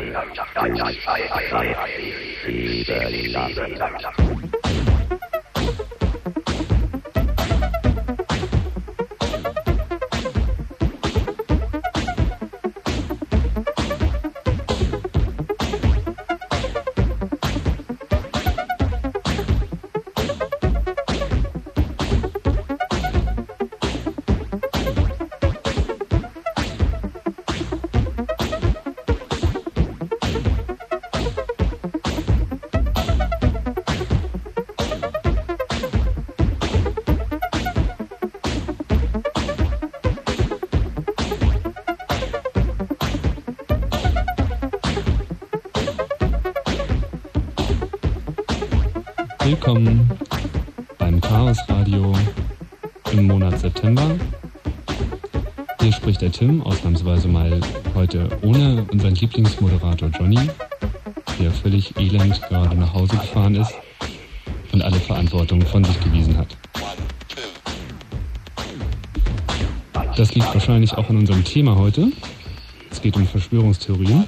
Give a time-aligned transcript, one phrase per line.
[0.00, 0.94] Thank
[4.54, 4.59] you.
[56.40, 57.60] Tim, ausnahmsweise mal
[57.94, 60.38] heute ohne unseren Lieblingsmoderator Johnny,
[61.38, 63.74] der völlig elend gerade nach Hause gefahren ist
[64.72, 66.56] und alle Verantwortung von sich gewiesen hat.
[70.16, 72.10] Das liegt wahrscheinlich auch an unserem Thema heute.
[72.90, 74.24] Es geht um Verschwörungstheorien.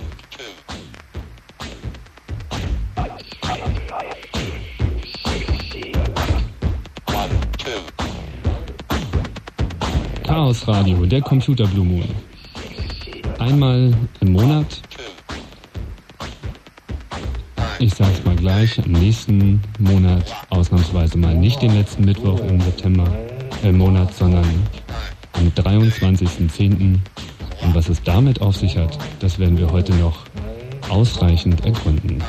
[10.25, 12.09] Chaos Radio, der Computer Blue Moon.
[13.39, 14.81] Einmal im Monat.
[17.79, 23.07] Ich sag's mal gleich, im nächsten Monat ausnahmsweise mal nicht den letzten Mittwoch im September
[23.63, 24.47] äh, Monat, sondern
[25.35, 26.97] am 23.10.
[27.61, 30.25] Und was es damit auf sich hat, das werden wir heute noch
[30.89, 32.23] ausreichend ergründen.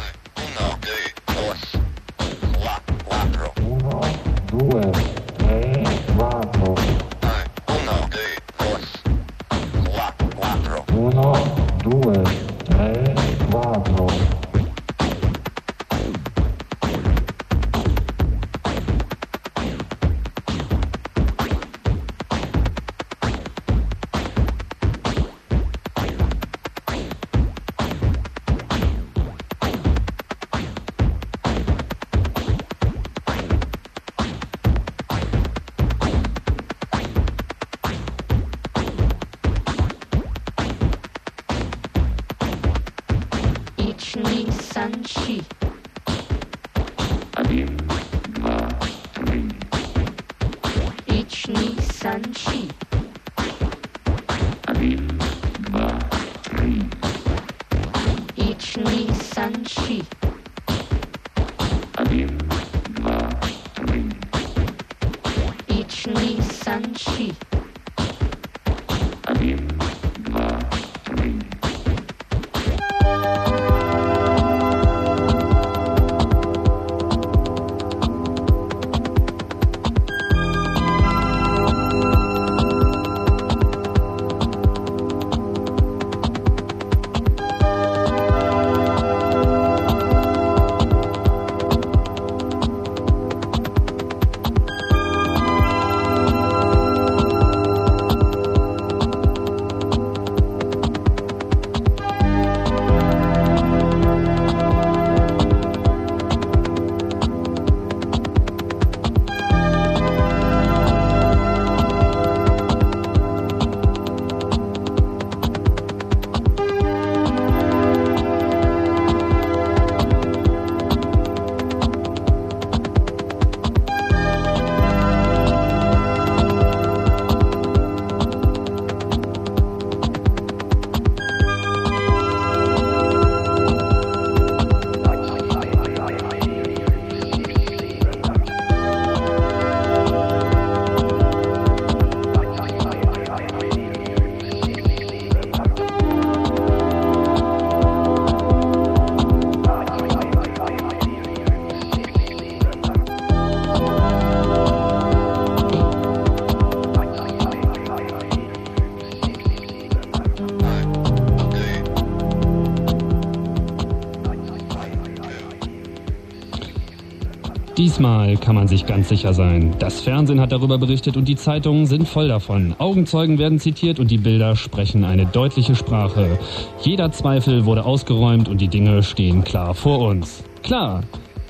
[167.94, 169.76] Diesmal kann man sich ganz sicher sein.
[169.78, 172.74] Das Fernsehen hat darüber berichtet und die Zeitungen sind voll davon.
[172.80, 176.40] Augenzeugen werden zitiert und die Bilder sprechen eine deutliche Sprache.
[176.82, 180.44] Jeder Zweifel wurde ausgeräumt und die Dinge stehen klar vor uns.
[180.64, 181.04] Klar,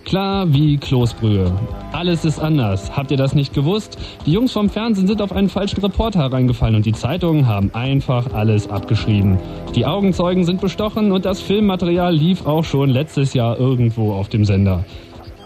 [0.04, 1.50] Klar wie Kloßbrühe.
[1.94, 2.96] Alles ist anders.
[2.96, 3.98] Habt ihr das nicht gewusst?
[4.26, 8.34] Die Jungs vom Fernsehen sind auf einen falschen Reporter reingefallen und die Zeitungen haben einfach
[8.34, 9.38] alles abgeschrieben.
[9.76, 14.44] Die Augenzeugen sind bestochen und das Filmmaterial lief auch schon letztes Jahr irgendwo auf dem
[14.44, 14.84] Sender.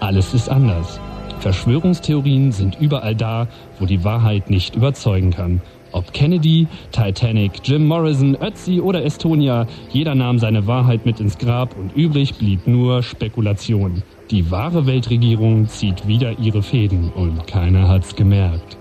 [0.07, 1.01] Alles ist anders.
[1.41, 5.61] Verschwörungstheorien sind überall da, wo die Wahrheit nicht überzeugen kann.
[5.91, 11.75] Ob Kennedy, Titanic, Jim Morrison, Ötzi oder Estonia, jeder nahm seine Wahrheit mit ins Grab
[11.75, 14.01] und übrig blieb nur Spekulation.
[14.31, 18.77] Die wahre Weltregierung zieht wieder ihre Fäden und keiner hat's gemerkt.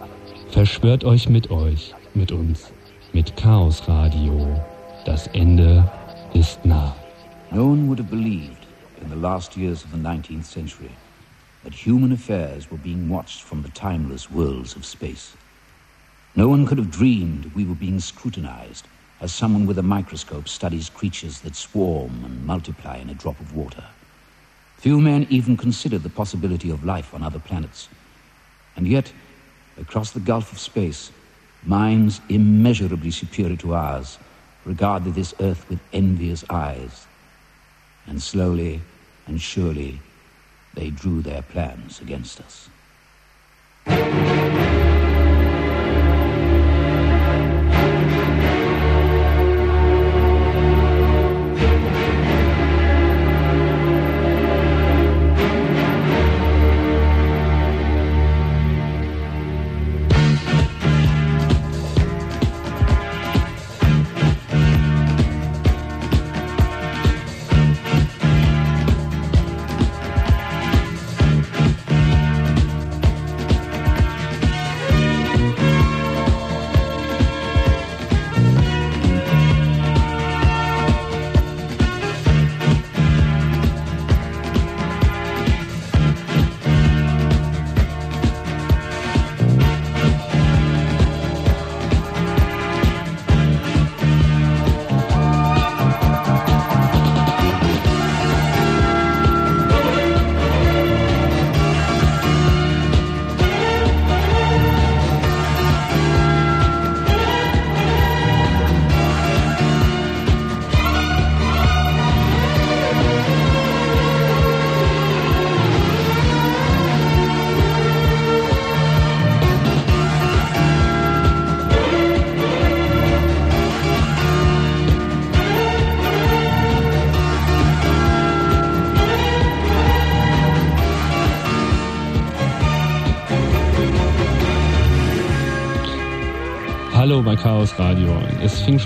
[0.51, 2.73] Verschwört euch mit euch, mit uns,
[3.13, 4.47] mit Chaos Radio.
[5.05, 5.91] Das Ende
[6.35, 6.95] ist nah.
[7.51, 8.69] No one would have believed
[9.03, 10.91] in the last years of the 19th century
[11.67, 15.37] that human affairs were being watched from the timeless worlds of space.
[16.37, 18.87] No one could have dreamed we were being scrutinized
[19.21, 23.57] as someone with a microscope studies creatures that swarm and multiply in a drop of
[23.57, 23.83] water.
[24.77, 27.89] Few men even considered the possibility of life on other planets.
[28.77, 29.13] And yet,
[29.77, 31.11] across the gulf of space,
[31.65, 34.21] minds immeasurably superior to ours
[34.65, 37.09] regarded this earth with envious eyes.
[38.07, 38.83] And slowly
[39.27, 39.99] and surely,
[40.77, 42.69] they drew their plans against us.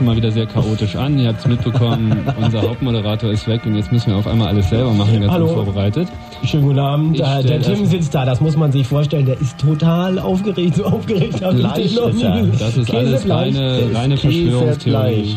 [0.01, 1.19] Schon mal wieder sehr chaotisch an.
[1.19, 4.71] Ihr habt es mitbekommen, unser Hauptmoderator ist weg und jetzt müssen wir auf einmal alles
[4.71, 5.49] selber machen, ganz Hallo.
[5.49, 6.09] unvorbereitet.
[6.43, 7.21] Schönen guten Abend.
[7.21, 9.27] Äh, der Tim sitzt da, das muss man sich vorstellen.
[9.27, 12.43] Der ist total aufgeregt, so aufgeregt habe ich den noch ist er.
[12.43, 12.51] nie.
[12.59, 15.37] Das ist alles reine, reine Verschwörungstheorie.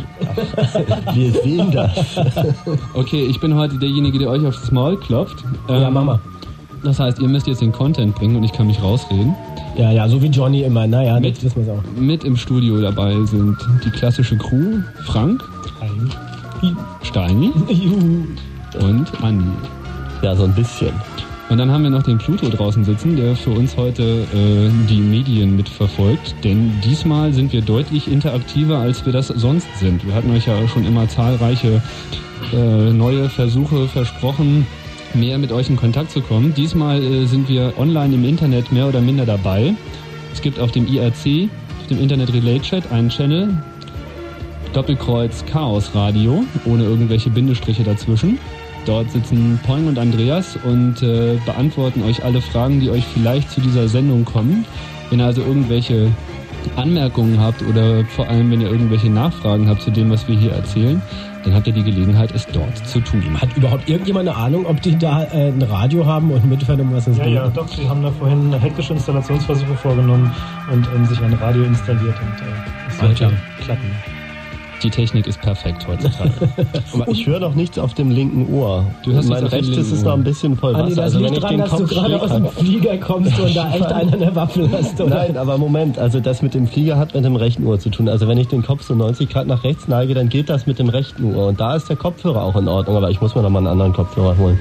[1.14, 1.92] Wir sehen das.
[2.94, 5.44] Okay, ich bin heute derjenige, der euch aufs Maul klopft.
[5.68, 6.20] Ja, Ähm, Mama.
[6.84, 9.36] Das heißt, ihr müsst jetzt den Content bringen und ich kann mich rausreden.
[9.76, 10.86] Ja, ja, so wie Johnny immer.
[10.88, 11.84] Naja, Mit- das wissen wir auch.
[12.00, 15.44] Mit im Studio dabei sind die klassische Crew, Frank,
[17.02, 17.52] Steini
[18.80, 19.46] und Andi.
[20.22, 20.92] Ja, so ein bisschen.
[21.50, 24.04] Und dann haben wir noch den Pluto draußen sitzen, der für uns heute
[24.34, 26.34] äh, die Medien mitverfolgt.
[26.44, 30.06] Denn diesmal sind wir deutlich interaktiver, als wir das sonst sind.
[30.08, 31.82] Wir hatten euch ja schon immer zahlreiche
[32.54, 34.66] äh, neue Versuche versprochen,
[35.16, 36.54] mehr mit euch in Kontakt zu kommen.
[36.54, 39.74] Diesmal äh, sind wir online im Internet mehr oder minder dabei.
[40.32, 41.50] Es gibt auf dem IRC,
[41.82, 43.58] auf dem Internet Relay Chat, einen Channel,
[44.74, 48.40] Doppelkreuz Chaos Radio, ohne irgendwelche Bindestriche dazwischen.
[48.86, 53.62] Dort sitzen Poing und Andreas und äh, beantworten euch alle Fragen, die euch vielleicht zu
[53.62, 54.66] dieser Sendung kommen.
[55.10, 56.12] Wenn ihr also irgendwelche
[56.78, 60.52] Anmerkungen habt oder vor allem, wenn ihr irgendwelche Nachfragen habt zu dem, was wir hier
[60.52, 61.02] erzählen,
[61.44, 63.22] dann habt ihr die Gelegenheit, es dort zu tun.
[63.40, 67.08] Hat überhaupt irgendjemand eine Ahnung, ob die da äh, ein Radio haben und um was
[67.08, 70.32] es Ja, ja, doch, sie haben da vorhin hektische Installationsversuche vorgenommen
[70.72, 74.23] und ähm, sich ein Radio installiert und äh, es sollte klappen.
[74.84, 76.32] Die Technik ist perfekt heutzutage.
[76.94, 78.86] Aber ich höre noch nichts auf dem linken Ohr.
[79.06, 80.10] Du hast mein rechtes ist Ohr.
[80.10, 80.84] noch ein bisschen voll Wasser.
[80.84, 82.48] Andi, das also wenn liegt ich dran, den dass du Kopf gerade schräg aus dem.
[82.48, 85.16] Flieger kommst und da echt einen an der Waffel hast, oder?
[85.16, 88.10] Nein, aber Moment, also das mit dem Flieger hat mit dem rechten Ohr zu tun.
[88.10, 90.80] Also wenn ich den Kopf so 90 Grad nach rechts neige, dann geht das mit
[90.80, 91.48] dem rechten Ohr.
[91.48, 93.68] Und da ist der Kopfhörer auch in Ordnung, aber ich muss mir noch mal einen
[93.68, 94.60] anderen Kopfhörer holen.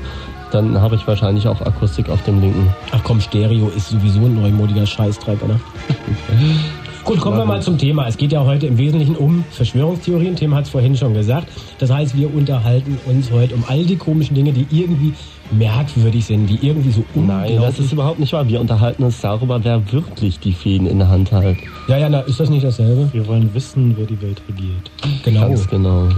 [0.52, 2.73] Dann habe ich wahrscheinlich auch Akustik auf dem linken.
[2.93, 5.59] Ach komm, Stereo ist sowieso ein neumodiger Scheißdreck, oder?
[7.04, 8.06] Gut, kommen wir mal zum Thema.
[8.06, 10.37] Es geht ja heute im Wesentlichen um Verschwörungstheorien.
[10.37, 11.49] Tim hat es vorhin schon gesagt.
[11.78, 15.12] Das heißt, wir unterhalten uns heute um all die komischen Dinge, die irgendwie
[15.50, 17.56] merkwürdig sind, die irgendwie so unglaublich...
[17.56, 18.47] Nein, das ist überhaupt nicht wahr.
[18.47, 21.56] Wir unterhalten uns darüber, wer wirklich die Fäden in der Hand hat.
[21.88, 23.09] Ja, ja, na, ist das nicht dasselbe?
[23.12, 24.90] Wir wollen wissen, wer die Welt regiert.
[25.25, 26.09] Genau, Ganz genau.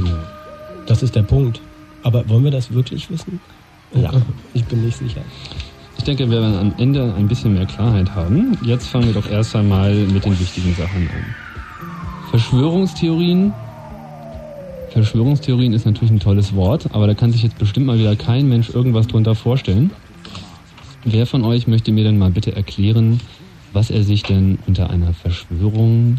[0.87, 1.63] das ist der Punkt.
[2.03, 3.41] Aber wollen wir das wirklich wissen?
[3.95, 4.13] Ja.
[4.53, 5.23] Ich bin nicht sicher.
[6.05, 8.59] Ich denke, wir werden am Ende ein bisschen mehr Klarheit haben.
[8.63, 11.25] Jetzt fangen wir doch erst einmal mit den wichtigen Sachen an.
[12.29, 13.55] Verschwörungstheorien.
[14.91, 18.51] Verschwörungstheorien ist natürlich ein tolles Wort, aber da kann sich jetzt bestimmt mal wieder kein
[18.51, 19.93] Mensch irgendwas drunter vorstellen.
[21.07, 23.19] Wer von euch möchte mir denn mal bitte erklären,
[23.73, 26.19] was er sich denn unter einer Verschwörung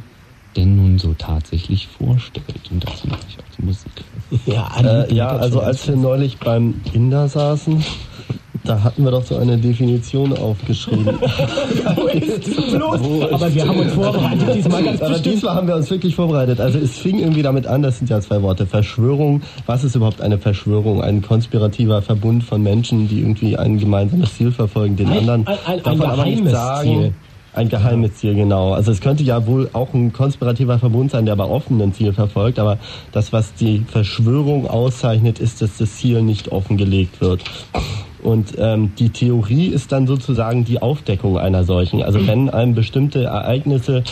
[0.56, 2.72] denn nun so tatsächlich vorstellt?
[2.72, 3.92] Und dazu mache ich auch die Musik.
[4.48, 7.84] Ja, Äh, ja, also als wir neulich beim Inder saßen,
[8.66, 11.06] da hatten wir doch so eine Definition aufgeschrieben.
[11.96, 13.00] Wo ist es los?
[13.32, 15.36] Aber wir haben uns vorbereitet, diesmal ganz Aber bestimmt.
[15.36, 16.60] diesmal haben wir uns wirklich vorbereitet.
[16.60, 19.42] Also es fing irgendwie damit an, das sind ja zwei Worte, Verschwörung.
[19.66, 21.02] Was ist überhaupt eine Verschwörung?
[21.02, 25.58] Ein konspirativer Verbund von Menschen, die irgendwie ein gemeinsames Ziel verfolgen, den Ein- anderen ein-
[25.66, 26.90] ein- davon ein geheimes sagen.
[26.90, 27.14] Ziel.
[27.54, 28.74] Ein geheimes Ziel, genau.
[28.74, 32.12] Also es könnte ja wohl auch ein konspirativer Verbund sein, der aber offen ein Ziel
[32.12, 32.60] verfolgt.
[32.60, 32.78] Aber
[33.14, 37.44] das, was die Verschwörung auszeichnet, ist, dass das Ziel nicht offengelegt wird.
[38.26, 42.02] Und ähm, die Theorie ist dann sozusagen die Aufdeckung einer solchen.
[42.02, 44.04] Also wenn einem bestimmte Ereignisse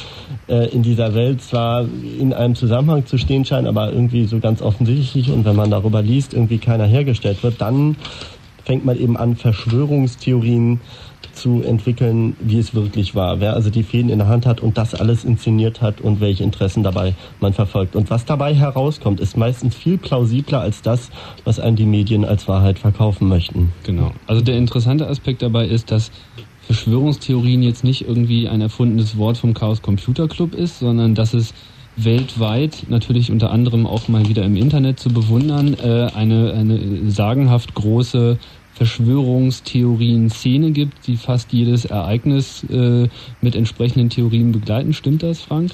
[0.48, 1.88] äh, in dieser Welt zwar
[2.20, 6.04] in einem Zusammenhang zu stehen scheinen, aber irgendwie so ganz offensichtlich und wenn man darüber
[6.04, 7.96] liest, irgendwie keiner hergestellt wird, dann
[8.64, 10.80] fängt man eben an, Verschwörungstheorien
[11.34, 13.40] zu entwickeln, wie es wirklich war.
[13.40, 16.44] Wer also die Fäden in der Hand hat und das alles inszeniert hat und welche
[16.44, 17.96] Interessen dabei man verfolgt.
[17.96, 21.10] Und was dabei herauskommt, ist meistens viel plausibler als das,
[21.44, 23.74] was einem die Medien als Wahrheit verkaufen möchten.
[23.84, 24.12] Genau.
[24.28, 26.12] Also der interessante Aspekt dabei ist, dass
[26.62, 31.54] Verschwörungstheorien jetzt nicht irgendwie ein erfundenes Wort vom Chaos Computer Club ist, sondern dass es
[31.96, 37.76] weltweit, natürlich unter anderem auch mal wieder im Internet zu bewundern, äh, eine, eine sagenhaft
[37.76, 38.40] große
[38.74, 43.08] Verschwörungstheorien-Szene gibt, die fast jedes Ereignis äh,
[43.42, 44.94] mit entsprechenden Theorien begleiten.
[44.94, 45.72] Stimmt das, Frank?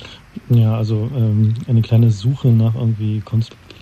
[0.50, 3.22] Ja, also ähm, eine kleine Suche nach irgendwie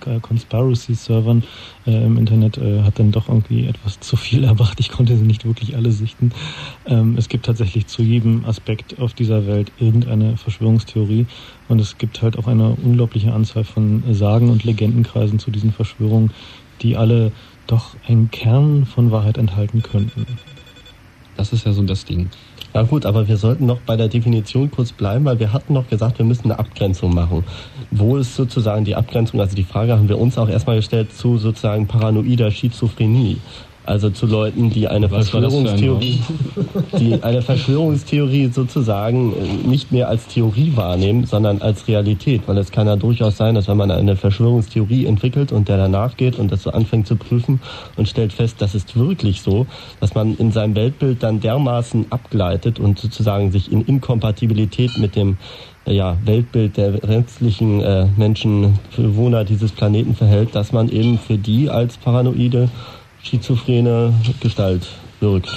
[0.05, 1.43] äh, Conspiracy-Servern
[1.85, 4.79] äh, im Internet äh, hat dann doch irgendwie etwas zu viel erbracht.
[4.79, 6.31] Ich konnte sie nicht wirklich alle sichten.
[6.85, 11.25] Ähm, es gibt tatsächlich zu jedem Aspekt auf dieser Welt irgendeine Verschwörungstheorie
[11.67, 16.31] und es gibt halt auch eine unglaubliche Anzahl von Sagen und Legendenkreisen zu diesen Verschwörungen,
[16.81, 17.31] die alle
[17.67, 20.25] doch einen Kern von Wahrheit enthalten könnten.
[21.35, 22.29] Das ist ja so das Ding.
[22.73, 25.87] Ja gut, aber wir sollten noch bei der Definition kurz bleiben, weil wir hatten noch
[25.89, 27.43] gesagt, wir müssen eine Abgrenzung machen.
[27.91, 29.39] Wo ist sozusagen die Abgrenzung?
[29.39, 33.37] Also die Frage haben wir uns auch erstmal gestellt zu sozusagen paranoider Schizophrenie.
[33.87, 36.19] Also zu Leuten, die eine Was ein Verschwörungstheorie,
[36.99, 42.41] die eine Verschwörungstheorie sozusagen äh, nicht mehr als Theorie wahrnehmen, sondern als Realität.
[42.47, 46.17] Weil es kann ja durchaus sein, dass wenn man eine Verschwörungstheorie entwickelt und der danach
[46.17, 47.61] geht und das so anfängt zu prüfen
[47.95, 49.67] und stellt fest, das ist wirklich so,
[50.01, 55.37] dass man in seinem Weltbild dann dermaßen abgleitet und sozusagen sich in Inkompatibilität mit dem
[55.85, 61.37] äh, ja, Weltbild der restlichen äh, Menschen, Bewohner dieses Planeten verhält, dass man eben für
[61.37, 62.67] die als paranoide
[63.23, 64.87] schizophrene Gestalt
[65.19, 65.49] wirkt.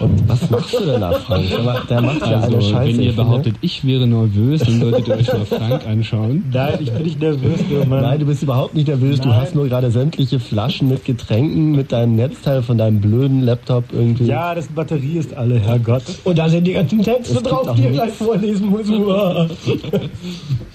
[0.00, 1.44] Und was machst du denn da, Frank?
[1.88, 2.96] Der, macht ja eine Also, Scheiße.
[2.98, 6.44] wenn ihr behauptet, ich wäre nervös, dann solltet ihr euch mal Frank anschauen.
[6.52, 8.02] Nein, ich bin nicht nervös, Mann.
[8.02, 9.20] Nein, du bist überhaupt nicht nervös.
[9.20, 9.40] Du Nein.
[9.40, 14.26] hast nur gerade sämtliche Flaschen mit Getränken, mit deinem Netzteil von deinem blöden Laptop irgendwie.
[14.26, 16.02] Ja, das Batterie ist alle, Herrgott.
[16.24, 18.86] Und da sind die ganzen Texte drauf, die ihr gleich vorlesen muss.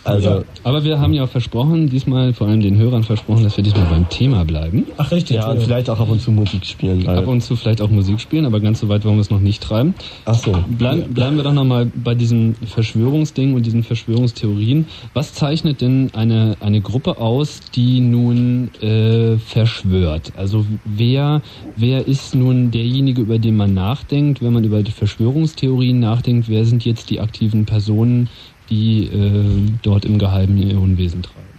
[0.05, 3.63] Also, Aber wir haben ja auch versprochen, diesmal vor allem den Hörern versprochen, dass wir
[3.63, 4.85] diesmal beim Thema bleiben.
[4.97, 5.37] Ach, richtig.
[5.37, 7.07] ja, und vielleicht auch ab und zu Musik spielen.
[7.07, 9.39] Ab und zu vielleicht auch Musik spielen, aber ganz so weit wollen wir es noch
[9.39, 9.93] nicht treiben.
[10.25, 10.53] ach so.
[10.67, 14.87] Bleib, bleiben wir doch nochmal bei diesem Verschwörungsding und diesen Verschwörungstheorien.
[15.13, 20.33] Was zeichnet denn eine, eine Gruppe aus, die nun äh, verschwört?
[20.37, 21.41] Also wer,
[21.75, 26.49] wer ist nun derjenige, über den man nachdenkt, wenn man über die Verschwörungstheorien nachdenkt?
[26.49, 28.29] Wer sind jetzt die aktiven Personen,
[28.69, 31.52] die äh, dort im Geheimen ihr Unwesen treiben?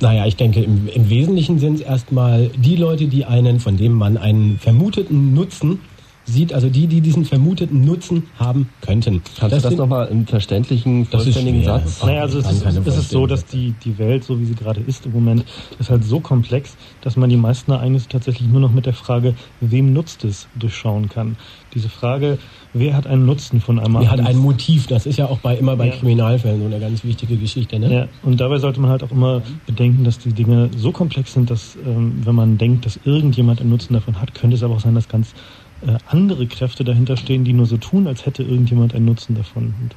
[0.00, 3.92] Naja, ich denke, im, im Wesentlichen sind es erstmal die Leute, die einen, von dem
[3.92, 5.80] man einen vermuteten Nutzen
[6.24, 9.22] sieht, also die, die diesen vermuteten Nutzen haben könnten.
[9.38, 11.64] Kannst du das nochmal im verständlichen, Das vollständigen.
[11.64, 12.02] Satz?
[12.02, 14.80] Naja, also es ist, es ist so, dass die, die Welt, so wie sie gerade
[14.80, 15.44] ist im Moment,
[15.78, 19.34] ist halt so komplex, dass man die meisten Ereignisse tatsächlich nur noch mit der Frage,
[19.60, 21.36] wem nutzt es, durchschauen kann.
[21.74, 22.38] Diese Frage,
[22.72, 24.86] wer hat einen Nutzen von einem Wer hat ein Motiv?
[24.86, 25.92] Das ist ja auch bei, immer bei Ja.
[25.96, 27.78] Kriminalfällen so eine ganz wichtige Geschichte.
[27.78, 27.92] Ne?
[27.92, 31.50] Ja, und dabei sollte man halt auch immer bedenken, dass die Dinge so komplex sind,
[31.50, 34.80] dass ähm, wenn man denkt, dass irgendjemand einen Nutzen davon hat, könnte es aber auch
[34.80, 35.34] sein, dass ganz
[35.86, 39.74] äh, andere Kräfte dahinter stehen, die nur so tun, als hätte irgendjemand einen Nutzen davon.
[39.80, 39.94] Und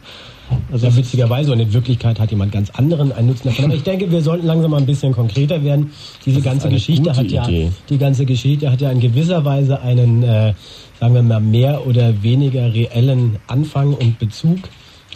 [0.71, 3.65] also ja, witzigerweise und in Wirklichkeit hat jemand ganz anderen einen Nutzen davon.
[3.65, 5.91] Aber ich denke, wir sollten langsam mal ein bisschen konkreter werden.
[6.25, 7.71] Diese ganze Geschichte hat ja, Idee.
[7.89, 10.53] die ganze Geschichte hat ja in gewisser Weise einen, äh,
[10.99, 14.59] sagen wir mal, mehr oder weniger reellen Anfang und Bezug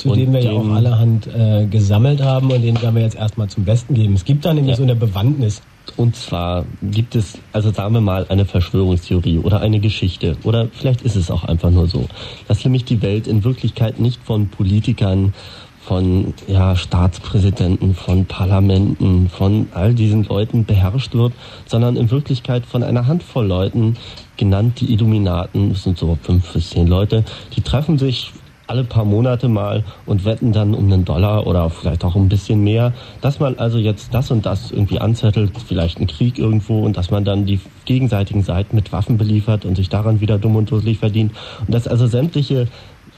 [0.01, 3.15] zu und dem wir ja auch allerhand äh, gesammelt haben und den werden wir jetzt
[3.15, 4.13] erstmal zum Besten geben.
[4.13, 4.77] Es gibt da nämlich ja.
[4.77, 5.61] so eine Bewandtnis.
[5.97, 11.01] Und zwar gibt es, also sagen wir mal, eine Verschwörungstheorie oder eine Geschichte oder vielleicht
[11.01, 12.05] ist es auch einfach nur so,
[12.47, 15.33] dass nämlich die Welt in Wirklichkeit nicht von Politikern,
[15.81, 21.33] von ja, Staatspräsidenten, von Parlamenten, von all diesen Leuten beherrscht wird,
[21.65, 23.97] sondern in Wirklichkeit von einer Handvoll Leuten,
[24.37, 28.31] genannt die Illuminaten, das sind so fünf bis zehn Leute, die treffen sich
[28.67, 32.63] alle paar Monate mal und wetten dann um einen Dollar oder vielleicht auch ein bisschen
[32.63, 36.97] mehr, dass man also jetzt das und das irgendwie anzettelt, vielleicht einen Krieg irgendwo und
[36.97, 40.71] dass man dann die gegenseitigen Seiten mit Waffen beliefert und sich daran wieder dumm und
[40.71, 41.33] dusselig verdient.
[41.65, 42.67] Und dass also sämtliche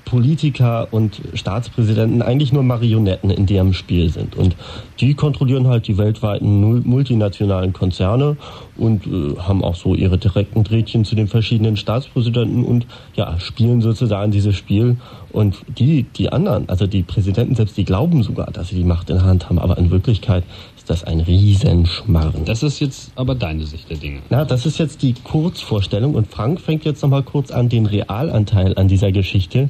[0.06, 4.36] Politiker und Staatspräsidenten eigentlich nur Marionetten in deren Spiel sind.
[4.36, 4.56] Und
[5.00, 8.38] die kontrollieren halt die weltweiten multinationalen Konzerne
[8.78, 13.82] und äh, haben auch so ihre direkten Drähtchen zu den verschiedenen Staatspräsidenten und ja, spielen
[13.82, 14.98] sozusagen dieses Spiel.
[15.32, 19.10] Und die, die anderen, also die Präsidenten selbst, die glauben sogar, dass sie die Macht
[19.10, 20.44] in der Hand haben, aber in Wirklichkeit
[20.84, 22.44] ist das ein Riesenschmarrn.
[22.44, 24.20] Das ist jetzt aber deine Sicht der Dinge.
[24.30, 28.78] Na, das ist jetzt die Kurzvorstellung und Frank fängt jetzt nochmal kurz an, den Realanteil
[28.78, 29.70] an dieser Geschichte,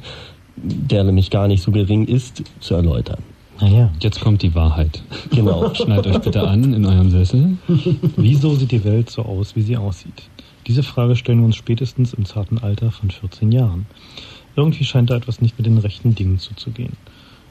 [0.55, 3.20] der nämlich gar nicht so gering ist, zu erläutern.
[3.62, 3.91] Naja.
[4.00, 5.03] Jetzt kommt die Wahrheit.
[5.29, 5.72] Genau.
[5.75, 7.58] Schneidet euch bitte an in eurem Sessel.
[8.17, 10.24] Wieso sieht die Welt so aus, wie sie aussieht?
[10.65, 13.86] Diese Frage stellen wir uns spätestens im zarten Alter von 14 Jahren.
[14.55, 16.93] Irgendwie scheint da etwas nicht mit den rechten Dingen zuzugehen.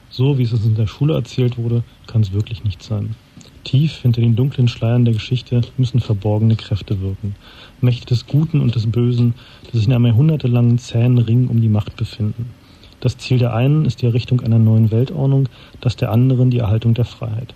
[0.09, 3.15] So wie es uns in der Schule erzählt wurde, kann es wirklich nicht sein.
[3.63, 7.35] Tief hinter den dunklen Schleiern der Geschichte müssen verborgene Kräfte wirken.
[7.81, 9.35] Mächte des Guten und des Bösen,
[9.71, 12.49] die sich in einem jahrhundertelangen zähen Ring um die Macht befinden.
[12.99, 15.49] Das Ziel der einen ist die Errichtung einer neuen Weltordnung,
[15.81, 17.53] das der anderen die Erhaltung der Freiheit.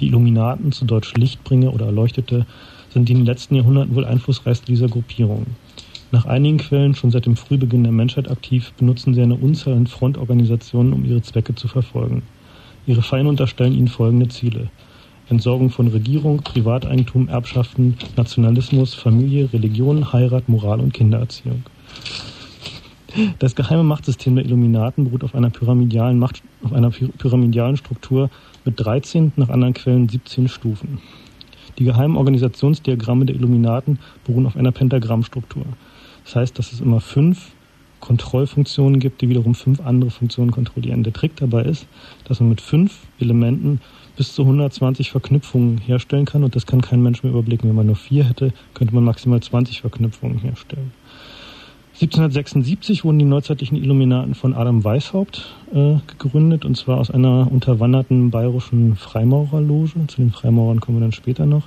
[0.00, 2.46] Die Illuminaten, zu Deutsch Lichtbringer oder Erleuchtete,
[2.90, 5.56] sind die in den letzten Jahrhunderten wohl einflussreichsten dieser Gruppierungen.
[6.12, 9.86] Nach einigen Quellen schon seit dem Frühbeginn der Menschheit aktiv, benutzen sie eine Unzahl an
[9.86, 12.22] Frontorganisationen, um ihre Zwecke zu verfolgen.
[12.86, 14.70] Ihre Feinde unterstellen ihnen folgende Ziele.
[15.28, 21.64] Entsorgung von Regierung, Privateigentum, Erbschaften, Nationalismus, Familie, Religion, Heirat, Moral und Kindererziehung.
[23.38, 28.30] Das geheime Machtsystem der Illuminaten beruht auf einer pyramidalen Macht, auf einer pyramidalen Struktur
[28.64, 30.98] mit 13, nach anderen Quellen 17 Stufen.
[31.78, 35.64] Die geheimen Organisationsdiagramme der Illuminaten beruhen auf einer Pentagrammstruktur.
[36.24, 37.52] Das heißt, dass es immer fünf
[38.00, 41.02] Kontrollfunktionen gibt, die wiederum fünf andere Funktionen kontrollieren.
[41.02, 41.86] Der Trick dabei ist,
[42.24, 43.80] dass man mit fünf Elementen
[44.16, 47.68] bis zu 120 Verknüpfungen herstellen kann und das kann kein Mensch mehr überblicken.
[47.68, 50.92] Wenn man nur vier hätte, könnte man maximal 20 Verknüpfungen herstellen.
[51.94, 58.30] 1776 wurden die neuzeitlichen Illuminaten von Adam Weishaupt äh, gegründet und zwar aus einer unterwanderten
[58.30, 60.06] bayerischen Freimaurerloge.
[60.06, 61.62] Zu den Freimaurern kommen wir dann später noch.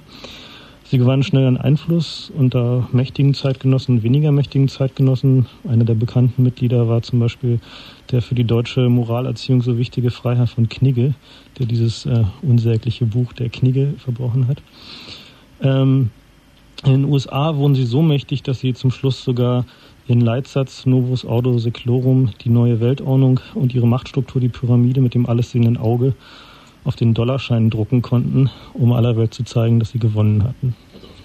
[0.89, 5.45] Sie gewannen schnell an Einfluss unter mächtigen Zeitgenossen weniger mächtigen Zeitgenossen.
[5.67, 7.59] Einer der bekannten Mitglieder war zum Beispiel
[8.09, 11.13] der für die deutsche Moralerziehung so wichtige Freiherr von Knigge,
[11.59, 14.63] der dieses äh, unsägliche Buch der Knigge verbrochen hat.
[15.61, 16.09] Ähm,
[16.83, 19.65] in den USA wurden sie so mächtig, dass sie zum Schluss sogar
[20.07, 25.27] den Leitsatz Novus Ordo Seclorum, die neue Weltordnung und ihre Machtstruktur, die Pyramide mit dem
[25.27, 26.15] allessehenden Auge,
[26.83, 30.75] auf den Dollarschein drucken konnten, um aller Welt zu zeigen, dass sie gewonnen hatten.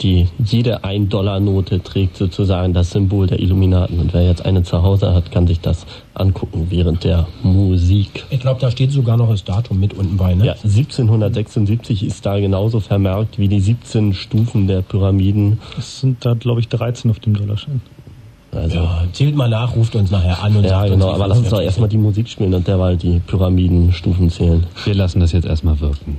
[0.00, 4.00] Die, jede Ein-Dollar-Note trägt sozusagen das Symbol der Illuminaten.
[4.00, 8.24] Und wer jetzt eine zu Hause hat, kann sich das angucken während der Musik.
[8.30, 10.46] Ich glaube, da steht sogar noch das Datum mit unten bei, ne?
[10.46, 15.60] Ja, 1776 ist da genauso vermerkt wie die 17 Stufen der Pyramiden.
[15.78, 17.80] Es sind da, glaube ich, 13 auf dem Dollarschein.
[18.54, 21.28] Also, ja, zählt mal nach, ruft uns nachher an und ja, sagt genau, uns, aber
[21.28, 24.64] lass uns doch erstmal die Musik spielen und derweil die Pyramidenstufen zählen.
[24.84, 26.16] Wir lassen das jetzt erstmal wirken.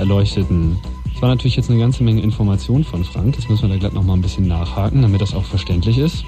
[0.00, 0.76] Erleuchteten.
[1.12, 3.36] Das war natürlich jetzt eine ganze Menge Information von Frank.
[3.36, 6.24] Das müssen wir da gleich nochmal ein bisschen nachhaken, damit das auch verständlich ist.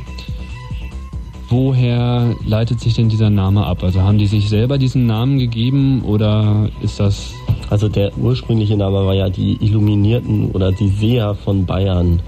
[1.48, 3.82] Woher leitet sich denn dieser Name ab?
[3.82, 7.34] Also haben die sich selber diesen Namen gegeben oder ist das...
[7.68, 12.20] Also der ursprüngliche Name war ja die Illuminierten oder die Seher von Bayern.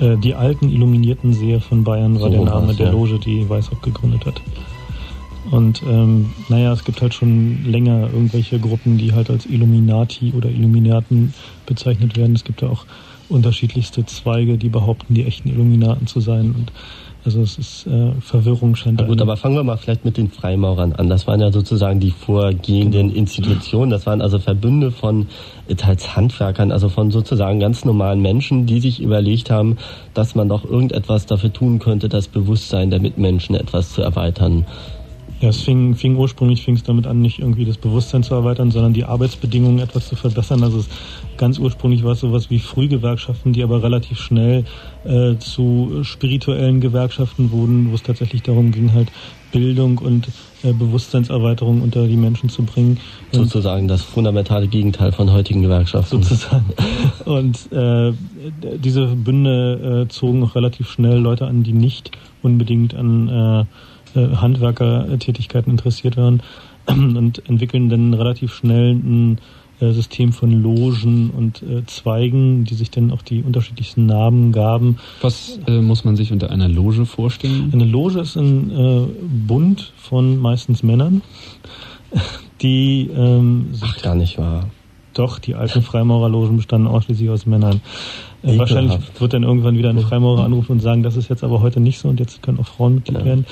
[0.00, 3.82] Äh, die alten Illuminierten Seher von Bayern war so der Name der Loge, die Weishaupt
[3.82, 4.40] gegründet hat.
[5.50, 10.48] Und ähm, naja, es gibt halt schon länger irgendwelche Gruppen, die halt als Illuminati oder
[10.48, 11.34] Illuminaten
[11.66, 12.34] bezeichnet werden.
[12.34, 12.84] Es gibt ja auch
[13.28, 16.54] unterschiedlichste Zweige, die behaupten, die echten Illuminaten zu sein.
[16.56, 16.72] Und
[17.24, 19.00] also es ist äh, Verwirrung scheint.
[19.00, 21.08] Na gut, aber fangen wir mal vielleicht mit den Freimaurern an.
[21.08, 23.18] Das waren ja sozusagen die vorgehenden genau.
[23.18, 23.90] Institutionen.
[23.90, 25.26] Das waren also Verbünde von
[25.66, 29.76] äh, teils Handwerkern, also von sozusagen ganz normalen Menschen, die sich überlegt haben,
[30.14, 34.64] dass man doch irgendetwas dafür tun könnte, das Bewusstsein der Mitmenschen etwas zu erweitern.
[35.40, 38.70] Ja, es fing, fing ursprünglich fing es damit an, nicht irgendwie das Bewusstsein zu erweitern,
[38.70, 40.62] sondern die Arbeitsbedingungen etwas zu verbessern.
[40.62, 40.88] Also es,
[41.36, 44.64] ganz ursprünglich war es sowas wie Frühgewerkschaften, die aber relativ schnell
[45.04, 49.12] äh, zu spirituellen Gewerkschaften wurden, wo es tatsächlich darum ging, halt
[49.52, 50.28] Bildung und
[50.62, 52.98] äh, Bewusstseinserweiterung unter die Menschen zu bringen.
[53.30, 56.22] Sozusagen das fundamentale Gegenteil von heutigen Gewerkschaften.
[56.22, 56.64] Sozusagen.
[57.26, 58.12] Und äh,
[58.78, 62.10] diese Bünde äh, zogen auch relativ schnell Leute an, die nicht
[62.42, 63.64] unbedingt an äh,
[64.20, 66.42] Handwerkertätigkeiten interessiert waren
[66.86, 69.38] und entwickeln dann relativ schnell ein
[69.78, 74.96] äh, System von Logen und äh, Zweigen, die sich dann auch die unterschiedlichsten Namen gaben.
[75.20, 77.70] Was äh, muss man sich unter einer Loge vorstellen?
[77.74, 79.06] Eine Loge ist ein äh,
[79.46, 81.20] Bund von meistens Männern,
[82.62, 84.70] die ähm, Ach, gar nicht wahr.
[85.12, 87.80] Doch, die alten Freimaurerlogen bestanden ausschließlich aus Männern.
[88.46, 91.60] Äh, wahrscheinlich wird dann irgendwann wieder ein Freimaurer anrufen und sagen, das ist jetzt aber
[91.60, 93.24] heute nicht so und jetzt können auch Frauen Mitglied ja.
[93.24, 93.46] werden.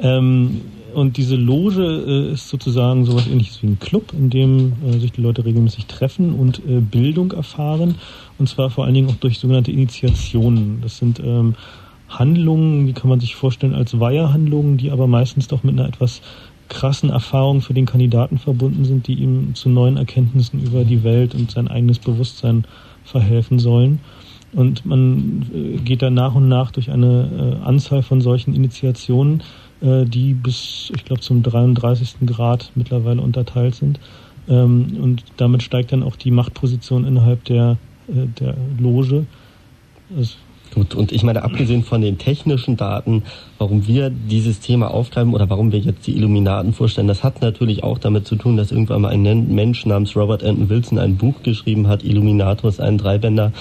[0.00, 0.60] Ähm,
[0.92, 5.12] und diese Loge äh, ist sozusagen sowas ähnliches wie ein Club, in dem äh, sich
[5.12, 7.94] die Leute regelmäßig treffen und äh, Bildung erfahren.
[8.38, 10.80] Und zwar vor allen Dingen auch durch sogenannte Initiationen.
[10.82, 11.54] Das sind ähm,
[12.08, 16.22] Handlungen, die kann man sich vorstellen als Weiherhandlungen, die aber meistens doch mit einer etwas
[16.68, 21.34] krassen Erfahrung für den Kandidaten verbunden sind, die ihm zu neuen Erkenntnissen über die Welt
[21.34, 22.64] und sein eigenes Bewusstsein
[23.04, 24.00] verhelfen sollen.
[24.52, 29.42] Und man äh, geht dann nach und nach durch eine äh, Anzahl von solchen Initiationen,
[29.80, 32.26] äh, die bis, ich glaube, zum 33.
[32.26, 34.00] Grad mittlerweile unterteilt sind.
[34.48, 37.76] Ähm, und damit steigt dann auch die Machtposition innerhalb der,
[38.08, 39.26] der Loge.
[40.08, 40.36] Das
[40.74, 43.24] Gut, und ich meine, abgesehen von den technischen Daten,
[43.58, 47.82] warum wir dieses Thema aufgreifen oder warum wir jetzt die Illuminaten vorstellen, das hat natürlich
[47.82, 51.42] auch damit zu tun, dass irgendwann mal ein Mensch namens Robert Anton Wilson ein Buch
[51.42, 53.52] geschrieben hat, Illuminatus, ein Dreibänder,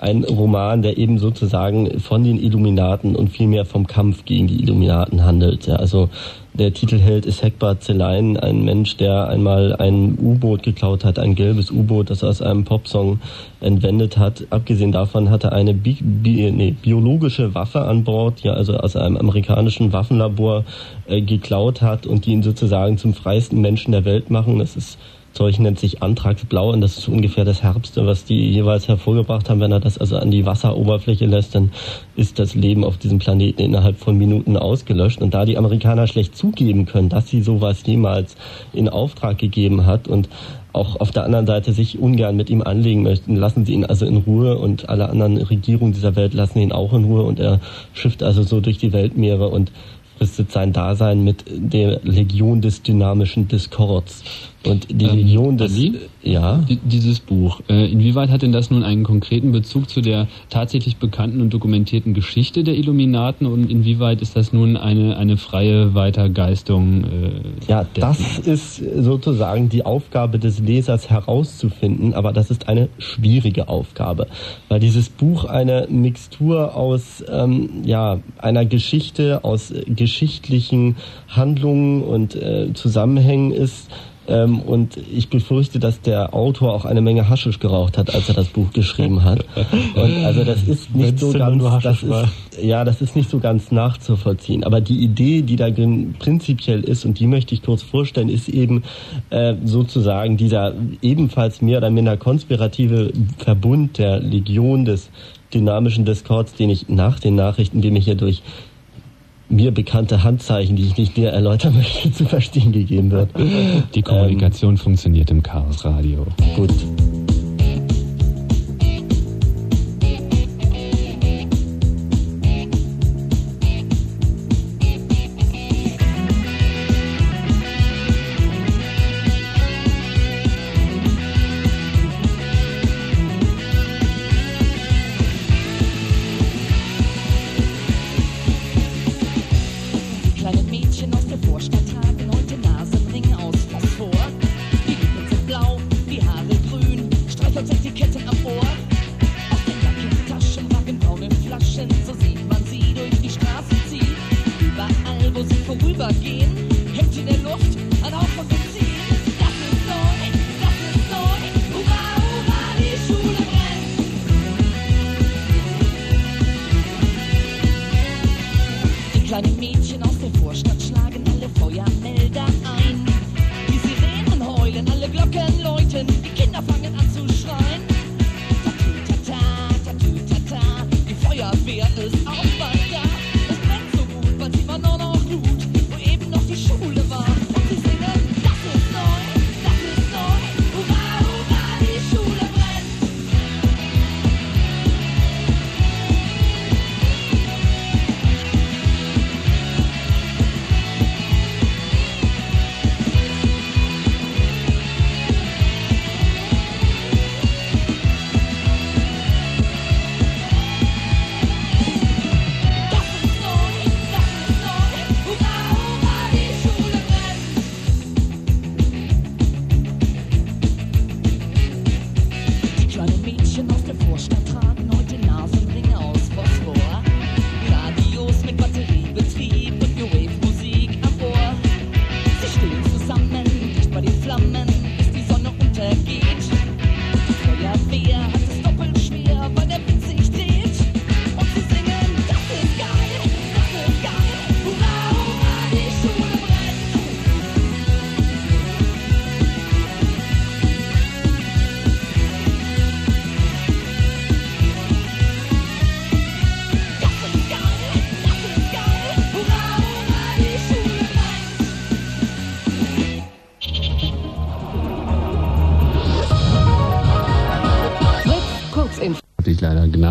[0.00, 5.24] ein Roman, der eben sozusagen von den Illuminaten und vielmehr vom Kampf gegen die Illuminaten
[5.24, 5.66] handelt.
[5.66, 6.10] Ja, also
[6.58, 11.70] der Titelheld ist Hekbar Zelein, ein Mensch, der einmal ein U-Boot geklaut hat, ein gelbes
[11.70, 13.20] U-Boot, das er aus einem Popsong
[13.60, 14.44] entwendet hat.
[14.50, 18.96] Abgesehen davon hat er eine bi bi nee, biologische Waffe an Bord, ja, also aus
[18.96, 20.64] einem amerikanischen Waffenlabor
[21.06, 24.58] äh, geklaut hat und die ihn sozusagen zum freiesten Menschen der Welt machen.
[24.58, 24.98] Das ist
[25.38, 29.60] Zeug nennt sich Antragsblau und das ist ungefähr das Herbste, was die jeweils hervorgebracht haben.
[29.60, 31.70] Wenn er das also an die Wasseroberfläche lässt, dann
[32.16, 35.22] ist das Leben auf diesem Planeten innerhalb von Minuten ausgelöscht.
[35.22, 38.34] Und da die Amerikaner schlecht zugeben können, dass sie sowas jemals
[38.72, 40.28] in Auftrag gegeben hat und
[40.72, 44.06] auch auf der anderen Seite sich ungern mit ihm anlegen möchten, lassen sie ihn also
[44.06, 47.60] in Ruhe und alle anderen Regierungen dieser Welt lassen ihn auch in Ruhe und er
[47.92, 49.70] schifft also so durch die Weltmeere und
[50.18, 54.24] fristet sein Dasein mit der Legion des dynamischen Diskords.
[54.64, 55.72] Und die ähm, Legion des...
[55.74, 55.94] Ali?
[56.22, 56.60] Ja?
[56.84, 61.40] Dieses Buch, äh, inwieweit hat denn das nun einen konkreten Bezug zu der tatsächlich bekannten
[61.40, 67.04] und dokumentierten Geschichte der Illuminaten und inwieweit ist das nun eine, eine freie Weitergeistung?
[67.04, 73.68] Äh, ja, das ist sozusagen die Aufgabe des Lesers herauszufinden, aber das ist eine schwierige
[73.68, 74.26] Aufgabe,
[74.68, 80.96] weil dieses Buch eine Mixtur aus ähm, ja, einer Geschichte, aus geschichtlichen
[81.28, 83.88] Handlungen und äh, Zusammenhängen ist,
[84.28, 88.34] ähm, und ich befürchte, dass der Autor auch eine Menge Haschisch geraucht hat, als er
[88.34, 89.44] das Buch geschrieben hat.
[89.94, 93.38] Und also das ist nicht Wenn's so ganz, das ist, ja, das ist nicht so
[93.38, 94.64] ganz nachzuvollziehen.
[94.64, 95.68] Aber die Idee, die da
[96.18, 98.82] prinzipiell ist, und die möchte ich kurz vorstellen, ist eben
[99.30, 105.10] äh, sozusagen dieser ebenfalls mehr oder minder konspirative Verbund der Legion des
[105.52, 108.42] dynamischen Discords, den ich nach den Nachrichten, die mir hier durch
[109.48, 113.30] mir bekannte Handzeichen, die ich nicht näher erläutern möchte, zu verstehen gegeben wird.
[113.94, 116.26] Die Kommunikation ähm, funktioniert im Chaos Radio.
[116.56, 116.72] Gut.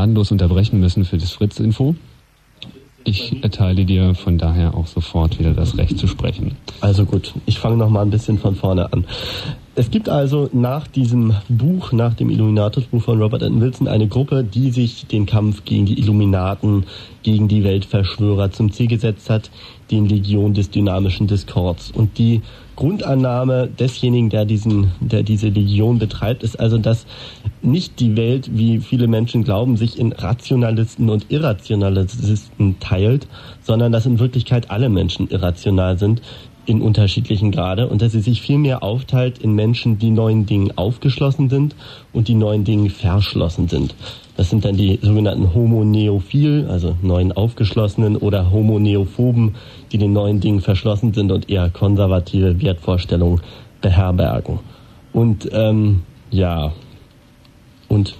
[0.08, 1.96] Gnadenlos unterbrechen müssen für das Fritz-Info.
[3.04, 6.58] Ich erteile dir von daher auch sofort wieder das Recht zu sprechen.
[6.82, 9.06] Also gut, ich fange noch mal ein bisschen von vorne an.
[9.76, 14.44] Es gibt also nach diesem Buch, nach dem Illuminatus-Buch von Robert Anton Wilson, eine Gruppe,
[14.44, 16.84] die sich den Kampf gegen die Illuminaten,
[17.24, 19.52] gegen die Weltverschwörer zum Ziel gesetzt hat,
[19.90, 21.92] den Legion des dynamischen Diskords.
[21.92, 22.42] Und die
[22.78, 27.06] Grundannahme desjenigen, der diesen, der diese Legion betreibt, ist also, dass
[27.62, 33.28] nicht die Welt, wie viele Menschen glauben, sich in Rationalisten und Irrationalisten teilt,
[33.62, 36.22] sondern dass in Wirklichkeit alle Menschen irrational sind
[36.68, 41.50] in unterschiedlichen Grade und dass sie sich vielmehr aufteilt in Menschen, die neuen Dingen aufgeschlossen
[41.50, 41.76] sind
[42.14, 43.96] und die neuen Dingen verschlossen sind.
[44.38, 49.56] Das sind dann die sogenannten Homo Neophil, also neuen Aufgeschlossenen oder Homo Neophoben,
[49.92, 53.42] die den neuen Dingen verschlossen sind und eher konservative Wertvorstellungen
[53.82, 54.60] beherbergen.
[55.12, 56.72] Und ähm, ja,
[57.88, 58.16] und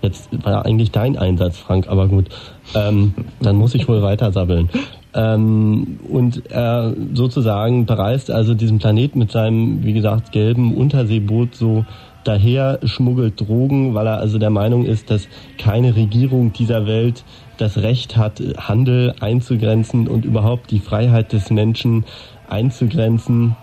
[0.00, 2.28] jetzt war eigentlich dein Einsatz, Frank, aber gut,
[2.74, 4.70] ähm, dann muss ich wohl weiter sabbeln.
[5.12, 11.84] Ähm, und er sozusagen bereist also diesen Planet mit seinem, wie gesagt, gelben Unterseeboot so
[12.26, 17.24] daher, schmuggelt Drogen, weil er also der Meinung ist, dass keine Regierung dieser Welt
[17.58, 22.04] das Recht hat, Handel einzugrenzen und überhaupt die Freiheit des Menschen
[22.48, 23.56] einzugrenzen.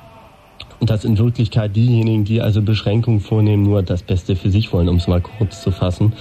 [0.80, 4.90] Und dass in Wirklichkeit diejenigen, die also Beschränkungen vornehmen, nur das Beste für sich wollen,
[4.90, 6.14] um es mal kurz zu fassen.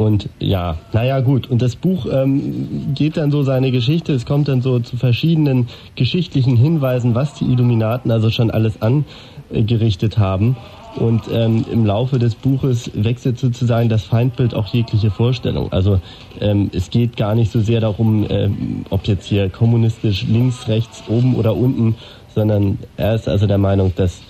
[0.00, 1.50] Und ja, naja gut.
[1.50, 4.14] Und das Buch ähm, geht dann so seine Geschichte.
[4.14, 10.16] Es kommt dann so zu verschiedenen geschichtlichen Hinweisen, was die Illuminaten also schon alles angerichtet
[10.16, 10.56] haben.
[10.96, 15.72] Und ähm, im Laufe des Buches wechselt sozusagen das Feindbild auch jegliche Vorstellung.
[15.72, 16.00] Also
[16.40, 21.04] ähm, es geht gar nicht so sehr darum, ähm, ob jetzt hier kommunistisch links, rechts,
[21.08, 21.94] oben oder unten,
[22.34, 24.20] sondern er ist also der Meinung, dass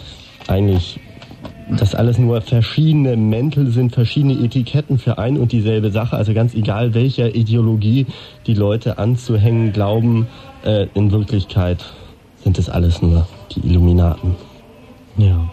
[0.48, 1.00] eigentlich
[1.78, 6.16] das alles nur verschiedene Mäntel sind, verschiedene Etiketten für ein und dieselbe Sache.
[6.16, 8.06] Also ganz egal, welcher Ideologie
[8.46, 10.26] die Leute anzuhängen glauben,
[10.64, 11.84] äh, in Wirklichkeit
[12.42, 14.34] sind es alles nur die Illuminaten.
[15.16, 15.48] Ja,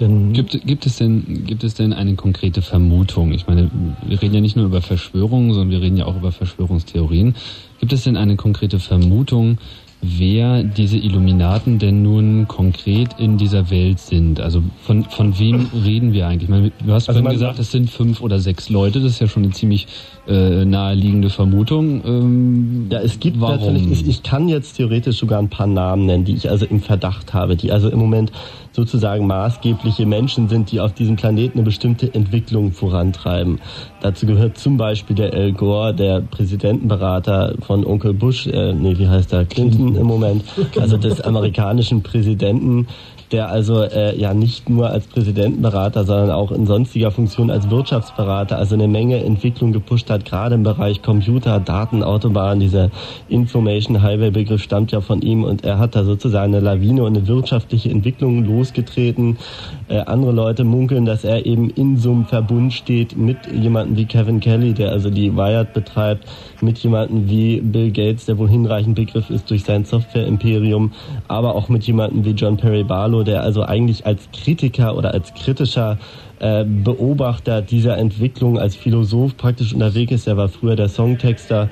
[0.00, 3.32] denn Gibt, gibt, es denn, gibt es denn eine konkrete Vermutung?
[3.32, 3.70] Ich meine,
[4.06, 7.34] wir reden ja nicht nur über Verschwörungen, sondern wir reden ja auch über Verschwörungstheorien.
[7.80, 9.58] Gibt es denn eine konkrete Vermutung,
[10.00, 14.38] wer diese Illuminaten denn nun konkret in dieser Welt sind.
[14.40, 16.44] Also von, von wem reden wir eigentlich?
[16.44, 19.00] Ich meine, du hast Also vorhin gesagt, es sind fünf oder sechs Leute.
[19.00, 19.88] Das ist ja schon eine ziemlich
[20.28, 22.02] äh, naheliegende Vermutung.
[22.04, 23.56] Ähm, Ja, es gibt warum?
[23.56, 26.80] natürlich, ich, ich kann jetzt theoretisch sogar ein paar Namen nennen, die ich also im
[26.80, 28.30] Verdacht habe, die also im Moment
[28.72, 33.60] sozusagen maßgebliche Menschen sind, die auf diesem Planeten eine bestimmte Entwicklung vorantreiben.
[34.00, 39.08] Dazu gehört zum Beispiel der Al Gore, der Präsidentenberater von Onkel Bush, äh, nee, wie
[39.08, 40.44] heißt er, Clinton im Moment,
[40.78, 42.86] also des amerikanischen Präsidenten,
[43.32, 48.58] der also äh, ja nicht nur als Präsidentenberater, sondern auch in sonstiger Funktion als Wirtschaftsberater
[48.58, 52.60] also eine Menge Entwicklung gepusht hat, gerade im Bereich Computer, Daten, Autobahn.
[52.60, 52.90] Dieser
[53.28, 57.16] Information Highway Begriff stammt ja von ihm und er hat da sozusagen eine Lawine und
[57.16, 59.38] eine wirtschaftliche Entwicklung losgetreten.
[59.88, 64.06] Äh, andere Leute munkeln, dass er eben in so einem Verbund steht mit jemandem wie
[64.06, 66.26] Kevin Kelly, der also die Wired betreibt,
[66.60, 70.92] mit jemandem wie Bill Gates, der wohl hinreichend Begriff ist durch sein Software-Imperium,
[71.28, 75.34] aber auch mit jemandem wie John Perry Barlow, der also eigentlich als Kritiker oder als
[75.34, 75.98] kritischer
[76.40, 80.26] äh, Beobachter dieser Entwicklung als Philosoph praktisch unterwegs ist.
[80.26, 81.68] Er war früher der Songtexter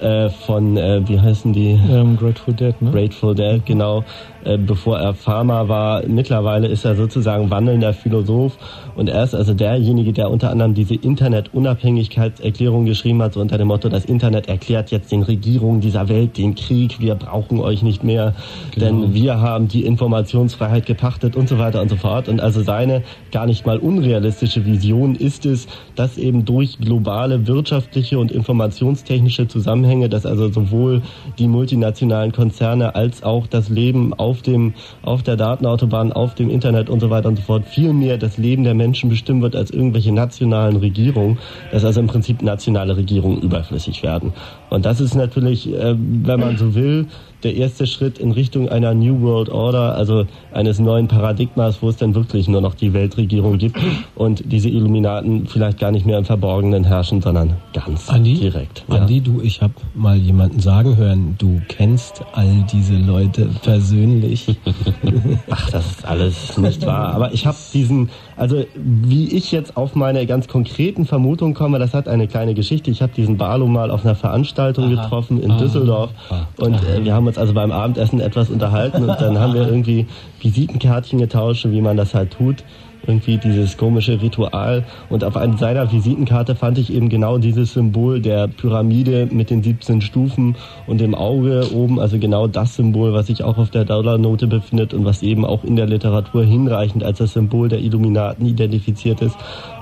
[0.00, 1.78] äh, von, äh, wie heißen die?
[1.90, 2.90] Ähm, Grateful Dead, ne?
[2.92, 4.04] Grateful Dead, genau.
[4.44, 6.06] Äh, bevor er Farmer war.
[6.06, 8.56] Mittlerweile ist er sozusagen wandelnder Philosoph
[8.98, 13.68] und er ist also derjenige, der unter anderem diese Internet-Unabhängigkeitserklärung geschrieben hat, so unter dem
[13.68, 18.02] Motto, das Internet erklärt jetzt den Regierungen dieser Welt den Krieg, wir brauchen euch nicht
[18.02, 18.34] mehr,
[18.74, 18.86] genau.
[18.86, 22.28] denn wir haben die Informationsfreiheit gepachtet und so weiter und so fort.
[22.28, 28.18] Und also seine gar nicht mal unrealistische Vision ist es, dass eben durch globale wirtschaftliche
[28.18, 31.02] und informationstechnische Zusammenhänge, dass also sowohl
[31.38, 36.90] die multinationalen Konzerne als auch das Leben auf dem, auf der Datenautobahn, auf dem Internet
[36.90, 39.70] und so weiter und so fort viel mehr das Leben der Menschen bestimmen wird als
[39.70, 41.38] irgendwelche nationalen Regierungen,
[41.70, 44.32] dass also im Prinzip nationale Regierungen überflüssig werden.
[44.70, 47.06] Und das ist natürlich, äh, wenn man so will,
[47.42, 51.96] der erste Schritt in Richtung einer New World Order, also eines neuen Paradigmas, wo es
[51.96, 53.78] dann wirklich nur noch die Weltregierung gibt
[54.14, 58.84] und diese Illuminaten vielleicht gar nicht mehr im Verborgenen herrschen, sondern ganz Andi, direkt.
[58.88, 58.96] Ja.
[58.96, 64.56] Andi, du, ich habe mal jemanden sagen hören, du kennst all diese Leute persönlich.
[65.50, 67.14] Ach, das ist alles nicht wahr.
[67.14, 71.94] Aber ich habe diesen, also wie ich jetzt auf meine ganz konkreten Vermutungen komme, das
[71.94, 72.90] hat eine kleine Geschichte.
[72.90, 75.02] Ich habe diesen Barlow mal auf einer Veranstaltung Aha.
[75.02, 75.58] getroffen in Aha.
[75.58, 76.48] Düsseldorf Aha.
[76.58, 80.06] und äh, wir haben uns also beim Abendessen etwas unterhalten und dann haben wir irgendwie
[80.40, 82.64] Visitenkärtchen getauscht, wie man das halt tut.
[83.06, 84.84] Irgendwie dieses komische Ritual.
[85.08, 89.62] Und auf einer seiner Visitenkarte fand ich eben genau dieses Symbol der Pyramide mit den
[89.62, 92.00] 17 Stufen und dem Auge oben.
[92.00, 95.62] Also genau das Symbol, was sich auch auf der Dollarnote befindet und was eben auch
[95.62, 99.36] in der Literatur hinreichend als das Symbol der Illuminaten identifiziert ist.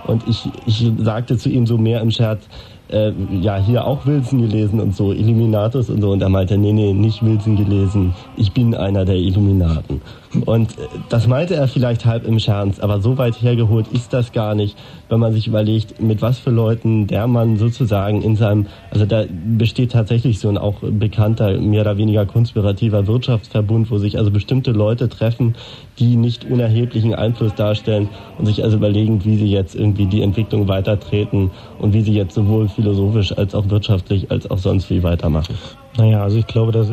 [0.06, 2.46] Und ich, ich sagte zu ihm so mehr im Scherz,
[2.88, 6.12] äh, ja, hier auch Wilson gelesen und so, Illuminatus und so.
[6.12, 8.14] Und er meinte, nee, nee, nicht Wilson gelesen.
[8.36, 10.00] Ich bin einer der Illuminaten.
[10.42, 14.32] Und äh, das meinte er vielleicht halb im Scherz, aber so weit hergeholt ist das
[14.32, 18.66] gar nicht, wenn man sich überlegt, mit was für Leuten der Mann sozusagen in seinem,
[18.90, 24.18] also da besteht tatsächlich so ein auch bekannter, mehr oder weniger konspirativer Wirtschaftsverbund, wo sich
[24.18, 25.56] also bestimmte Leute treffen,
[25.98, 28.08] die nicht unerheblichen Einfluss darstellen
[28.38, 32.34] und sich also überlegen, wie sie jetzt irgendwie die Entwicklung weitertreten und wie sie jetzt
[32.34, 35.56] sowohl philosophisch als auch wirtschaftlich als auch sonst wie weitermachen.
[35.96, 36.90] Naja, also ich glaube, dass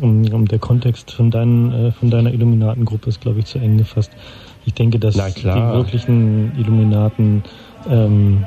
[0.00, 3.78] um, um der Kontext von, deinen, äh, von deiner Illuminatengruppe ist, glaube ich, zu eng
[3.78, 4.12] gefasst.
[4.64, 7.44] Ich denke, dass die wirklichen Illuminaten
[7.88, 8.44] ähm,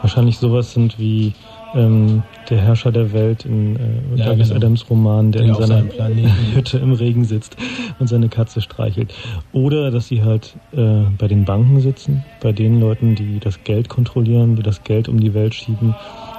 [0.00, 1.32] wahrscheinlich sowas sind wie
[1.74, 4.60] ähm, der Herrscher der Welt in äh, ja, Douglas genau.
[4.60, 5.82] Adams Roman, der, der in seiner
[6.54, 7.56] Hütte im Regen sitzt
[7.98, 9.14] und seine Katze streichelt.
[9.52, 13.88] Oder dass sie halt äh, bei den Banken sitzen, bei den Leuten, die das Geld
[13.88, 15.94] kontrollieren, die das Geld um die Welt schieben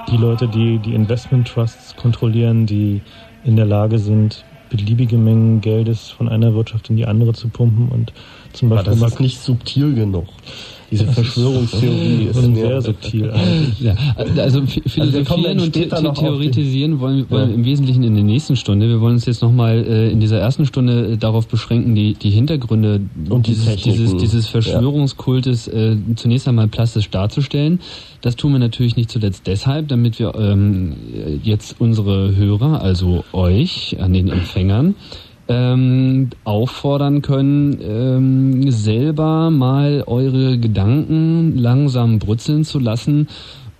[0.08, 3.02] die Leute, die die Investment Trusts kontrollieren, die
[3.44, 7.88] in der Lage sind, beliebige Mengen Geldes von einer Wirtschaft in die andere zu pumpen
[7.88, 8.12] und
[8.52, 8.92] zum Beispiel.
[8.92, 10.26] Aber das ist nicht subtil genug.
[10.90, 13.32] Diese Verschwörungstheorie ist, ist sehr subtil.
[13.80, 13.96] Ja,
[14.36, 17.54] also philosophieren also und the theoretisieren wollen, wollen ja.
[17.54, 18.88] im Wesentlichen in der nächsten Stunde.
[18.88, 22.30] Wir wollen uns jetzt nochmal äh, in dieser ersten Stunde äh, darauf beschränken, die, die
[22.30, 27.80] Hintergründe und dieses, die dieses, dieses Verschwörungskultes äh, zunächst einmal plastisch darzustellen.
[28.20, 30.94] Das tun wir natürlich nicht zuletzt deshalb, damit wir ähm,
[31.42, 34.94] jetzt unsere Hörer, also euch an den Empfängern,
[35.48, 43.28] ähm, auffordern können, ähm, selber mal eure Gedanken langsam brutzeln zu lassen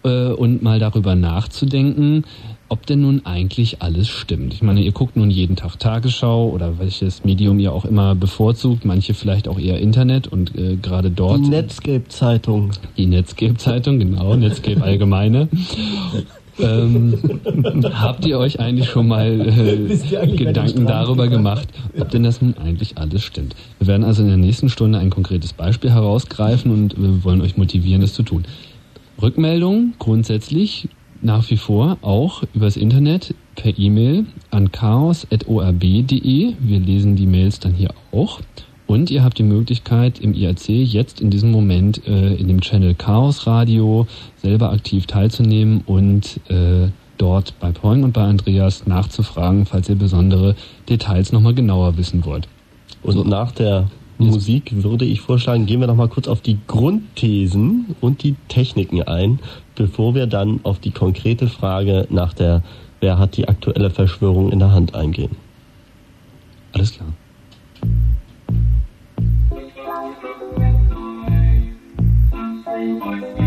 [0.05, 2.25] äh, und mal darüber nachzudenken,
[2.69, 4.55] ob denn nun eigentlich alles stimmt.
[4.55, 8.85] Ich meine, ihr guckt nun jeden Tag Tagesschau oder welches Medium ihr auch immer bevorzugt,
[8.85, 11.45] manche vielleicht auch eher Internet und äh, gerade dort.
[11.45, 12.73] Die Netscape-Zeitung.
[12.97, 15.49] Die Netscape-Zeitung, genau, Netscape Allgemeine.
[16.59, 17.19] ähm,
[17.93, 22.99] habt ihr euch eigentlich schon mal äh, Gedanken darüber gemacht, ob denn das nun eigentlich
[22.99, 23.55] alles stimmt?
[23.79, 27.57] Wir werden also in der nächsten Stunde ein konkretes Beispiel herausgreifen und wir wollen euch
[27.57, 28.45] motivieren, das zu tun.
[29.21, 30.89] Rückmeldungen grundsätzlich
[31.23, 36.55] nach wie vor auch übers Internet per E-Mail an chaos.orb.de.
[36.59, 38.41] Wir lesen die Mails dann hier auch.
[38.87, 42.95] Und ihr habt die Möglichkeit im IAC jetzt in diesem Moment äh, in dem Channel
[42.95, 44.07] Chaos Radio
[44.37, 50.55] selber aktiv teilzunehmen und äh, dort bei Poing und bei Andreas nachzufragen, falls ihr besondere
[50.89, 52.49] Details nochmal genauer wissen wollt.
[53.03, 53.25] Und so.
[53.25, 58.23] nach der Musik würde ich vorschlagen, gehen wir noch mal kurz auf die Grundthesen und
[58.23, 59.41] die Techniken ein,
[59.75, 62.63] bevor wir dann auf die konkrete Frage nach der
[62.99, 65.37] Wer hat die aktuelle Verschwörung in der Hand eingehen.
[66.73, 67.09] Alles klar.
[72.77, 73.46] Bye.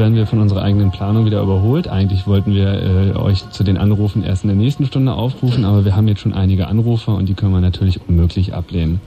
[0.00, 1.86] Werden wir von unserer eigenen Planung wieder überholt.
[1.86, 5.84] Eigentlich wollten wir äh, euch zu den Anrufen erst in der nächsten Stunde aufrufen, aber
[5.84, 9.02] wir haben jetzt schon einige Anrufer und die können wir natürlich unmöglich ablehnen.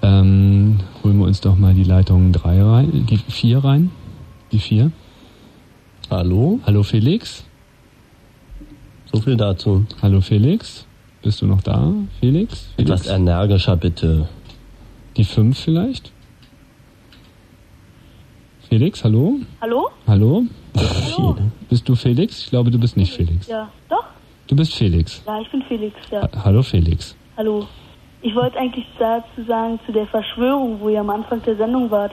[0.00, 3.90] Ähm, holen wir uns doch mal die Leitung 3 rein, die 4 rein.
[4.52, 4.90] Die 4.
[6.10, 6.60] Hallo?
[6.64, 7.44] Hallo Felix?
[9.12, 9.84] So viel dazu.
[10.00, 10.86] Hallo Felix?
[11.20, 12.68] Bist du noch da, Felix?
[12.76, 12.90] Felix?
[13.02, 14.28] Etwas energischer bitte.
[15.18, 16.10] Die 5 vielleicht?
[18.68, 19.38] Felix, hallo?
[19.60, 19.90] Hallo?
[20.08, 20.42] Hallo?
[20.76, 21.36] Hallo?
[21.68, 22.40] Bist du Felix?
[22.42, 23.46] Ich glaube, du bist nicht Felix.
[23.46, 24.04] Ja, doch?
[24.48, 25.22] Du bist Felix.
[25.24, 26.22] Ja, ich bin Felix, ja.
[26.22, 27.16] Ha hallo Felix.
[27.36, 27.66] Hallo.
[28.22, 32.12] Ich wollte eigentlich dazu sagen, zu der Verschwörung, wo ihr am Anfang der Sendung wart,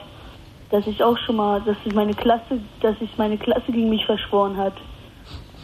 [0.70, 4.06] dass ich auch schon mal, dass ich meine Klasse, dass sich meine Klasse gegen mich
[4.06, 4.74] verschworen hat.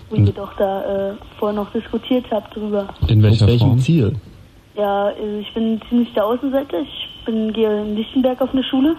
[0.08, 2.88] Wo ihr doch da äh, vorher noch diskutiert habt drüber.
[3.06, 3.78] In welcher welchem Form?
[3.78, 4.16] Ziel?
[4.74, 6.80] Ja, äh, ich bin ziemlich der Außenseiter.
[6.80, 8.96] Ich bin gehe in Lichtenberg auf eine Schule.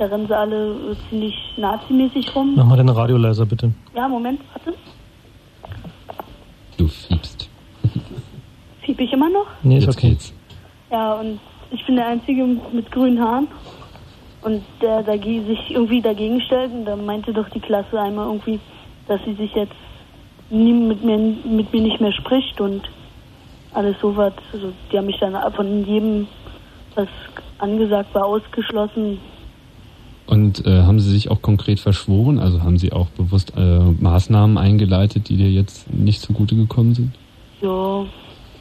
[0.00, 2.54] Da rennen sie alle äh, ziemlich nazimäßig rum.
[2.56, 3.70] Mach mal deine Radio leiser, bitte.
[3.94, 4.72] Ja, Moment, warte.
[6.78, 7.50] Du fiebst.
[8.80, 9.44] Fieb ich immer noch?
[9.62, 10.08] Nee, ist Jetzt okay.
[10.08, 10.32] geht's.
[10.90, 11.38] Ja, und
[11.70, 13.48] ich bin der Einzige mit grünen Haaren.
[14.40, 16.72] Und der dagegen, sich irgendwie dagegen stellt.
[16.72, 18.58] Und da meinte doch die Klasse einmal irgendwie,
[19.06, 19.74] dass sie sich jetzt
[20.48, 22.58] nie mit mir, mit mir nicht mehr spricht.
[22.58, 22.88] Und
[23.74, 24.32] alles sowas.
[24.54, 26.26] Also die haben mich dann von jedem,
[26.94, 27.08] was
[27.58, 29.18] angesagt war, ausgeschlossen.
[30.30, 32.38] Und äh, haben Sie sich auch konkret verschworen?
[32.38, 37.12] Also haben Sie auch bewusst äh, Maßnahmen eingeleitet, die dir jetzt nicht zugute gekommen sind?
[37.60, 38.06] Ja.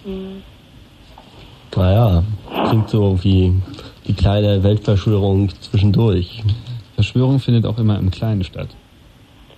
[0.03, 0.41] Hm.
[1.76, 2.24] Naja,
[2.67, 3.53] klingt so wie
[4.07, 6.43] die kleine Weltverschwörung zwischendurch.
[6.95, 8.70] Verschwörung findet auch immer im Kleinen statt.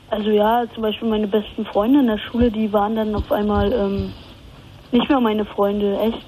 [0.09, 3.71] Also ja, zum Beispiel meine besten Freunde in der Schule, die waren dann auf einmal
[3.71, 4.11] ähm,
[4.91, 6.25] nicht mehr meine Freunde, echt.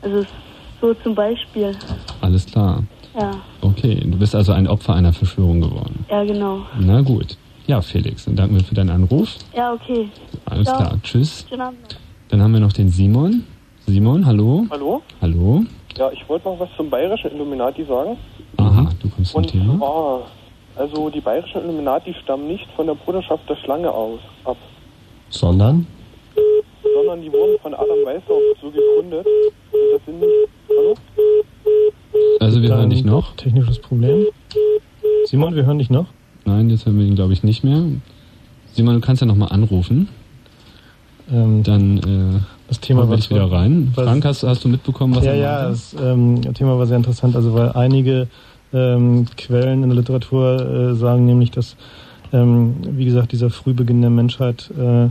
[0.00, 0.24] Also
[0.80, 1.76] so zum Beispiel.
[2.20, 2.84] Alles klar.
[3.14, 3.32] Ja.
[3.62, 6.04] Okay, du bist also ein Opfer einer Verschwörung geworden.
[6.10, 6.60] Ja, genau.
[6.78, 7.36] Na gut.
[7.66, 9.36] Ja, Felix, dann danken wir für deinen Anruf.
[9.54, 10.08] Ja, okay.
[10.46, 10.76] Alles Ciao.
[10.78, 10.98] klar.
[11.02, 11.44] Tschüss.
[11.48, 11.98] Schönen Abend.
[12.28, 13.44] Dann haben wir noch den Simon.
[13.86, 14.66] Simon, hallo.
[14.70, 15.02] Hallo?
[15.20, 15.64] Hallo.
[15.96, 18.16] Ja, ich wollte noch was zum bayerischen Illuminati sagen.
[18.58, 19.76] Aha, du kommst zum Und Thema.
[19.78, 20.22] zwar,
[20.76, 24.56] also die bayerischen Illuminati stammen nicht von der Bruderschaft der Schlange aus ab,
[25.30, 25.86] Sondern?
[26.94, 29.26] sondern die wurden von Adam Weishaupt so gegründet.
[29.26, 30.30] Und das sind nicht.
[30.68, 30.94] Hallo?
[32.40, 33.34] Also wir hören dich noch.
[33.36, 34.26] Technisches Problem.
[35.26, 36.06] Simon, wir hören dich noch.
[36.44, 37.82] Nein, jetzt hören wir ihn, glaube ich, nicht mehr.
[38.72, 40.08] Simon, du kannst ja nochmal anrufen.
[41.30, 43.92] Ähm, Dann äh, das Thema war dich wieder rein.
[43.94, 47.54] Frank, hast, hast du mitbekommen, was ja, ja, das ähm, Thema war sehr interessant, also
[47.54, 48.28] weil einige
[48.72, 51.76] ähm, Quellen in der Literatur äh, sagen nämlich, dass,
[52.32, 55.08] ähm, wie gesagt, dieser Frühbeginn der Menschheit äh,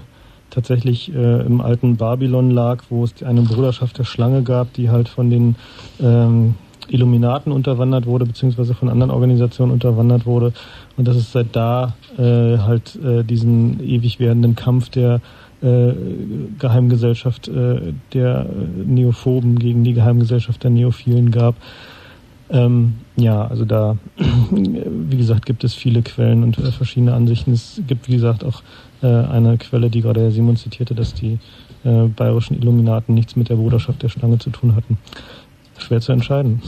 [0.50, 5.10] tatsächlich äh, im alten Babylon lag, wo es eine Bruderschaft der Schlange gab, die halt
[5.10, 5.56] von den
[6.00, 6.56] ähm,
[6.90, 10.54] Illuminaten unterwandert wurde, beziehungsweise von anderen Organisationen unterwandert wurde.
[10.96, 15.22] Und dass es seit da äh, halt äh, diesen ewig werdenden Kampf der
[15.62, 15.94] äh,
[16.60, 21.56] Geheimgesellschaft äh, der äh, Neophoben gegen die Geheimgesellschaft der Neophilen gab.
[22.50, 23.98] Ähm, ja, also da,
[24.52, 27.52] wie gesagt, gibt es viele Quellen und äh, verschiedene Ansichten.
[27.52, 28.62] Es gibt, wie gesagt, auch
[29.02, 31.40] äh, eine Quelle, die gerade Herr Simon zitierte, dass die
[31.84, 34.98] äh, bayerischen Illuminaten nichts mit der Bruderschaft der Schlange zu tun hatten.
[35.78, 36.62] Schwer zu entscheiden.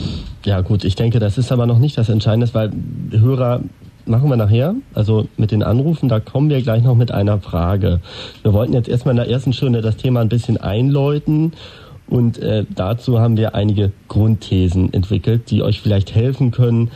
[0.45, 2.71] Ja gut, ich denke, das ist aber noch nicht das Entscheidende, weil
[3.11, 3.61] Hörer
[4.05, 8.01] machen wir nachher, also mit den Anrufen, da kommen wir gleich noch mit einer Frage.
[8.41, 11.53] Wir wollten jetzt erstmal in der ersten Stunde das Thema ein bisschen einläuten
[12.07, 16.89] und äh, dazu haben wir einige Grundthesen entwickelt, die euch vielleicht helfen können,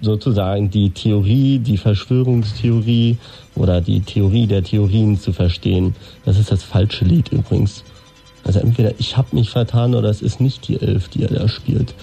[0.00, 3.16] sozusagen die Theorie, die Verschwörungstheorie
[3.54, 5.94] oder die Theorie der Theorien zu verstehen.
[6.24, 7.84] Das ist das falsche Lied übrigens.
[8.46, 11.48] Also entweder ich habe mich vertan oder es ist nicht die 11, die er da
[11.48, 11.94] spielt.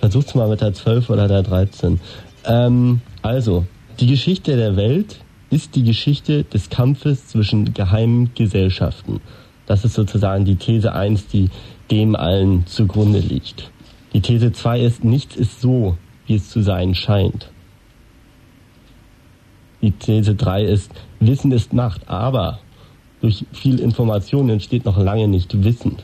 [0.00, 2.00] Versucht's mal mit der 12 oder der 13.
[2.44, 3.64] Ähm, also,
[4.00, 9.20] die Geschichte der Welt ist die Geschichte des Kampfes zwischen geheimen Gesellschaften.
[9.66, 11.50] Das ist sozusagen die These 1, die
[11.92, 13.70] dem allen zugrunde liegt.
[14.12, 15.96] Die These 2 ist, nichts ist so,
[16.26, 17.48] wie es zu sein scheint.
[19.82, 20.90] Die These 3 ist,
[21.20, 22.58] Wissen ist Macht, aber
[23.22, 25.96] durch viel Information entsteht noch lange nicht Wissen.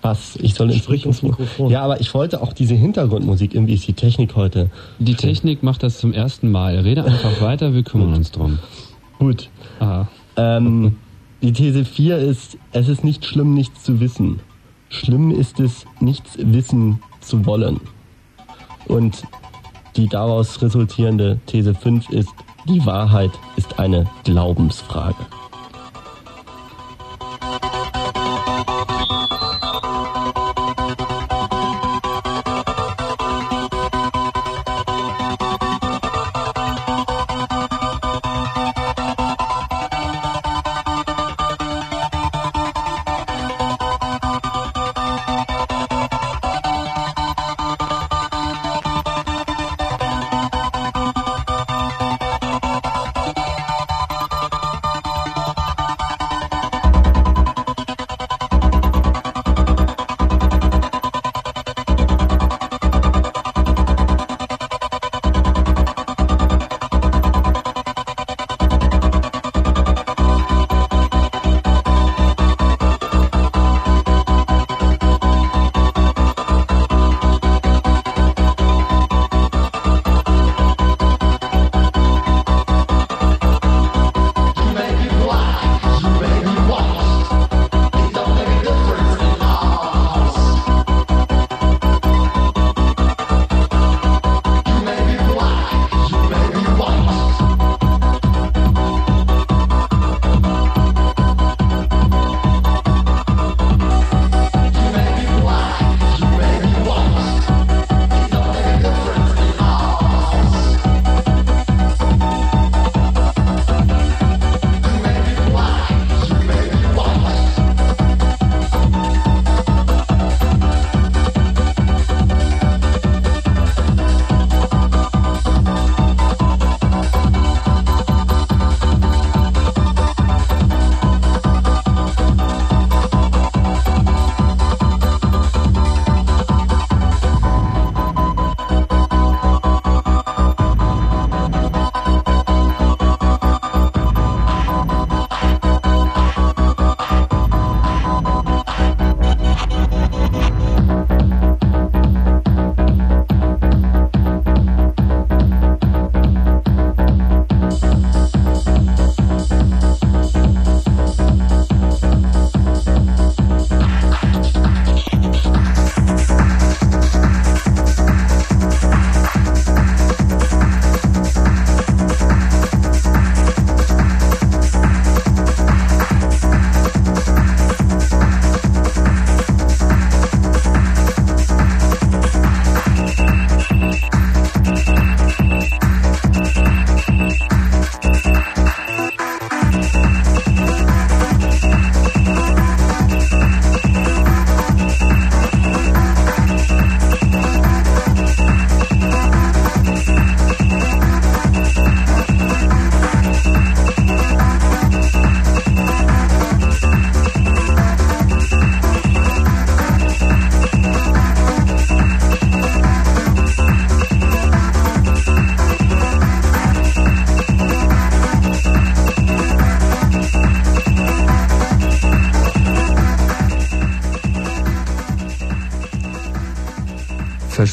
[0.00, 0.36] Was?
[0.36, 1.70] Ich soll ins Sprich ins Mikrofon.
[1.70, 3.54] Ja, aber ich wollte auch diese Hintergrundmusik.
[3.54, 4.70] Irgendwie ist die Technik heute.
[5.00, 6.78] Die Technik macht das zum ersten Mal.
[6.78, 8.60] Rede einfach weiter, wir kümmern uns drum.
[9.18, 9.50] Gut.
[9.80, 10.08] Aha.
[10.36, 10.96] Ähm,
[11.42, 14.40] die These 4 ist, es ist nicht schlimm, nichts zu wissen.
[14.88, 17.80] Schlimm ist es, nichts wissen zu wollen.
[18.86, 19.24] Und
[19.96, 22.30] die daraus resultierende These 5 ist,
[22.68, 25.26] die Wahrheit ist eine Glaubensfrage.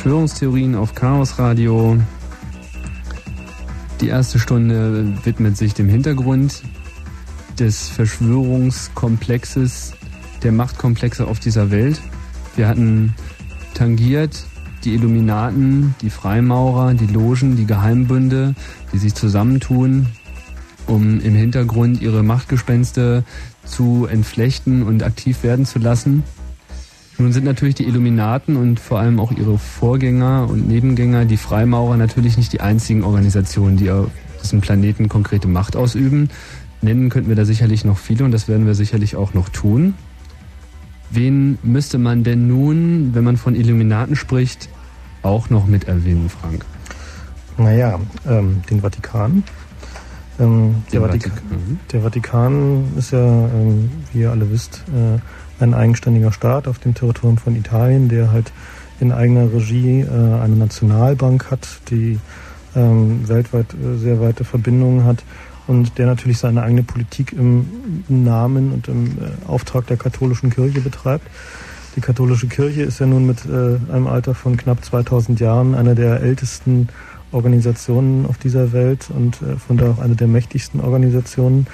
[0.03, 1.97] Verschwörungstheorien auf Chaos Radio.
[4.01, 6.61] Die erste Stunde widmet sich dem Hintergrund
[7.57, 9.93] des Verschwörungskomplexes,
[10.43, 12.01] der Machtkomplexe auf dieser Welt.
[12.57, 13.15] Wir hatten
[13.75, 14.43] tangiert
[14.83, 18.55] die Illuminaten, die Freimaurer, die Logen, die Geheimbünde,
[18.91, 20.07] die sich zusammentun,
[20.85, 23.23] um im Hintergrund ihre Machtgespenste
[23.63, 26.23] zu entflechten und aktiv werden zu lassen.
[27.17, 31.95] Nun sind natürlich die Illuminaten und vor allem auch ihre Vorgänger und Nebengänger, die Freimaurer,
[31.95, 34.09] natürlich nicht die einzigen Organisationen, die auf
[34.41, 36.29] diesem Planeten konkrete Macht ausüben.
[36.81, 39.93] Nennen könnten wir da sicherlich noch viele und das werden wir sicherlich auch noch tun.
[41.11, 44.67] Wen müsste man denn nun, wenn man von Illuminaten spricht,
[45.21, 46.65] auch noch mit erwähnen, Frank?
[47.57, 49.43] Naja, ähm, den Vatikan.
[50.39, 51.31] Ähm, der, Vatikan.
[51.31, 51.79] Vatikan.
[51.91, 52.83] der, Vatikan.
[52.97, 55.19] ist ja, ähm, wie ihr alle wisst, äh,
[55.59, 58.51] ein eigenständiger Staat auf dem Territorium von Italien, der halt
[58.99, 62.19] in eigener Regie äh, eine Nationalbank hat, die
[62.75, 65.23] ähm, weltweit äh, sehr weite Verbindungen hat
[65.67, 70.81] und der natürlich seine eigene Politik im Namen und im äh, Auftrag der katholischen Kirche
[70.81, 71.27] betreibt.
[71.95, 75.95] Die katholische Kirche ist ja nun mit äh, einem Alter von knapp 2000 Jahren eine
[75.95, 76.89] der ältesten
[77.31, 81.67] Organisationen auf dieser Welt und äh, von daher auch eine der mächtigsten Organisationen.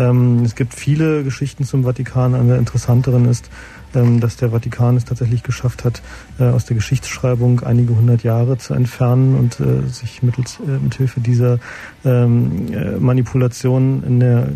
[0.00, 2.34] Ähm, es gibt viele Geschichten zum Vatikan.
[2.34, 3.50] Eine der interessanteren ist,
[3.94, 6.02] ähm, dass der Vatikan es tatsächlich geschafft hat,
[6.38, 11.20] äh, aus der Geschichtsschreibung einige hundert Jahre zu entfernen und äh, sich mittels äh, mithilfe
[11.20, 11.58] dieser
[12.04, 14.48] ähm, äh, Manipulation in der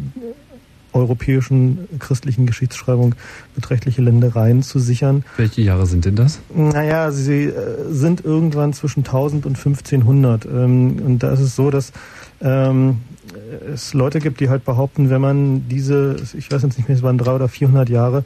[0.94, 3.16] europäischen christlichen Geschichtsschreibung
[3.54, 5.24] beträchtliche Ländereien zu sichern.
[5.36, 6.40] Welche Jahre sind denn das?
[6.54, 7.52] Naja, sie äh,
[7.90, 10.46] sind irgendwann zwischen 1000 und 1500.
[10.46, 11.92] Ähm, und da ist es so, dass
[12.40, 12.98] ähm,
[13.72, 17.02] es Leute gibt, die halt behaupten, wenn man diese, ich weiß jetzt nicht mehr, es
[17.02, 18.24] waren drei oder 400 Jahre,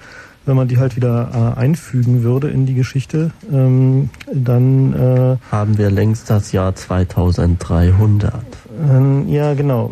[0.48, 5.76] wenn man die halt wieder äh, einfügen würde in die Geschichte, ähm, dann äh, haben
[5.76, 8.32] wir längst das Jahr 2300.
[8.80, 9.90] Ähm, ja, genau.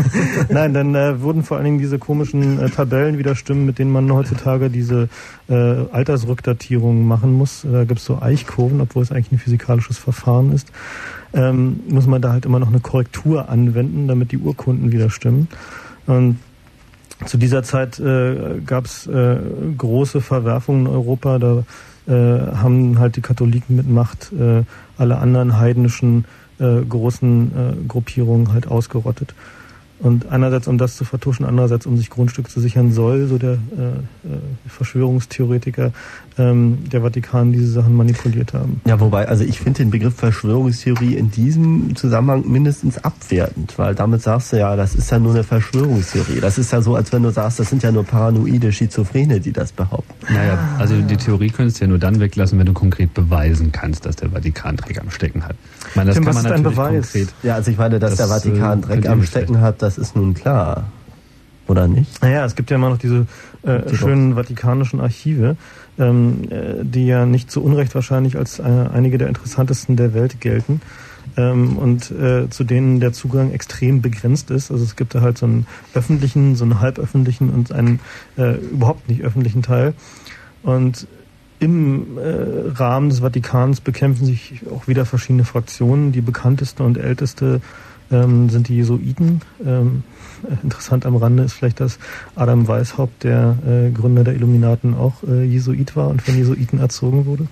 [0.48, 3.90] Nein, dann äh, wurden vor allen Dingen diese komischen äh, Tabellen wieder stimmen, mit denen
[3.90, 5.08] man heutzutage diese
[5.48, 7.66] äh, Altersrückdatierung machen muss.
[7.70, 10.70] Da gibt es so Eichkurven, obwohl es eigentlich ein physikalisches Verfahren ist.
[11.34, 15.48] Ähm, muss man da halt immer noch eine Korrektur anwenden, damit die Urkunden wieder stimmen.
[16.06, 16.38] Und
[17.24, 19.36] zu dieser Zeit äh, gab es äh,
[19.76, 21.38] große Verwerfungen in Europa.
[21.38, 21.64] Da
[22.06, 24.62] äh, haben halt die Katholiken mit Macht äh,
[24.98, 26.26] alle anderen heidnischen
[26.58, 29.34] äh, großen äh, Gruppierungen halt ausgerottet.
[29.98, 33.52] Und einerseits, um das zu vertuschen, andererseits, um sich Grundstück zu sichern, soll, so der
[33.52, 34.38] äh, äh,
[34.68, 35.92] Verschwörungstheoretiker,
[36.38, 38.80] ähm, der Vatikan diese Sachen manipuliert haben.
[38.84, 44.22] Ja, wobei, also ich finde den Begriff Verschwörungstheorie in diesem Zusammenhang mindestens abwertend, weil damit
[44.22, 46.40] sagst du ja, das ist ja nur eine Verschwörungstheorie.
[46.40, 49.52] Das ist ja so, als wenn du sagst, das sind ja nur paranoide Schizophrene, die
[49.52, 50.12] das behaupten.
[50.32, 54.04] Naja, also die Theorie könntest du ja nur dann weglassen, wenn du konkret beweisen kannst,
[54.04, 55.56] dass der Vatikan Dreck am Stecken hat.
[55.88, 57.12] Ich meine, das Tim, kann man natürlich Beweis?
[57.12, 57.28] konkret.
[57.42, 60.16] Ja, also ich meine, dass das, der Vatikan äh, Dreck am Stecken hat, das ist
[60.16, 60.84] nun klar.
[61.68, 62.22] Oder nicht?
[62.22, 63.26] Naja, es gibt ja immer noch diese
[63.62, 65.56] äh, schönen vatikanischen Archive,
[65.98, 70.40] ähm, äh, die ja nicht zu Unrecht wahrscheinlich als äh, einige der interessantesten der Welt
[70.40, 70.80] gelten.
[71.36, 74.70] Ähm, und äh, zu denen der Zugang extrem begrenzt ist.
[74.70, 78.00] Also es gibt da halt so einen öffentlichen, so einen halböffentlichen und einen
[78.36, 79.94] äh, überhaupt nicht öffentlichen Teil.
[80.62, 81.06] Und
[81.58, 86.12] im äh, Rahmen des Vatikans bekämpfen sich auch wieder verschiedene Fraktionen.
[86.12, 87.60] Die bekannteste und älteste
[88.10, 89.40] ähm, sind die Jesuiten.
[89.64, 90.02] Ähm,
[90.62, 91.98] interessant am Rande ist vielleicht, dass
[92.34, 97.26] Adam Weishaupt, der äh, Gründer der Illuminaten, auch äh, Jesuit war und von Jesuiten erzogen
[97.26, 97.46] wurde.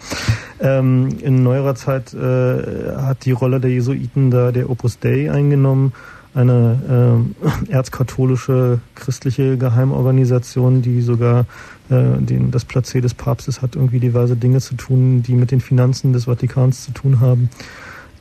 [0.60, 5.92] Ähm, in neuerer Zeit äh, hat die Rolle der Jesuiten da der Opus Dei eingenommen,
[6.34, 11.46] eine äh, erzkatholische christliche Geheimorganisation, die sogar
[11.90, 15.60] äh, den, das Placé des Papstes hat, irgendwie diverse Dinge zu tun, die mit den
[15.60, 17.50] Finanzen des Vatikans zu tun haben.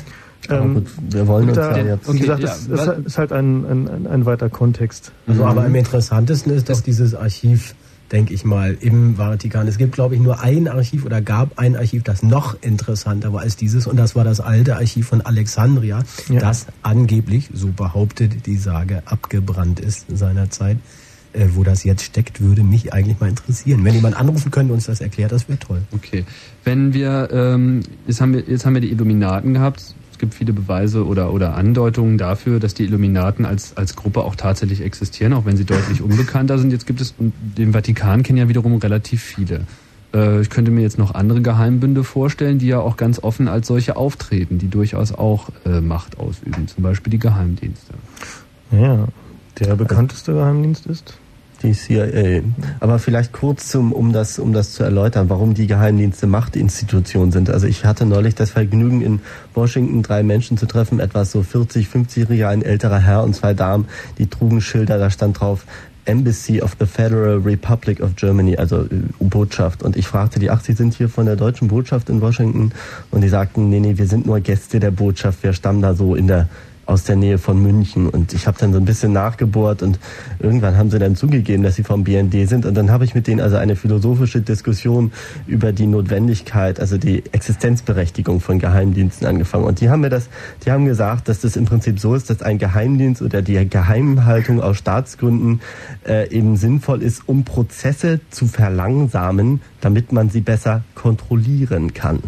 [0.48, 2.12] Ähm, gut, wir wollen uns da, ja jetzt.
[2.12, 5.12] Wie gesagt, ja, es ist, ist, halt ein, ein, ein, weiter Kontext.
[5.26, 7.74] Also, aber am interessantesten ist, dass dieses Archiv,
[8.10, 11.76] denke ich mal, im Vatikan, es gibt, glaube ich, nur ein Archiv oder gab ein
[11.76, 16.02] Archiv, das noch interessanter war als dieses, und das war das alte Archiv von Alexandria,
[16.28, 16.40] ja.
[16.40, 20.78] das angeblich, so behauptet die Sage, abgebrannt ist seinerzeit.
[21.32, 23.84] Äh, wo das jetzt steckt, würde mich eigentlich mal interessieren.
[23.84, 25.82] Wenn jemand anrufen könnte und uns das erklärt, das wäre toll.
[25.92, 26.24] Okay.
[26.64, 31.04] Wenn wir, ähm, jetzt, haben wir, jetzt haben wir die Illuminaten gehabt, gibt viele Beweise
[31.04, 35.56] oder, oder Andeutungen dafür, dass die Illuminaten als, als Gruppe auch tatsächlich existieren, auch wenn
[35.56, 36.70] sie deutlich unbekannter sind.
[36.70, 39.66] Jetzt gibt es, den Vatikan kennen ja wiederum relativ viele.
[40.14, 43.66] Äh, ich könnte mir jetzt noch andere Geheimbünde vorstellen, die ja auch ganz offen als
[43.66, 47.94] solche auftreten, die durchaus auch äh, Macht ausüben, zum Beispiel die Geheimdienste.
[48.70, 49.08] Ja,
[49.58, 51.18] der bekannteste Geheimdienst ist?
[51.62, 52.40] Die CIA.
[52.80, 57.50] Aber vielleicht kurz zum, um das, um das zu erläutern, warum die Geheimdienste Machtinstitutionen sind.
[57.50, 59.20] Also ich hatte neulich das Vergnügen, in
[59.54, 63.86] Washington drei Menschen zu treffen, etwas so 40, 50-jähriger, ein älterer Herr und zwei Damen,
[64.16, 65.66] die trugen Schilder, da stand drauf,
[66.06, 68.88] Embassy of the Federal Republic of Germany, also äh,
[69.20, 69.82] Botschaft.
[69.82, 72.72] Und ich fragte die, ach, Sie sind hier von der deutschen Botschaft in Washington?
[73.10, 76.14] Und die sagten, nee, nee, wir sind nur Gäste der Botschaft, wir stammen da so
[76.14, 76.48] in der
[76.90, 78.08] aus der Nähe von München.
[78.08, 80.00] Und ich habe dann so ein bisschen nachgebohrt und
[80.40, 82.66] irgendwann haben sie dann zugegeben, dass sie vom BND sind.
[82.66, 85.12] Und dann habe ich mit denen also eine philosophische Diskussion
[85.46, 89.64] über die Notwendigkeit, also die Existenzberechtigung von Geheimdiensten angefangen.
[89.64, 90.28] Und die haben mir das,
[90.64, 94.60] die haben gesagt, dass das im Prinzip so ist, dass ein Geheimdienst oder die Geheimhaltung
[94.60, 95.60] aus Staatsgründen
[96.06, 102.18] äh, eben sinnvoll ist, um Prozesse zu verlangsamen, damit man sie besser kontrollieren kann.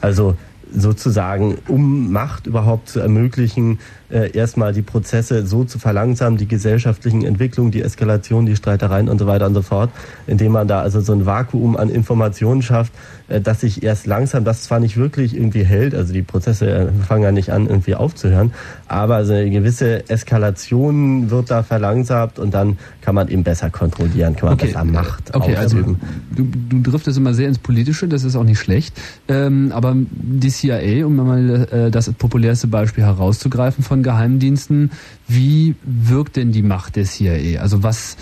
[0.00, 0.36] Also
[0.74, 3.78] sozusagen, um Macht überhaupt zu ermöglichen,
[4.10, 9.18] äh, erstmal die Prozesse so zu verlangsamen, die gesellschaftlichen Entwicklungen, die Eskalation, die Streitereien und
[9.18, 9.90] so weiter und so fort,
[10.26, 12.92] indem man da also so ein Vakuum an Informationen schafft,
[13.38, 17.22] dass sich erst langsam, das zwar nicht wirklich irgendwie hält, also die Prozesse äh, fangen
[17.22, 18.52] ja nicht an, irgendwie aufzuhören,
[18.88, 24.34] aber also eine gewisse Eskalation wird da verlangsamt und dann kann man eben besser kontrollieren,
[24.34, 24.66] kann man okay.
[24.66, 25.98] besser Macht okay, ausüben.
[26.00, 29.94] Also du, du driftest immer sehr ins Politische, das ist auch nicht schlecht, ähm, aber
[30.10, 34.90] die CIA, um mal äh, das populärste Beispiel herauszugreifen von Geheimdiensten,
[35.28, 37.60] wie wirkt denn die Macht der CIA?
[37.60, 38.16] Also was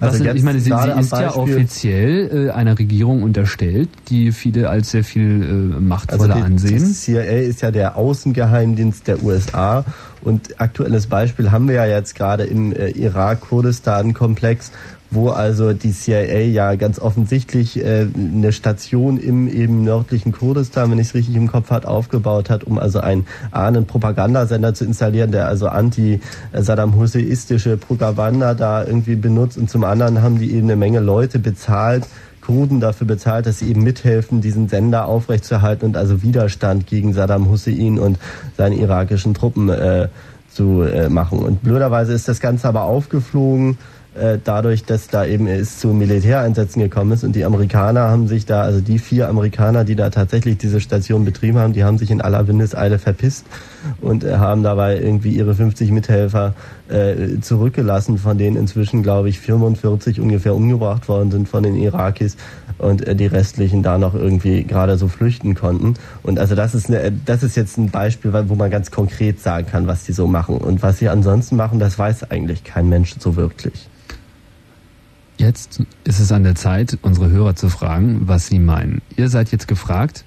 [0.00, 4.68] also was, ich meine, sie, sie ist ja offiziell äh, einer Regierung unterstellt, die viele
[4.68, 6.84] als sehr viel äh, machtvoller also die, ansehen.
[6.84, 9.84] Die CIA ist ja der Außengeheimdienst der USA
[10.22, 14.72] und aktuelles Beispiel haben wir ja jetzt gerade im äh, Irak-Kurdistan-Komplex,
[15.10, 20.98] wo also die CIA ja ganz offensichtlich äh, eine Station im eben nördlichen Kurdistan, wenn
[20.98, 25.32] ich es richtig im Kopf hat, aufgebaut hat, um also einen einen Propagandasender zu installieren,
[25.32, 30.76] der also anti-Saddam Husseinistische Propaganda da irgendwie benutzt und zum anderen haben die eben eine
[30.76, 32.04] Menge Leute bezahlt,
[32.40, 37.50] Kurden dafür bezahlt, dass sie eben mithelfen, diesen Sender aufrechtzuerhalten und also Widerstand gegen Saddam
[37.50, 38.18] Hussein und
[38.56, 40.08] seine irakischen Truppen äh,
[40.48, 41.40] zu äh, machen.
[41.40, 43.78] Und blöderweise ist das Ganze aber aufgeflogen
[44.16, 48.46] äh, dadurch, dass da eben es zu Militäreinsätzen gekommen ist und die Amerikaner haben sich
[48.46, 52.10] da, also die vier Amerikaner, die da tatsächlich diese Station betrieben haben, die haben sich
[52.10, 53.44] in aller Windeseile verpisst
[54.00, 56.54] und äh, haben dabei irgendwie ihre 50 Mithelfer
[56.88, 62.36] äh, zurückgelassen, von denen inzwischen, glaube ich, 45 ungefähr umgebracht worden sind von den Irakis
[62.78, 65.94] und äh, die restlichen da noch irgendwie gerade so flüchten konnten.
[66.22, 69.66] Und also das ist, eine, das ist jetzt ein Beispiel, wo man ganz konkret sagen
[69.70, 70.58] kann, was die so machen.
[70.58, 73.88] Und was sie ansonsten machen, das weiß eigentlich kein Mensch so wirklich.
[75.38, 79.02] Jetzt ist es an der Zeit, unsere Hörer zu fragen, was sie meinen.
[79.16, 80.24] Ihr seid jetzt gefragt,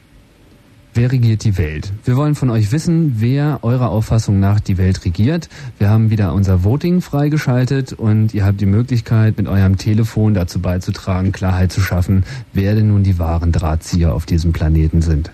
[0.94, 1.92] wer regiert die Welt?
[2.06, 5.50] Wir wollen von euch wissen, wer eurer Auffassung nach die Welt regiert.
[5.80, 10.60] Wir haben wieder unser Voting freigeschaltet und ihr habt die Möglichkeit, mit eurem Telefon dazu
[10.60, 15.32] beizutragen, Klarheit zu schaffen, wer denn nun die wahren Drahtzieher auf diesem Planeten sind.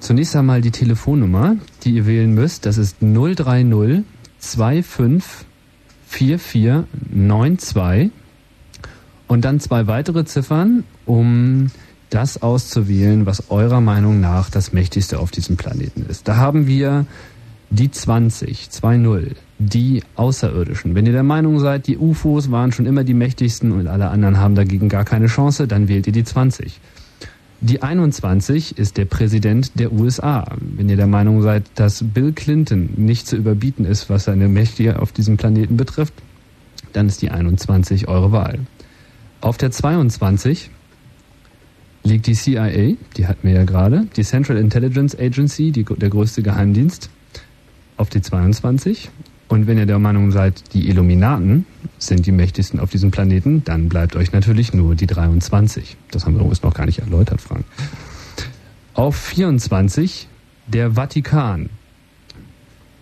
[0.00, 2.66] Zunächst einmal die Telefonnummer, die ihr wählen müsst.
[2.66, 4.04] Das ist 030
[4.38, 5.46] 25
[6.08, 6.84] 44
[7.14, 8.10] 92
[9.32, 11.68] und dann zwei weitere Ziffern, um
[12.10, 16.28] das auszuwählen, was eurer Meinung nach das mächtigste auf diesem Planeten ist.
[16.28, 17.06] Da haben wir
[17.70, 19.28] die 20, 2-0,
[19.58, 20.94] die Außerirdischen.
[20.94, 24.36] Wenn ihr der Meinung seid, die UFOs waren schon immer die mächtigsten und alle anderen
[24.36, 26.78] haben dagegen gar keine Chance, dann wählt ihr die 20.
[27.62, 30.44] Die 21 ist der Präsident der USA.
[30.60, 35.00] Wenn ihr der Meinung seid, dass Bill Clinton nicht zu überbieten ist, was seine Mächte
[35.00, 36.12] auf diesem Planeten betrifft,
[36.92, 38.58] dann ist die 21 eure Wahl.
[39.42, 40.70] Auf der 22
[42.04, 46.44] liegt die CIA, die hatten wir ja gerade, die Central Intelligence Agency, die, der größte
[46.44, 47.10] Geheimdienst,
[47.96, 49.10] auf die 22.
[49.48, 51.66] Und wenn ihr der Meinung seid, die Illuminaten
[51.98, 55.96] sind die mächtigsten auf diesem Planeten, dann bleibt euch natürlich nur die 23.
[56.12, 57.64] Das haben wir übrigens noch gar nicht erläutert, Frank.
[58.94, 60.28] Auf 24
[60.68, 61.68] der Vatikan.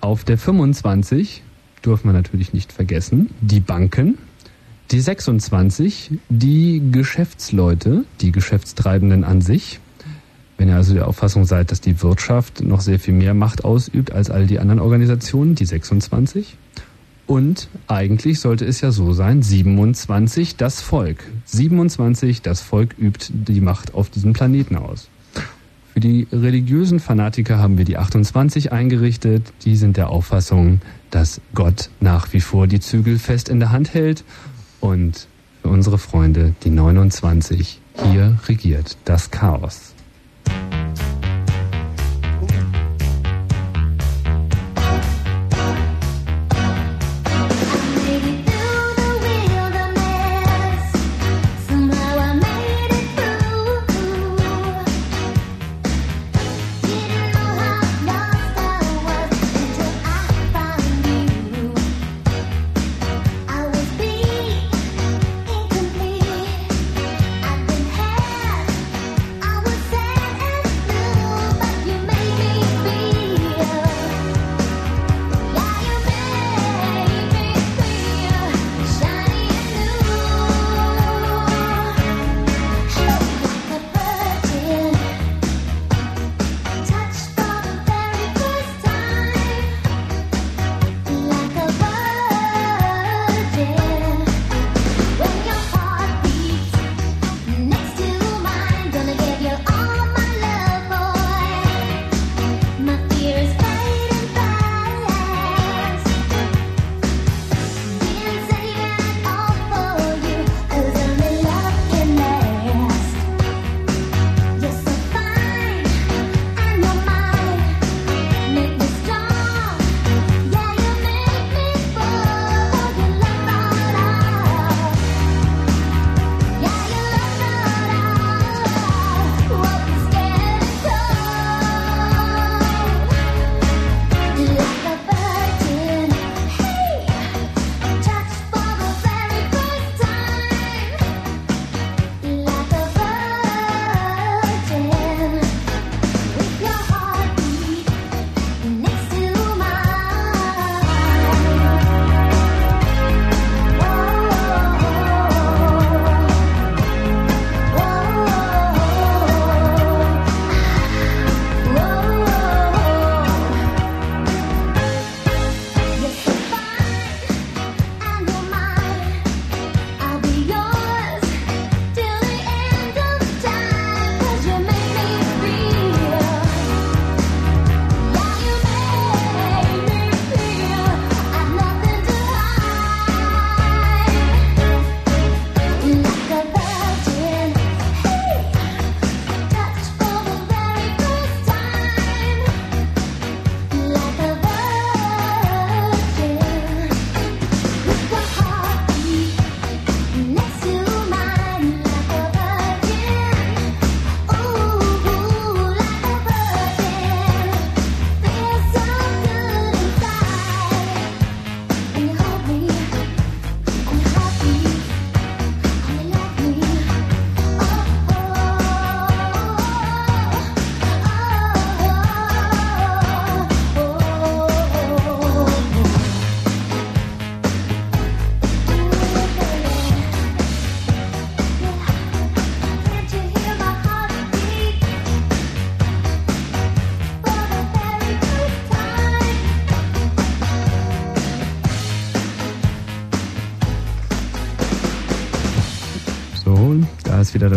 [0.01, 1.43] Auf der 25
[1.84, 4.16] dürfen wir natürlich nicht vergessen, die Banken,
[4.91, 9.78] die 26, die Geschäftsleute, die Geschäftstreibenden an sich.
[10.59, 14.12] Wenn ihr also der Auffassung seid, dass die Wirtschaft noch sehr viel mehr Macht ausübt
[14.12, 16.57] als all die anderen Organisationen, die 26.
[17.26, 21.24] Und eigentlich sollte es ja so sein, 27 das Volk.
[21.45, 25.09] 27 das Volk übt die Macht auf diesem Planeten aus.
[25.95, 29.53] Für die religiösen Fanatiker haben wir die 28 eingerichtet.
[29.64, 30.80] Die sind der Auffassung,
[31.11, 34.24] dass Gott nach wie vor die Zügel fest in der Hand hält
[34.81, 35.26] und
[35.62, 39.95] für unsere Freunde die 29 hier regiert das Chaos.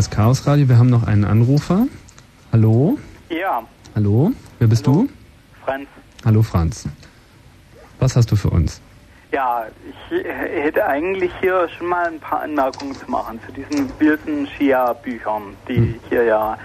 [0.03, 0.67] Das Chaos Radio.
[0.67, 1.87] Wir haben noch einen Anrufer.
[2.51, 2.97] Hallo?
[3.29, 3.63] Ja.
[3.95, 4.33] Hallo?
[4.59, 5.03] Wer bist Hallo.
[5.03, 5.09] du?
[5.63, 5.87] Franz.
[6.25, 6.89] Hallo Franz.
[7.99, 8.81] Was hast du für uns?
[9.31, 9.65] Ja,
[10.09, 15.55] ich hätte eigentlich hier schon mal ein paar Anmerkungen zu machen zu diesen wilden Shia-Büchern,
[15.69, 15.95] die Hm.
[16.09, 16.57] hier ja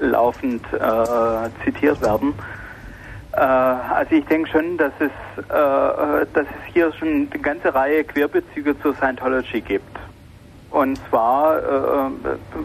[0.00, 2.32] laufend äh, zitiert werden.
[3.32, 5.10] Äh, also ich denke schon, dass es,
[5.44, 9.98] äh, dass es hier schon eine ganze Reihe Querbezüge zur Scientology gibt.
[10.70, 12.10] Und zwar äh,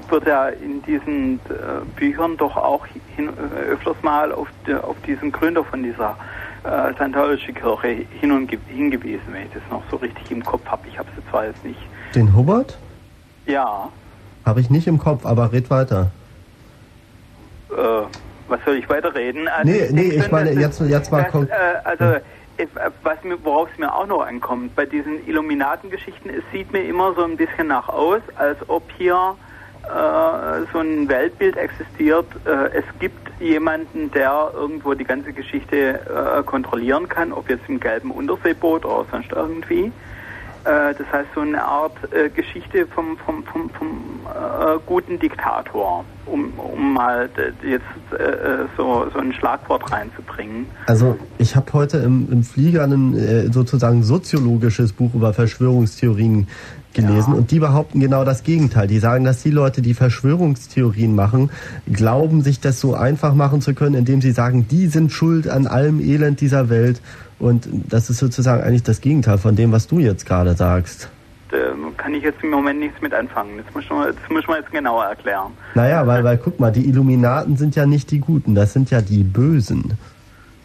[0.10, 2.86] wird ja in diesen äh, Büchern doch auch
[3.16, 4.48] hin, äh, öfters mal auf,
[4.82, 6.18] auf diesen Gründer von dieser
[6.64, 10.88] äh, Scientology-Kirche hin und ge- hingewiesen, wenn ich das noch so richtig im Kopf habe.
[10.88, 11.80] Ich habe es zwar jetzt nicht.
[12.16, 12.78] Den Hubbard?
[13.46, 13.90] Ja,
[14.46, 16.12] Habe ich nicht im Kopf, aber red weiter.
[17.70, 18.02] äh,
[18.48, 19.48] was soll ich weiterreden?
[19.48, 21.54] Also Nee, ich nee, ich meine, jetzt- jetzt mal kon- äh,
[21.86, 22.18] Also,
[23.04, 27.14] was mir, worauf es mir auch noch ankommt, bei diesen Illuminatengeschichten, es sieht mir immer
[27.14, 29.36] so ein bisschen nach aus, als ob hier
[29.84, 32.28] äh, so ein Weltbild existiert.
[32.46, 37.80] Äh, es gibt jemanden, der irgendwo die ganze Geschichte äh, kontrollieren kann, ob jetzt im
[37.80, 39.92] gelben Unterseeboot oder sonst irgendwie.
[40.64, 43.88] Äh, das heißt, so eine Art äh, Geschichte vom, vom, vom, vom
[44.28, 47.30] äh, guten Diktator, um, um mal
[47.64, 47.84] jetzt
[48.78, 50.68] so, so ein Schlagwort reinzubringen.
[50.86, 56.48] Also ich habe heute im, im Flieger ein sozusagen soziologisches Buch über Verschwörungstheorien
[56.94, 58.88] gelesen und die behaupten genau das Gegenteil.
[58.88, 61.50] Die sagen, dass die Leute, die Verschwörungstheorien machen,
[61.92, 65.68] glauben, sich das so einfach machen zu können, indem sie sagen, die sind schuld an
[65.68, 67.02] allem Elend dieser Welt.
[67.42, 71.10] Und das ist sozusagen eigentlich das Gegenteil von dem, was du jetzt gerade sagst.
[71.50, 71.58] Da
[71.98, 73.58] kann ich jetzt im Moment nichts mit anfangen.
[73.58, 75.52] Das muss man, das muss man jetzt genauer erklären.
[75.74, 79.02] Naja, weil, weil guck mal, die Illuminaten sind ja nicht die Guten, das sind ja
[79.02, 79.98] die Bösen.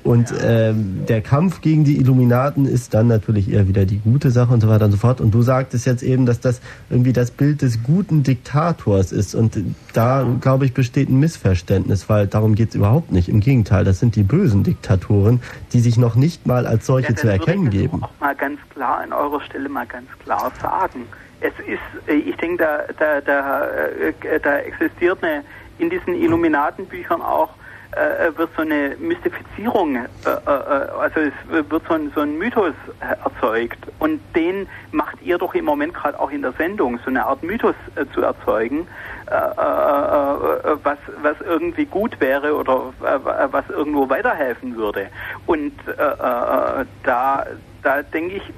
[0.06, 4.54] Und ähm, der Kampf gegen die Illuminaten ist dann natürlich eher wieder die gute Sache
[4.54, 5.20] und so weiter und so fort.
[5.20, 9.34] Und du sagtest jetzt eben, dass das irgendwie das Bild des guten Diktators ist.
[9.34, 9.58] Und
[9.94, 13.28] da, glaube ich, besteht ein Missverständnis, weil darum geht's überhaupt nicht.
[13.28, 15.42] Im Gegenteil, das sind die bösen Diktatoren,
[15.72, 18.04] die sich noch nicht mal als solche Ja, zu dann würde erkennen ich das geben.
[18.04, 21.06] Auch mal ganz klar an eurer Stelle mal ganz klar sagen.
[21.40, 25.42] Es ist, äh, ich denke, da, da, da, äh, da existiert eine,
[25.80, 27.50] in diesen Illuminatenbüchern auch
[27.92, 31.32] äh, wird so eine Mystifizierung, äh, äh, also es
[31.70, 35.94] wird so ein, so ein Mythos äh, erzeugt und den macht ihr doch im Moment
[35.94, 38.88] gerade auch in der Sendung, so eine Art Mythos äh, zu erzeugen,
[39.30, 45.10] äh, äh, äh, was, was irgendwie gut wäre oder äh, was irgendwo weiterhelfen würde.
[45.46, 47.44] Und äh, äh, da,
[47.82, 48.52] da denke ich,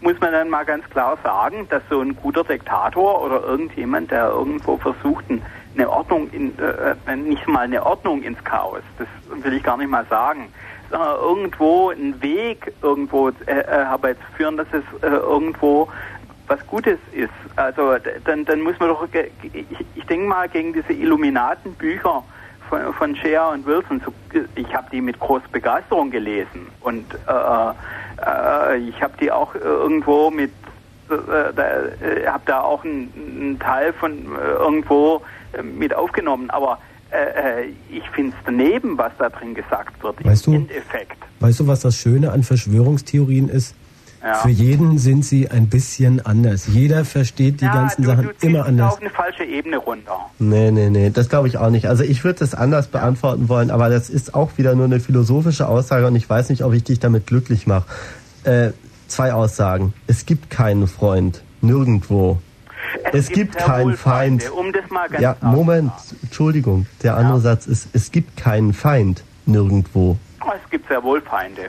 [0.00, 4.28] muss man dann mal ganz klar sagen, dass so ein guter Diktator oder irgendjemand, der
[4.28, 5.42] irgendwo versucht, ein-
[5.74, 9.08] eine Ordnung, in, äh, äh, nicht mal eine Ordnung ins Chaos, das
[9.42, 10.52] will ich gar nicht mal sagen,
[10.90, 15.88] sondern irgendwo einen Weg irgendwo äh, äh, herbeizuführen, dass es äh, irgendwo
[16.48, 17.30] was Gutes ist.
[17.56, 22.22] Also dann, dann muss man doch, ich, ich denke mal, gegen diese Illuminatenbücher
[22.68, 24.12] von, von Shea und Wilson, so,
[24.54, 26.68] ich habe die mit großer Begeisterung gelesen.
[26.80, 27.70] Und äh,
[28.26, 30.52] äh, ich habe die auch irgendwo mit,
[31.10, 35.20] äh, da, äh, habe da auch einen, einen Teil von äh, irgendwo äh,
[35.62, 36.78] mit aufgenommen, aber
[37.10, 41.16] äh, äh, ich finde es daneben, was da drin gesagt wird, Weißt im du- Endeffekt.
[41.40, 43.74] Weißt du, was das Schöne an Verschwörungstheorien ist?
[44.24, 44.34] Ja.
[44.34, 46.68] Für jeden sind sie ein bisschen anders.
[46.68, 48.92] Jeder versteht die Ja, ganzen du, Sachen du immer anders.
[48.92, 50.16] auf eine falsche Ebene runter.
[50.38, 51.88] Nee, nee, nee, das glaube ich auch nicht.
[51.88, 55.66] Also ich würde das anders beantworten wollen, aber das ist auch wieder nur eine philosophische
[55.66, 57.86] Aussage und ich weiß nicht, ob ich dich damit glücklich mache.
[58.44, 58.70] Äh,
[59.08, 59.92] zwei Aussagen.
[60.06, 61.42] Es gibt keinen Freund.
[61.60, 62.38] Nirgendwo.
[63.12, 64.42] Es, gibt sehr keinen Feind.
[64.42, 66.86] Feinde, Um das mal ganz Ja, Moment, Entschuldigung.
[67.02, 69.22] Der andere Satz ist, es gibt keinen Feind.
[69.46, 70.16] Nirgendwo.
[70.38, 70.52] sagen.
[70.64, 71.62] Es gibt sehr wohl Feinde.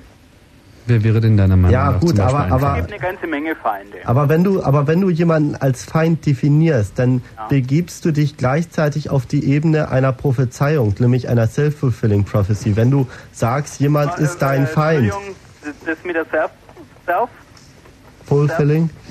[0.86, 3.12] Wer wäre denn deiner Meinung Ja, nach gut, zum Beispiel aber- aber- Es gibt eine
[3.14, 3.98] ganze Menge Feinde.
[4.04, 9.10] Aber wenn du, aber wenn du jemanden als Feind definierst, dann begibst du dich gleichzeitig
[9.10, 12.76] auf die Ebene einer Prophezeiung, nämlich einer self-fulfilling prophecy.
[12.76, 16.52] Wenn du sagst, jemand ist dein Äh, Feind, Entschuldigung, das- das mit der Self,
[17.06, 17.30] Self,
[18.26, 19.03] fulfilling, Self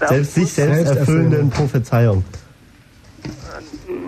[0.00, 2.24] selbst sich selbst erfüllenden Prophezeiung.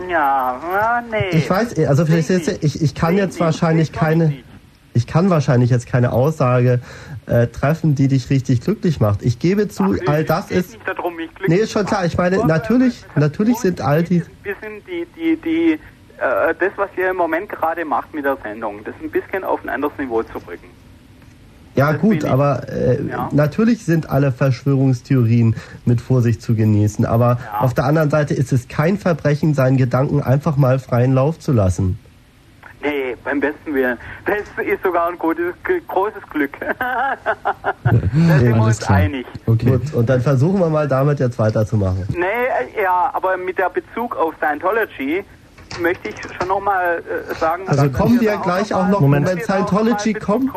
[0.09, 1.39] ja, ah, nee.
[1.39, 4.35] Ich weiß, also vielleicht jetzt, ich, ich kann jetzt wahrscheinlich keine,
[4.95, 6.81] ich kann wahrscheinlich jetzt keine Aussage
[7.27, 9.23] äh, treffen, die dich richtig glücklich macht.
[9.23, 12.05] Ich gebe zu, all das ist, nicht darum, mich nee, ist schon klar.
[12.05, 16.91] Ich meine, natürlich, natürlich sind all die, ein bisschen die, die, die, äh, das, was
[16.97, 20.23] ihr im Moment gerade macht mit der Sendung, das ein bisschen auf ein anderes Niveau
[20.23, 20.69] zu rücken.
[21.75, 22.99] Ja gut, aber äh,
[23.33, 25.55] natürlich sind alle Verschwörungstheorien
[25.85, 27.05] mit Vorsicht zu genießen.
[27.05, 31.39] Aber auf der anderen Seite ist es kein Verbrechen, seinen Gedanken einfach mal freien Lauf
[31.39, 31.99] zu lassen.
[32.81, 33.99] Nee, beim besten Willen.
[34.25, 35.55] Das ist sogar ein gutes,
[35.89, 36.53] großes Glück.
[36.79, 37.93] da
[38.39, 39.27] sind wir uns einig.
[39.47, 39.71] Okay.
[39.71, 42.07] Gut, und dann versuchen wir mal damit jetzt weiterzumachen.
[42.11, 45.25] Nee, äh, ja, aber mit der Bezug auf Scientology
[45.81, 49.27] möchte ich schon nochmal äh, sagen, also kommen wir gleich auch noch, Moment.
[49.29, 50.51] wenn Scientology kommt.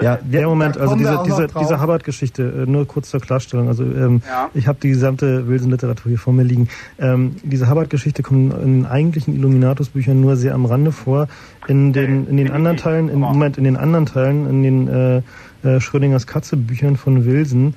[0.00, 3.68] Ja, der Moment, also diese, diese, diese Hubbard-Geschichte, äh, nur kurz zur Klarstellung.
[3.68, 4.50] Also ähm, Ja.
[4.54, 6.68] ich habe die gesamte Wilson-Literatur hier vor mir liegen.
[6.98, 11.28] Ähm, diese Hubbard-Geschichte kommt in den eigentlichen Illuminatus-Büchern nur sehr am Rande vor.
[11.66, 15.22] In den, in den anderen Teilen, im Moment in den anderen Teilen, in den äh,
[15.62, 17.74] äh, Schrödingers Katze-Büchern von Wilson,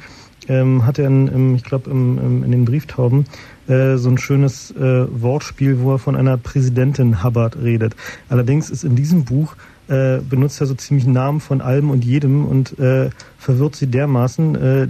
[0.47, 3.25] ähm, hat er, in, im, ich glaube, im, im, in den Brieftauben
[3.71, 7.95] äh, so ein schönes äh, Wortspiel, wo er von einer Präsidentin Hubbard redet.
[8.27, 9.55] Allerdings ist in diesem Buch
[9.87, 14.55] äh, benutzt er so ziemlich Namen von allem und jedem und äh, verwirrt sie dermaßen,
[14.55, 14.87] äh,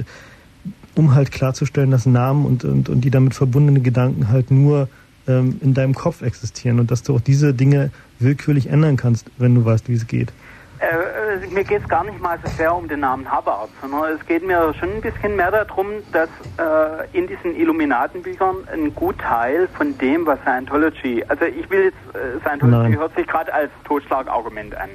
[0.96, 4.90] um halt klarzustellen, dass Namen und, und, und die damit verbundenen Gedanken halt nur
[5.28, 9.56] ähm, in deinem Kopf existieren und dass du auch diese Dinge willkürlich ändern kannst, wenn
[9.56, 10.34] du weißt, wie es geht.
[10.82, 14.16] Äh, äh, mir geht es gar nicht mal so sehr um den Namen Hubbard, sondern
[14.16, 19.68] es geht mir schon ein bisschen mehr darum, dass äh, in diesen Illuminatenbüchern ein Gutteil
[19.78, 22.98] von dem, was Scientology, also ich will jetzt, äh, Scientology Nein.
[22.98, 24.90] hört sich gerade als Totschlagargument an.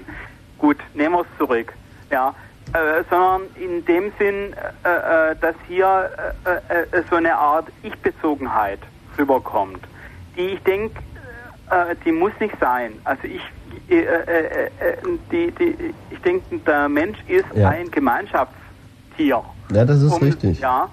[0.58, 1.72] Gut, nehmen wir es zurück.
[2.10, 2.34] Ja,
[2.72, 6.10] äh, sondern in dem Sinn, äh, äh, dass hier
[6.44, 8.80] äh, äh, so eine Art Ich-Bezogenheit
[9.16, 9.86] rüberkommt,
[10.36, 11.00] die ich denke,
[12.04, 12.92] die muss nicht sein.
[13.02, 13.42] Also ich,
[13.94, 14.96] äh, äh, äh,
[15.30, 17.68] die, die, ich denke, der Mensch ist Ja.
[17.68, 19.44] ein Gemeinschaftstier.
[19.70, 20.60] Ja, das ist Und, richtig.
[20.60, 20.90] Ja.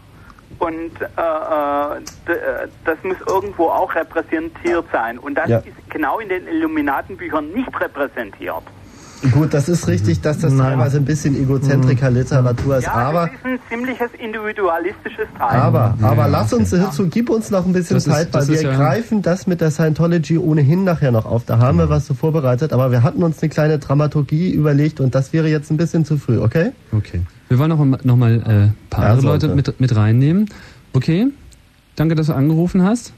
[0.60, 5.18] Und äh, äh, äh, das muss irgendwo auch repräsentiert sein.
[5.18, 5.58] Und das Ja.
[5.60, 8.64] ist genau in den Illuminatenbüchern nicht repräsentiert.
[9.32, 13.28] Gut, das ist richtig, dass das teilweise ein bisschen Egozentriker-Literatur ist, Ja, aber...
[13.28, 15.60] das ist ein ziemliches individualistisches Teil.
[15.62, 18.42] Aber, aber ja, lass uns hierzu, gib uns noch ein bisschen Das ist- Zeit, weil
[18.42, 21.46] das wir ist ja- greifen das mit der Scientology ohnehin nachher noch auf.
[21.46, 25.16] Da haben wir was so vorbereitet, aber wir hatten uns eine kleine Dramaturgie überlegt und
[25.16, 26.72] das wäre jetzt ein bisschen zu früh, okay?
[26.92, 27.22] Okay.
[27.48, 29.28] Wir wollen noch, noch mal äh, ein paar Ja, andere.
[29.28, 30.50] Leute mit, mit reinnehmen.
[30.94, 31.28] Okay.
[31.96, 33.14] Danke, dass du angerufen hast.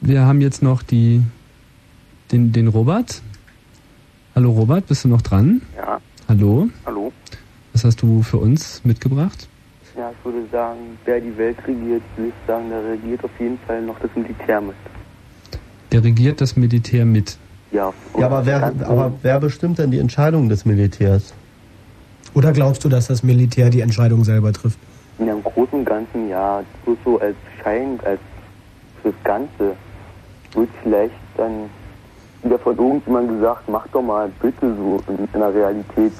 [0.00, 1.22] Wir haben jetzt noch die,
[2.32, 3.22] den, den Robert.
[4.34, 5.60] Hallo Robert, bist du noch dran?
[5.76, 6.68] Ja, Hallo.
[6.86, 7.12] hallo.
[7.72, 9.48] Was hast du für uns mitgebracht?
[9.96, 13.58] Ja, ich würde sagen, wer die Welt regiert, würde ich sagen, da regiert auf jeden
[13.66, 14.74] Fall noch das Militär mit.
[15.90, 17.36] Der regiert das Militär mit.
[17.72, 21.34] Ja, Ja, aber wer, aber wer bestimmt denn die Entscheidungen des Militärs?
[22.34, 24.78] Oder glaubst du, dass das Militär die Entscheidung selber trifft?
[25.18, 28.18] in einem großen und Ganzen, ja, so, so als Schein, als
[29.02, 29.76] fürs Ganze,
[30.54, 31.68] wird vielleicht dann
[32.42, 36.12] wieder von irgendjemandem gesagt, mach doch mal bitte so in, in der Realität.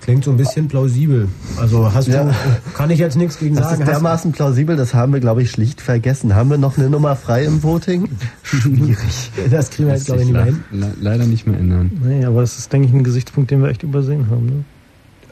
[0.00, 1.28] Klingt so ein bisschen plausibel.
[1.60, 2.24] Also hast Ja.
[2.24, 2.32] du,
[2.74, 3.82] kann ich jetzt nichts gegen Das sagen.
[3.82, 6.34] ist Hast- dermaßen plausibel, das haben wir, glaube ich, schlicht vergessen.
[6.34, 8.08] Haben wir noch eine Nummer frei im Voting?
[8.42, 9.30] Schwierig.
[9.50, 10.64] Das kriegen wir jetzt, glaube ich, nicht mehr hin.
[10.70, 11.90] Le leider nicht mehr ändern.
[12.02, 14.46] Nee, aber es ist, denke ich, ein Gesichtspunkt, den wir echt übersehen haben.
[14.46, 14.64] Ne?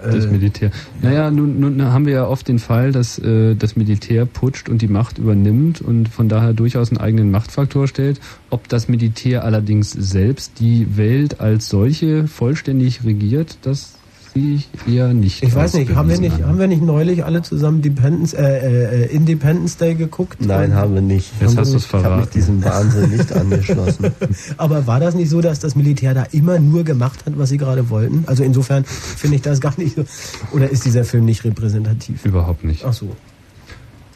[0.02, 0.70] Das Äh, Militär.
[1.02, 4.82] Naja, nun, nun haben wir ja oft den Fall, dass äh, das Militär putscht und
[4.82, 8.20] die Macht übernimmt und von daher durchaus einen eigenen Machtfaktor stellt.
[8.50, 13.97] Ob das Militär allerdings selbst die Welt als solche vollständig regiert, das
[14.38, 15.42] ich eher nicht.
[15.42, 19.14] Ich weiß nicht, haben wir nicht, haben wir nicht neulich alle zusammen Dependence, äh, äh,
[19.14, 20.38] Independence Day geguckt?
[20.44, 21.30] Nein, haben wir nicht.
[21.40, 22.30] Jetzt hast du's Ich habe mich verraten.
[22.34, 24.12] diesem Wahnsinn nicht angeschlossen.
[24.56, 27.58] Aber war das nicht so, dass das Militär da immer nur gemacht hat, was sie
[27.58, 28.24] gerade wollten?
[28.26, 30.04] Also insofern finde ich das gar nicht so.
[30.52, 32.24] Oder ist dieser Film nicht repräsentativ?
[32.24, 32.84] Überhaupt nicht.
[32.84, 33.14] Ach so.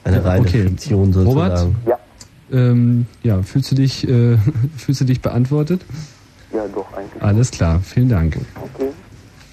[0.05, 0.63] Eine reine Okay.
[0.63, 1.59] Fiktion Robert?
[1.59, 1.77] sozusagen.
[1.87, 1.99] Ja,
[2.51, 4.37] Ähm, ja, fühlst du dich, äh,
[4.77, 5.83] fühlst du dich beantwortet?
[6.53, 7.23] ja doch, eigentlich.
[7.23, 8.37] Alles klar, vielen Dank.
[8.57, 8.89] Okay.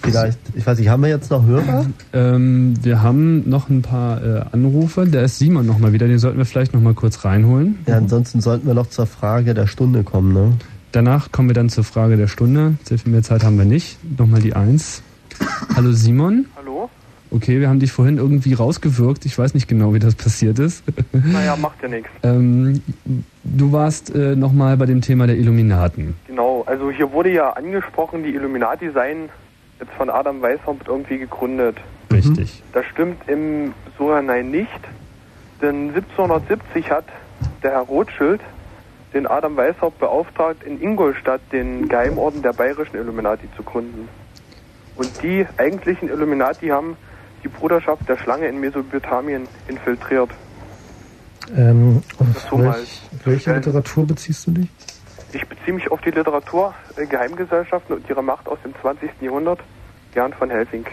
[0.02, 1.86] Vielleicht, ich weiß nicht, haben wir jetzt noch Hörer?
[2.14, 5.06] Ähm, wir haben noch ein paar äh, Anrufe.
[5.06, 6.08] Da ist Simon noch mal wieder.
[6.08, 7.80] Den sollten wir vielleicht noch mal kurz reinholen.
[7.86, 10.54] Ja, ansonsten sollten wir noch zur Frage der Stunde kommen, ne?
[10.92, 12.76] Danach kommen wir dann zur Frage der Stunde.
[12.84, 14.00] Sehr viel mehr Zeit haben wir nicht.
[14.18, 15.04] Nochmal die Eins.
[15.76, 16.46] Hallo Simon.
[16.56, 16.90] Hallo?
[17.32, 19.24] Okay, wir haben dich vorhin irgendwie rausgewirkt.
[19.26, 20.84] Ich weiß nicht genau, wie das passiert ist.
[21.14, 22.10] Naja, macht ja nichts.
[22.24, 22.82] ähm,
[23.44, 26.16] du warst äh, nochmal bei dem Thema der Illuminaten.
[26.26, 29.30] Genau, also hier wurde ja angesprochen, die Illuminati seien
[29.80, 31.78] jetzt von Adam Weishaupt irgendwie gegründet.
[32.12, 32.64] Richtig.
[32.74, 34.70] Das stimmt im so nein nicht,
[35.62, 37.06] denn 1770 hat
[37.64, 38.42] der Herr Rothschild
[39.14, 44.08] den Adam Weishaupt beauftragt, in Ingolstadt den Geheimorden der bayerischen Illuminati zu gründen.
[44.96, 46.96] Und die eigentlichen Illuminati haben
[47.44, 50.30] die Bruderschaft der Schlange in Mesopotamien infiltriert.
[51.56, 54.68] Ähm, auf welch, welche Literatur beziehst du dich?
[55.32, 59.10] Ich beziehe mich auf die Literatur äh, Geheimgesellschaften und ihre Macht aus dem 20.
[59.22, 59.60] Jahrhundert,
[60.16, 60.86] Jan von Helsing.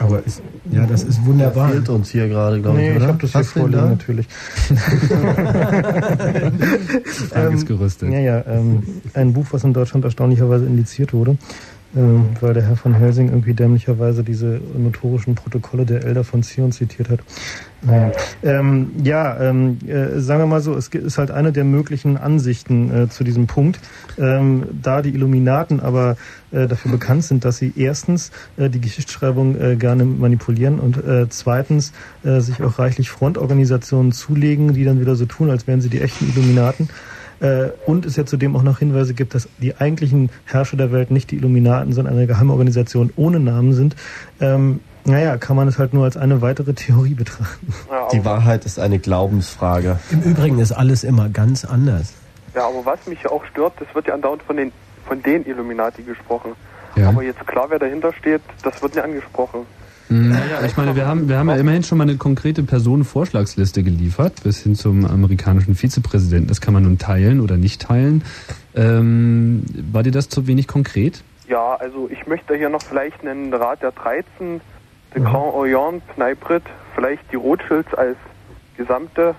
[0.00, 1.66] Aber ist, ja, das ist wunderbar.
[1.66, 3.04] Das fehlt uns hier gerade, glaube nee, ich, oder?
[3.04, 3.88] ich habe das Was hier vorliegen, da?
[3.88, 4.28] natürlich.
[7.30, 8.12] Frage ist gerüstet.
[8.12, 11.38] Ja, ja, ähm, ein Buch, was in Deutschland erstaunlicherweise indiziert wurde, ähm,
[11.92, 17.08] weil der Herr von Helsing irgendwie dämlicherweise diese notorischen Protokolle der Elder von Zion zitiert
[17.08, 17.20] hat.
[17.80, 18.12] Naja.
[18.42, 23.04] Ähm, ja, ähm, äh, sagen wir mal so, es ist halt eine der möglichen Ansichten
[23.04, 23.78] äh, zu diesem Punkt.
[24.18, 26.16] Ähm, da die Illuminaten aber
[26.50, 31.28] äh, dafür bekannt sind, dass sie erstens äh, die Geschichtsschreibung äh, gerne manipulieren und äh,
[31.28, 31.92] zweitens
[32.22, 36.28] sich auch reichlich Frontorganisationen zulegen, die dann wieder so tun, als wären sie die echten
[36.28, 36.88] Illuminaten.
[37.40, 41.10] Äh, und es ja zudem auch noch Hinweise gibt, dass die eigentlichen Herrscher der Welt
[41.10, 43.96] nicht die Illuminaten, sondern eine geheime Organisation ohne Namen sind.
[44.40, 47.72] Ähm, naja, kann man es halt nur als eine weitere Theorie betrachten.
[48.12, 49.98] Die Wahrheit ist eine Glaubensfrage.
[50.10, 52.12] Im Übrigen ist alles immer ganz anders.
[52.54, 54.72] Ja, aber was mich ja auch stört, das wird ja andauernd von den,
[55.06, 56.52] von den Illuminati gesprochen.
[56.96, 57.08] Ja.
[57.08, 59.60] Aber jetzt klar, wer dahinter steht, das wird nicht angesprochen.
[60.08, 60.36] Mhm.
[60.66, 64.58] Ich meine, wir haben, wir haben ja immerhin schon mal eine konkrete Personenvorschlagsliste geliefert, bis
[64.62, 66.48] hin zum amerikanischen Vizepräsidenten.
[66.48, 68.24] Das kann man nun teilen oder nicht teilen.
[68.74, 71.22] Ähm, war dir das zu wenig konkret?
[71.48, 74.60] Ja, also ich möchte hier noch vielleicht einen Rat der 13,
[75.14, 76.62] den Grand Orient, Pneiprit,
[76.94, 78.16] vielleicht die Rothschilds als
[78.76, 79.34] gesamte.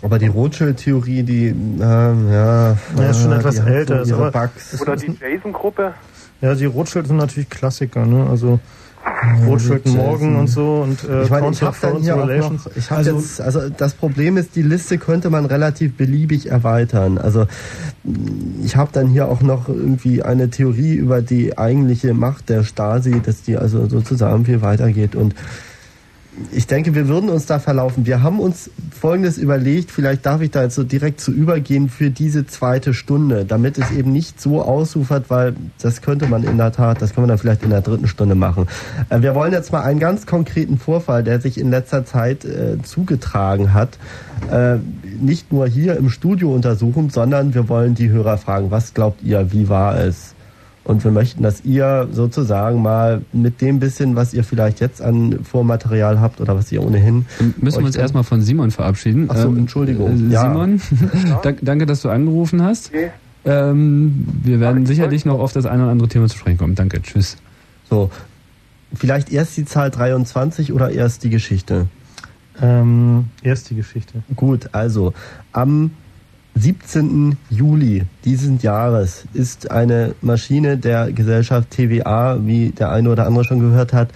[0.00, 4.80] Aber die Rothschild-Theorie, die, ähm, ja, Ja, ist schon äh, etwas älter, so aber- Bugs.
[4.80, 5.92] Oder die Jason-Gruppe.
[6.40, 8.28] Ja, die Rothschild sind natürlich Klassiker, ne?
[8.30, 8.60] Also
[9.46, 10.36] Morgan Jason.
[10.36, 13.40] und so und äh, ich meine, ich habe dann hier auch noch, ich habe jetzt,
[13.40, 17.18] also das Problem ist, die Liste könnte man relativ beliebig erweitern.
[17.18, 17.46] Also
[18.64, 23.20] ich habe dann hier auch noch irgendwie eine Theorie über die eigentliche Macht der Stasi,
[23.20, 25.34] dass die also sozusagen viel weitergeht und
[26.52, 28.06] ich denke, wir würden uns da verlaufen.
[28.06, 32.10] Wir haben uns Folgendes überlegt, vielleicht darf ich da jetzt so direkt zu übergehen für
[32.10, 36.72] diese zweite Stunde, damit es eben nicht so ausufert, weil das könnte man in der
[36.72, 38.66] Tat, das können wir dann vielleicht in der dritten Stunde machen.
[39.08, 42.82] Äh, Wir wollen jetzt mal einen ganz konkreten Vorfall, der sich in letzter Zeit äh,
[42.82, 43.98] zugetragen hat,
[44.50, 44.76] äh,
[45.20, 49.52] nicht nur hier im Studio untersuchen, sondern wir wollen die Hörer fragen, was glaubt ihr,
[49.52, 50.34] wie war es?
[50.88, 55.44] Und wir möchten, dass ihr sozusagen mal mit dem bisschen, was ihr vielleicht jetzt an
[55.44, 57.26] Vormaterial habt oder was ihr ohnehin.
[57.60, 59.26] Müssen wir uns erstmal von Simon verabschieden.
[59.30, 60.30] Ach so, Ähm, Entschuldigung.
[60.30, 60.40] äh, Ja.
[60.42, 60.80] Simon,
[61.42, 62.88] dank- danke, dass du angerufen hast.
[62.88, 63.10] Okay.
[63.44, 66.74] Ähm, wir werden sicherlich noch auf das eine oder andere Thema zu sprechen kommen.
[66.74, 67.36] Danke, tschüss.
[67.88, 68.10] So,
[68.94, 71.86] vielleicht erst die Zahl 23 oder erst die Geschichte?
[72.60, 74.22] Ähm, erst die Geschichte.
[74.36, 75.12] Gut, also
[75.52, 75.90] am
[76.58, 77.36] 17.
[77.50, 83.60] Juli diesen Jahres ist eine Maschine der Gesellschaft TVA, wie der eine oder andere schon
[83.60, 84.08] gehört hat,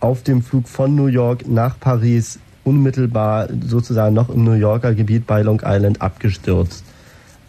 [0.00, 5.26] auf dem Flug von New York nach Paris unmittelbar sozusagen noch im New Yorker Gebiet
[5.26, 6.84] bei Long Island abgestürzt.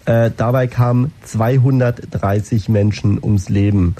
[0.06, 3.96] Äh, dabei kamen 230 Menschen ums Leben.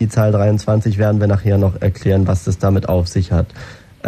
[0.00, 3.48] Die Zahl 23 werden wir nachher noch erklären, was das damit auf sich hat.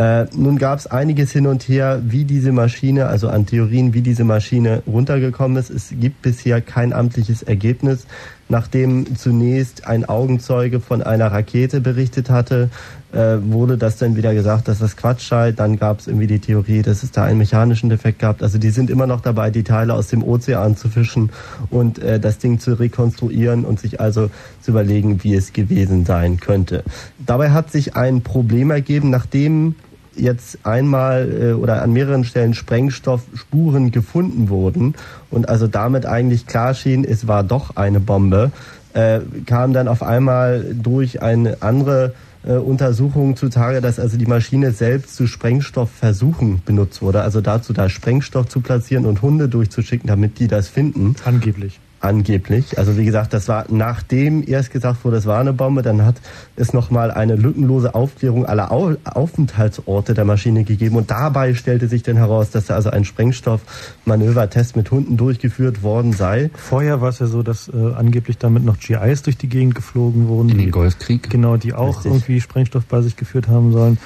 [0.01, 4.01] Äh, nun gab es einiges hin und her, wie diese Maschine, also an Theorien, wie
[4.01, 5.69] diese Maschine runtergekommen ist.
[5.69, 8.07] Es gibt bisher kein amtliches Ergebnis.
[8.49, 12.71] Nachdem zunächst ein Augenzeuge von einer Rakete berichtet hatte,
[13.13, 15.53] äh, wurde das dann wieder gesagt, dass das Quatsch sei.
[15.53, 18.41] Dann gab es irgendwie die Theorie, dass es da einen mechanischen Defekt gab.
[18.41, 21.29] Also die sind immer noch dabei, die Teile aus dem Ozean zu fischen
[21.69, 24.31] und äh, das Ding zu rekonstruieren und sich also
[24.63, 26.85] zu überlegen, wie es gewesen sein könnte.
[27.19, 29.75] Dabei hat sich ein Problem ergeben, nachdem
[30.21, 34.95] jetzt einmal äh, oder an mehreren Stellen Sprengstoffspuren gefunden wurden
[35.31, 38.53] und also damit eigentlich klar schien, es war doch eine Bombe,
[38.93, 42.15] äh, kam dann auf einmal durch eine andere
[42.45, 47.89] äh, Untersuchung zutage, dass also die Maschine selbst zu Sprengstoffversuchen benutzt wurde, also dazu da
[47.89, 51.17] Sprengstoff zu platzieren und Hunde durchzuschicken, damit die das finden.
[51.25, 51.81] Angeblich.
[52.03, 52.79] Angeblich.
[52.79, 56.15] Also wie gesagt, das war nachdem erst gesagt wurde, es war eine Bombe, dann hat
[56.57, 62.03] es nochmal eine lückenlose Aufklärung aller Au Aufenthaltsorte der Maschine gegeben und dabei stellte sich
[62.03, 66.51] dann heraus, dass da also ein Sprengstoffmanövertest mit Hunden durchgeführt worden sei.
[66.55, 70.29] Vorher war es ja so, dass äh, angeblich damit noch GIs durch die Gegend geflogen
[70.29, 70.49] wurden.
[70.49, 71.29] In die- den Golfkrieg.
[71.29, 72.13] Genau, die auch Richtig.
[72.13, 73.99] irgendwie Sprengstoff bei sich geführt haben sollen.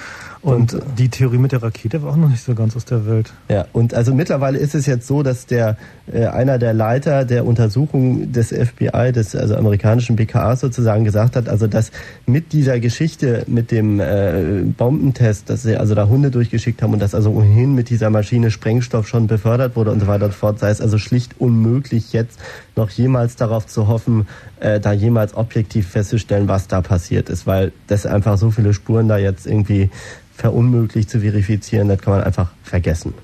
[0.45, 3.33] Und, die Theorie mit der Rakete war auch noch nicht so ganz aus der Welt.
[3.49, 5.77] Ja, und also mittlerweile ist es jetzt so, dass der
[6.12, 11.49] äh, einer der Leiter der Untersuchung des FBI, des also amerikanischen BKA sozusagen gesagt hat,
[11.49, 11.93] also dass
[12.27, 17.01] mit dieser Geschichte mit dem äh, Bombentest, dass sie also da Hunde durchgeschickt haben und
[17.01, 20.59] dass also ohnehin mit dieser Maschine Sprengstoff schon befördert wurde und so weiter und fort,
[20.59, 22.39] sei es also schlicht unmöglich jetzt
[22.76, 24.26] noch jemals darauf zu hoffen,
[24.60, 29.09] äh, da jemals objektiv festzustellen, was da passiert ist, weil das einfach so viele Spuren
[29.09, 29.90] da jetzt irgendwie
[30.36, 33.14] verunmöglicht zu verifizieren, das kann man einfach vergessen.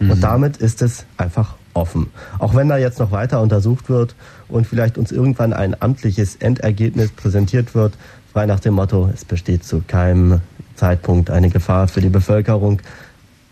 [0.00, 2.06] Und damit ist es einfach offen.
[2.38, 4.14] Auch wenn da jetzt noch weiter untersucht wird
[4.48, 7.94] und vielleicht uns irgendwann ein amtliches Endergebnis präsentiert wird,
[8.32, 10.40] frei nach dem Motto, es besteht zu keinem
[10.74, 12.80] Zeitpunkt eine Gefahr für die Bevölkerung,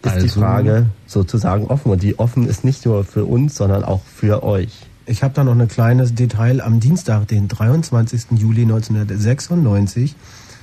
[0.03, 1.93] ist also, die Frage sozusagen offen.
[1.93, 4.88] Und die offen ist nicht nur für uns, sondern auch für euch.
[5.09, 6.61] Ich habe da noch ein kleines Detail.
[6.61, 8.27] Am Dienstag, den 23.
[8.33, 10.15] Juli 1996,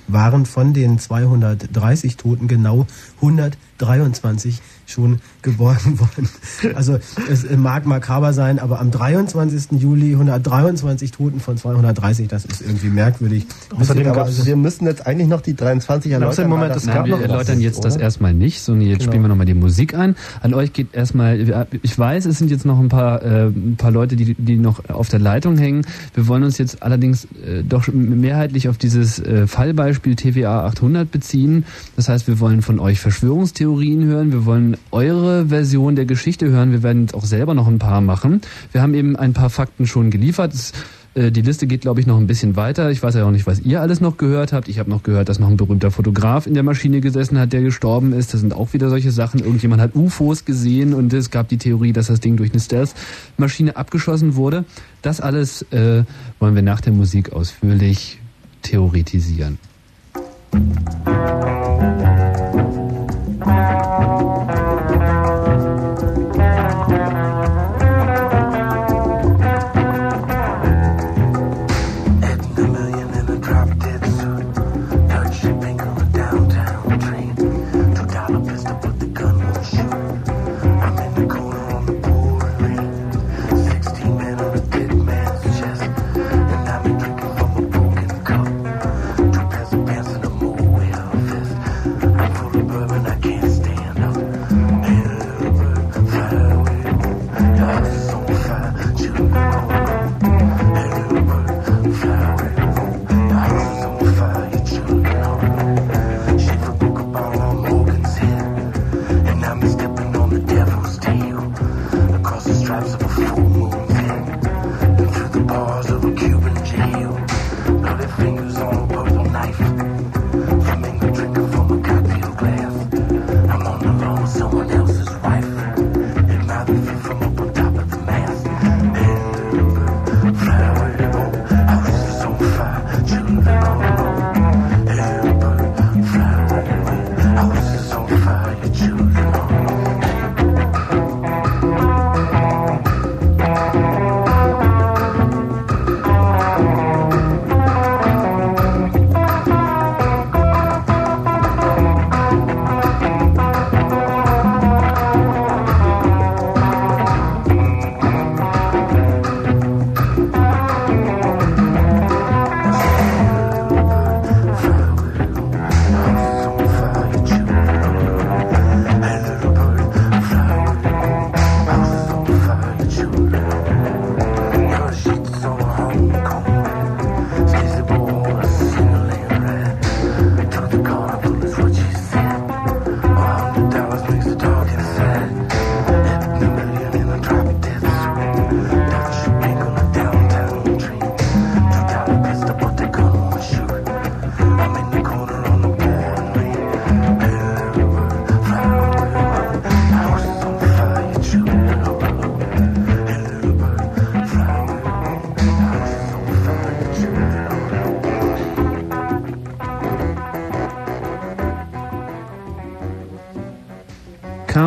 [0.08, 2.86] waren von den 230 Toten genau
[3.22, 6.30] 123 schon geborgen worden.
[6.76, 7.00] Also
[7.30, 9.80] es mag makaber sein, aber am 23.
[9.80, 13.46] Juli 123 Toten von 230, das ist irgendwie merkwürdig.
[13.78, 16.50] Außerdem gab's, wir müssen jetzt eigentlich noch die 23 erläutern.
[16.50, 17.90] Moment, es gab wir erläutern jetzt oder?
[17.90, 19.12] das erstmal nicht, sondern jetzt genau.
[19.12, 20.16] spielen wir nochmal die Musik ein.
[20.42, 23.92] An euch geht erstmal, ich weiß, es sind jetzt noch ein paar, äh, ein paar
[23.92, 25.86] Leute, die, die noch auf der Leitung hängen.
[26.14, 31.66] Wir wollen uns jetzt allerdings äh, doch mehrheitlich auf dieses äh, Fallbeispiel TVA 800 beziehen.
[31.96, 36.72] Das heißt, wir wollen von euch Verschwörungstheorien hören, wir wollen eure Version der Geschichte hören.
[36.72, 38.42] Wir werden jetzt auch selber noch ein paar machen.
[38.72, 40.54] Wir haben eben ein paar Fakten schon geliefert.
[40.54, 40.74] Es,
[41.16, 42.92] äh, die Liste geht, glaube ich, noch ein bisschen weiter.
[42.92, 44.68] Ich weiß ja auch nicht, was ihr alles noch gehört habt.
[44.68, 47.62] Ich habe noch gehört, dass noch ein berühmter Fotograf in der Maschine gesessen hat, der
[47.62, 48.34] gestorben ist.
[48.34, 49.40] Das sind auch wieder solche Sachen.
[49.40, 53.78] Irgendjemand hat UFOs gesehen und es gab die Theorie, dass das Ding durch eine Stealth-Maschine
[53.78, 54.66] abgeschossen wurde.
[55.02, 56.04] Das alles äh,
[56.40, 58.20] wollen wir nach der Musik ausführlich
[58.62, 59.58] theoretisieren.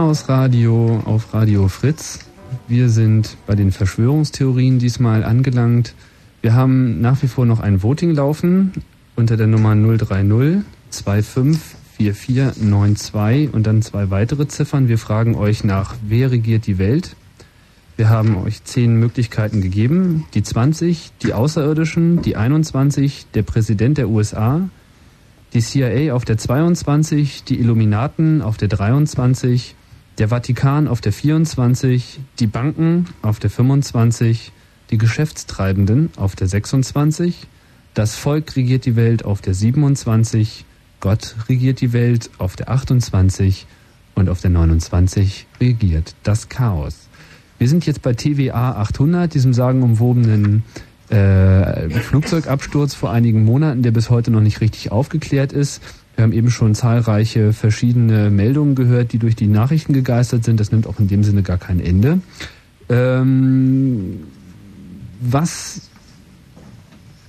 [0.09, 2.21] Radio auf Radio Fritz.
[2.67, 5.95] Wir sind bei den Verschwörungstheorien diesmal angelangt.
[6.41, 8.73] Wir haben nach wie vor noch ein Voting laufen
[9.17, 14.89] unter der Nummer 030 254492 und dann zwei weitere Ziffern.
[14.89, 17.15] Wir fragen euch nach, wer regiert die Welt?
[17.99, 20.25] Wir haben euch zehn Möglichkeiten gegeben.
[20.33, 24.71] Die 20, die Außerirdischen, die 21, der Präsident der USA,
[25.53, 29.75] die CIA auf der 22, die Illuminaten auf der 23,
[30.19, 34.53] der Vatikan auf der 24, die Banken auf der 25,
[34.91, 37.47] die Geschäftstreibenden auf der 26,
[37.95, 40.65] das Volk regiert die Welt auf der 27,
[41.01, 43.67] Gott regiert die Welt auf der 28
[44.17, 47.09] und auf der 29 regiert das Chaos.
[47.59, 50.65] Wir sind jetzt bei TVA 800, diesem sagenumwobenen
[51.11, 55.83] äh, Flugzeugabsturz vor einigen Monaten, der bis heute noch nicht richtig aufgeklärt ist.
[56.19, 60.59] Wir haben eben schon zahlreiche verschiedene Meldungen gehört, die durch die Nachrichten gegeistert sind.
[60.59, 62.19] Das nimmt auch in dem Sinne gar kein Ende.
[62.89, 64.25] Ähm,
[65.21, 65.83] was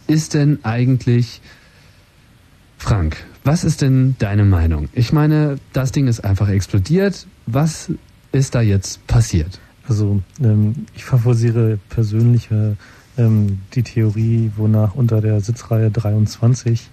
[0.07, 1.39] ist denn eigentlich,
[2.79, 4.89] Frank, Was ist denn deine Meinung?
[4.93, 7.27] Ich meine, das Ding ist einfach explodiert.
[7.45, 7.91] Was
[8.31, 9.59] ist da jetzt passiert?
[9.87, 12.77] Also ähm, ich favorisiere persönlich ähm,
[13.19, 16.89] die Theorie, wonach unter der Sitzreihe 23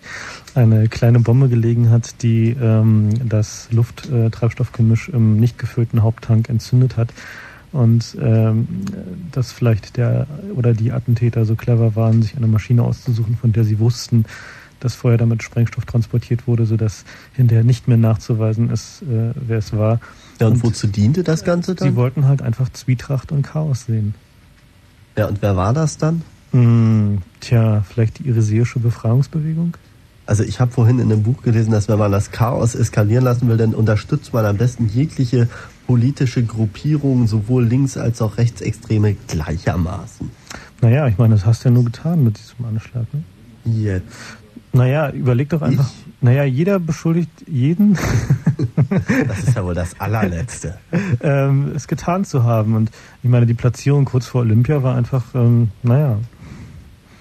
[0.55, 7.11] eine kleine Bombe gelegen hat, die ähm, das Lufttreibstoffgemisch im nicht gefüllten Haupttank entzündet hat
[7.73, 8.67] und ähm,
[9.33, 13.65] dass vielleicht der oder die Attentäter so clever waren, sich eine Maschine auszusuchen, von der
[13.65, 14.25] sie wussten,
[14.81, 17.05] dass vorher damit Sprengstoff transportiert wurde, sodass
[17.35, 20.01] hinterher nicht mehr nachzuweisen ist, äh, wer es war.
[20.41, 21.89] Ja, und, und wozu diente das Ganze dann?
[21.89, 24.15] Sie wollten halt einfach Zwietracht und Chaos sehen.
[25.17, 26.23] Ja, und wer war das dann?
[26.53, 29.77] Hm, tja, vielleicht die iriseische Befreiungsbewegung?
[30.27, 33.49] Also ich habe vorhin in einem Buch gelesen, dass wenn man das Chaos eskalieren lassen
[33.49, 35.49] will, dann unterstützt man am besten jegliche
[35.87, 40.31] politische Gruppierung, sowohl links als auch rechtsextreme gleichermaßen.
[40.81, 43.07] Naja, ich meine, das hast du ja nur getan mit diesem Anschlag.
[43.15, 43.23] Ne?
[43.65, 44.05] Jetzt.
[44.73, 45.89] Naja, überleg doch einfach.
[45.89, 46.23] Ich?
[46.23, 47.97] Naja, jeder beschuldigt jeden.
[49.29, 50.79] das ist ja wohl das allerletzte.
[51.21, 52.75] ähm, es getan zu haben.
[52.75, 52.91] Und
[53.23, 56.19] ich meine, die Platzierung kurz vor Olympia war einfach, ähm, naja,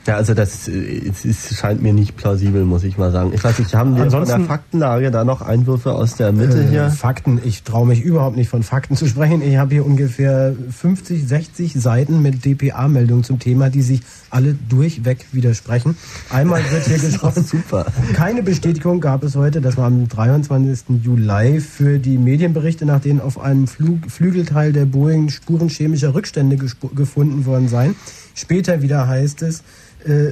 [0.07, 3.31] ja, also das es, scheint mir nicht plausibel, muss ich mal sagen.
[3.33, 6.61] Ich weiß nicht, haben wir Ansonsten, von der Faktenlage da noch Einwürfe aus der Mitte
[6.61, 6.89] äh, hier?
[6.91, 9.41] Fakten, ich traue mich überhaupt nicht von Fakten zu sprechen.
[9.41, 15.25] Ich habe hier ungefähr 50, 60 Seiten mit DPA-Meldungen zum Thema, die sich alle durchweg
[15.31, 15.97] widersprechen.
[16.29, 17.43] Einmal wird hier gesprochen.
[17.43, 17.87] Super.
[18.13, 21.03] Keine Bestätigung gab es heute, das war am 23.
[21.03, 26.57] Juli für die Medienberichte, nach denen auf einem Flug, Flügelteil der Boeing Spuren chemischer Rückstände
[26.57, 27.95] gefunden worden seien.
[28.35, 29.63] Später wieder heißt es, äh,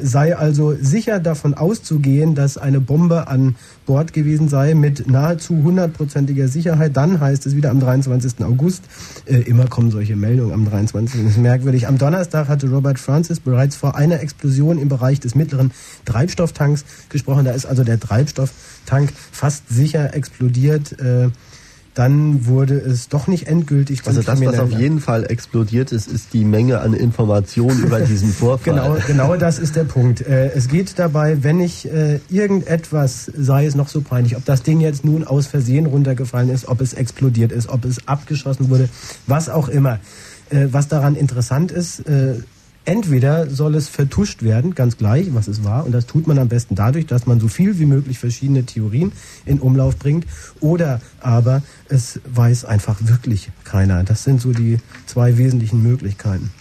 [0.03, 3.55] sei also sicher davon auszugehen, dass eine Bombe an
[3.85, 6.95] Bord gewesen sei mit nahezu hundertprozentiger Sicherheit.
[6.95, 8.45] Dann heißt es wieder am 23.
[8.45, 8.83] August,
[9.25, 11.23] äh, immer kommen solche Meldungen am 23.
[11.23, 11.87] Das ist merkwürdig.
[11.87, 15.71] Am Donnerstag hatte Robert Francis bereits vor einer Explosion im Bereich des mittleren
[16.05, 17.45] Treibstofftanks gesprochen.
[17.45, 20.99] Da ist also der Treibstofftank fast sicher explodiert.
[20.99, 21.29] Äh,
[21.94, 24.02] dann wurde es doch nicht endgültig.
[24.06, 28.32] Also das, was auf jeden Fall explodiert ist, ist die Menge an Informationen über diesen
[28.32, 28.74] Vorfall.
[28.74, 30.22] Genau, genau das ist der Punkt.
[30.22, 34.64] Äh, es geht dabei, wenn ich äh, irgendetwas, sei es noch so peinlich, ob das
[34.64, 38.90] Ding jetzt nun aus Versehen runtergefallen ist, ob es explodiert ist, ob es abgeschossen wurde,
[39.28, 39.99] was auch immer.
[40.49, 42.03] Äh, was daran interessant ist,
[42.85, 46.49] Entweder soll es vertuscht werden, ganz gleich, was es war, und das tut man am
[46.49, 49.14] besten dadurch, dass man so viel wie möglich verschiedene Theorien
[49.45, 50.26] in Umlauf bringt,
[50.60, 54.03] oder aber es weiß einfach wirklich keiner.
[54.03, 56.51] Das sind so die zwei wesentlichen Möglichkeiten.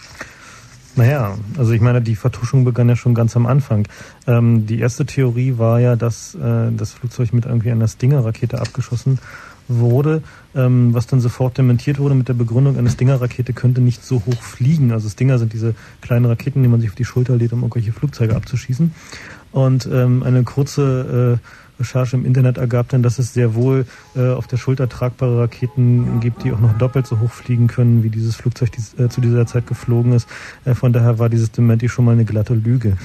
[0.95, 3.87] Naja, also ich meine, die Vertuschung begann ja schon ganz am Anfang.
[4.27, 9.17] Ähm, die erste Theorie war ja, dass äh, das Flugzeug mit irgendwie einer Stinger-Rakete abgeschossen
[9.67, 10.21] wurde,
[10.55, 14.41] ähm, was dann sofort dementiert wurde mit der Begründung, eine Stinger-Rakete könnte nicht so hoch
[14.41, 14.91] fliegen.
[14.91, 17.93] Also Stinger sind diese kleinen Raketen, die man sich auf die Schulter lädt, um irgendwelche
[17.93, 18.91] Flugzeuge abzuschießen.
[19.51, 21.47] Und ähm, eine kurze äh,
[21.79, 23.85] Recherche im Internet ergab dann, dass es sehr wohl
[24.15, 28.03] äh, auf der Schulter tragbare Raketen gibt, die auch noch doppelt so hoch fliegen können,
[28.03, 30.27] wie dieses Flugzeug dies, äh, zu dieser Zeit geflogen ist.
[30.65, 32.97] Äh, von daher war dieses Dementi schon mal eine glatte Lüge.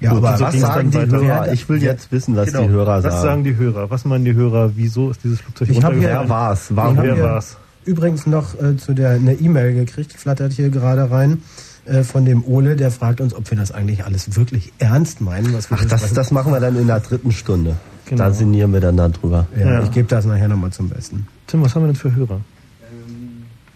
[0.00, 1.52] Ja, aber so was sagen die Hörer?
[1.52, 3.14] Ich will jetzt wissen, was genau, die Hörer sagen.
[3.14, 3.90] Was sagen die Hörer?
[3.90, 4.72] Was meinen die Hörer?
[4.76, 6.68] Wieso ist dieses Flugzeug ich Wer war's?
[6.70, 6.98] Warum?
[6.98, 7.56] Wer war's?
[7.84, 11.42] Übrigens noch äh, zu der eine E-Mail gekriegt, flattert hier gerade rein
[11.88, 15.52] äh, von dem Ole, der fragt uns, ob wir das eigentlich alles wirklich ernst meinen.
[15.54, 17.76] Was Ach, das, das machen wir dann in der dritten Stunde.
[18.06, 18.24] Genau.
[18.24, 19.46] Da sinnieren wir dann darüber.
[19.58, 19.82] Ja, ja.
[19.82, 21.26] ich gebe das nachher nochmal zum Besten.
[21.46, 22.40] Tim, was haben wir denn für Hörer?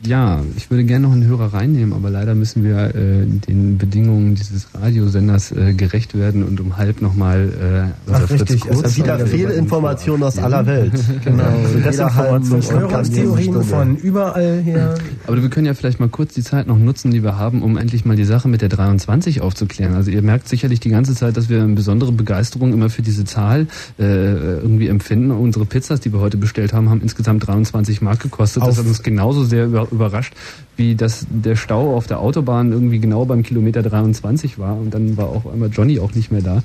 [0.04, 4.34] Ja, ich würde gerne noch einen Hörer reinnehmen, aber leider müssen wir äh, den Bedingungen
[4.34, 8.62] dieses Radiosenders äh, gerecht werden und um halb nochmal äh, Ach, richtig.
[8.62, 10.92] Kurz es wieder Fehlinformationen aus aller Welt.
[11.24, 11.44] genau.
[11.84, 14.96] Desinformation, Verschwörungstheorien von überall her.
[15.28, 17.76] Aber wir können ja vielleicht mal kurz die Zeit noch nutzen, die wir haben, um
[17.76, 19.94] endlich mal die Sache mit der 23 aufzuklären.
[19.94, 23.24] Also ihr merkt sicherlich die ganze Zeit, dass wir eine besondere Begeisterung immer für diese
[23.24, 23.68] Zahl
[24.00, 25.30] äh, irgendwie empfinden.
[25.30, 28.64] Unsere Pizzas, die wir heute bestellt haben, haben insgesamt 23 Mark gekostet.
[28.64, 30.34] Auf das hat uns genauso sehr über überrascht,
[30.76, 35.16] wie das der Stau auf der Autobahn irgendwie genau beim Kilometer 23 war und dann
[35.16, 36.62] war auch einmal Johnny auch nicht mehr da.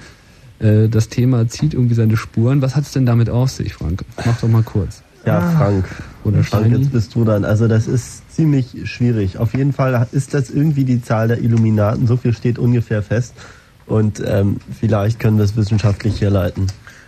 [0.60, 2.62] Äh, das Thema zieht irgendwie seine Spuren.
[2.62, 4.04] Was hat es denn damit auf sich, Frank?
[4.26, 5.04] Mach doch mal kurz.
[5.26, 5.52] Ja, ah.
[5.58, 5.86] Frank.
[6.24, 7.46] Oder Frank, jetzt bist du dann.
[7.46, 9.38] Also das ist ziemlich schwierig.
[9.38, 12.08] Auf jeden Fall ist das irgendwie die Zahl der Illuminaten.
[12.08, 13.34] So viel steht ungefähr fest.
[13.86, 16.68] Und ähm, vielleicht können wir es wissenschaftlich herleiten.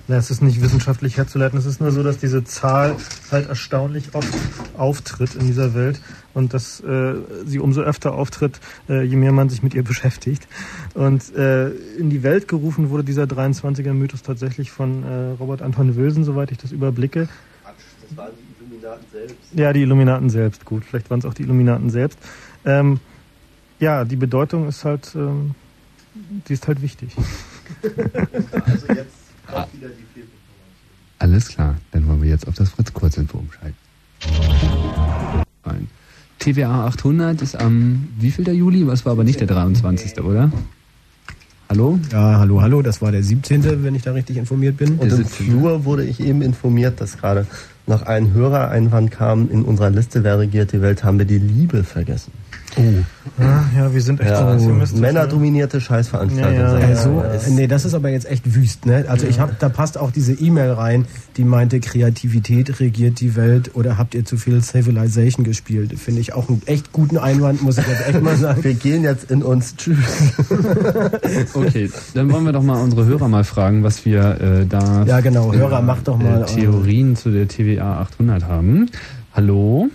[0.09, 1.59] Na, es ist nicht wissenschaftlich herzuleiten.
[1.59, 2.95] Es ist nur so, dass diese Zahl
[3.29, 4.33] halt erstaunlich oft
[4.75, 6.01] auftritt in dieser Welt
[6.33, 7.13] und dass äh,
[7.45, 8.59] sie umso öfter auftritt,
[8.89, 10.47] äh, je mehr man sich mit ihr beschäftigt.
[10.95, 16.23] Und äh, in die Welt gerufen wurde dieser 23er-Mythos tatsächlich von äh, Robert Anton Wilson,
[16.23, 17.29] soweit ich das überblicke.
[18.01, 19.37] Das waren die Illuminaten selbst.
[19.53, 20.85] Ja, die Illuminaten selbst, gut.
[20.85, 22.17] Vielleicht waren es auch die Illuminaten selbst.
[22.65, 22.99] Ähm,
[23.79, 25.53] ja, die Bedeutung ist halt, ähm,
[26.47, 27.15] die ist halt wichtig.
[28.65, 29.18] also jetzt
[29.73, 30.23] die
[31.19, 33.77] Alles klar, dann wollen wir jetzt auf das Fritz Kurzinfo umschalten.
[35.63, 35.87] Ein.
[36.39, 38.87] TVA 800 ist am wie viel der Juli?
[38.87, 40.19] Was war aber nicht der 23.
[40.21, 40.51] oder?
[41.69, 41.99] Hallo?
[42.11, 44.97] Ja, hallo, hallo, das war der 17., wenn ich da richtig informiert bin.
[44.97, 47.45] Und im Flur wurde ich eben informiert, dass gerade
[47.85, 51.83] noch ein Hörereinwand kam, in unserer Liste Wer regiert die Welt, haben wir die Liebe
[51.83, 52.31] vergessen.
[52.77, 52.81] Oh.
[53.41, 54.69] Ja, ja, wir sind echt Ja, so.
[54.97, 56.53] männerdominierte Scheißveranstaltung.
[56.59, 59.05] Ja, ja, Also, Ja, äh, nee, das ist aber jetzt echt wüst, ne?
[59.07, 61.05] Also ich hab, da passt auch diese E-Mail rein,
[61.37, 65.97] die meinte, Kreativität regiert die Welt oder habt ihr zu viel Civilization gespielt?
[65.99, 68.63] Finde ich auch einen echt guten Einwand, muss ich jetzt echt mal sagen.
[68.63, 69.75] Wir gehen jetzt in uns.
[69.75, 69.97] Tschüss.
[71.53, 75.19] Okay, dann wollen wir doch mal unsere Hörer mal fragen, was wir äh, da Ja,
[75.19, 75.51] genau.
[75.53, 78.87] Hörer, macht doch mal äh, Theorien zu der TVA 800 haben.
[79.33, 79.89] Hallo?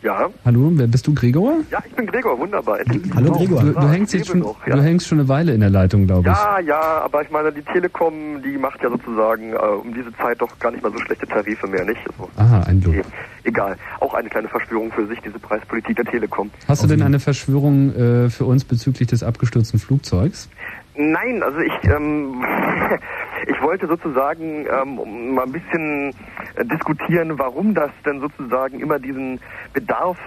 [0.00, 1.54] Ja, Hallo, wer bist du, Gregor?
[1.70, 2.78] ja, ich bin Gregor, wunderbar.
[3.16, 3.32] Hallo.
[3.32, 3.62] Gregor.
[3.62, 4.76] Du, du, hängst jetzt schon, noch, ja.
[4.76, 6.36] du hängst schon eine Weile in der Leitung, glaube ich.
[6.36, 10.40] Ja, ja, aber ich meine, die Telekom, die macht ja sozusagen äh, um diese Zeit
[10.40, 12.00] doch gar nicht mal so schlechte Tarife mehr, nicht?
[12.06, 12.94] Also, Aha, ein Lob.
[12.94, 13.04] okay.
[13.42, 13.76] Egal.
[13.98, 16.50] Auch eine kleine Verschwörung für sich, diese Preispolitik der Telekom.
[16.68, 20.48] Hast du denn eine Verschwörung äh, für uns bezüglich des abgestürzten Flugzeugs?
[20.94, 22.44] Nein, also ich, ähm,
[23.46, 26.14] ich wollte sozusagen ähm, mal ein bisschen
[26.56, 29.40] äh, diskutieren, warum das denn sozusagen immer diesen
[29.72, 30.18] Bedarf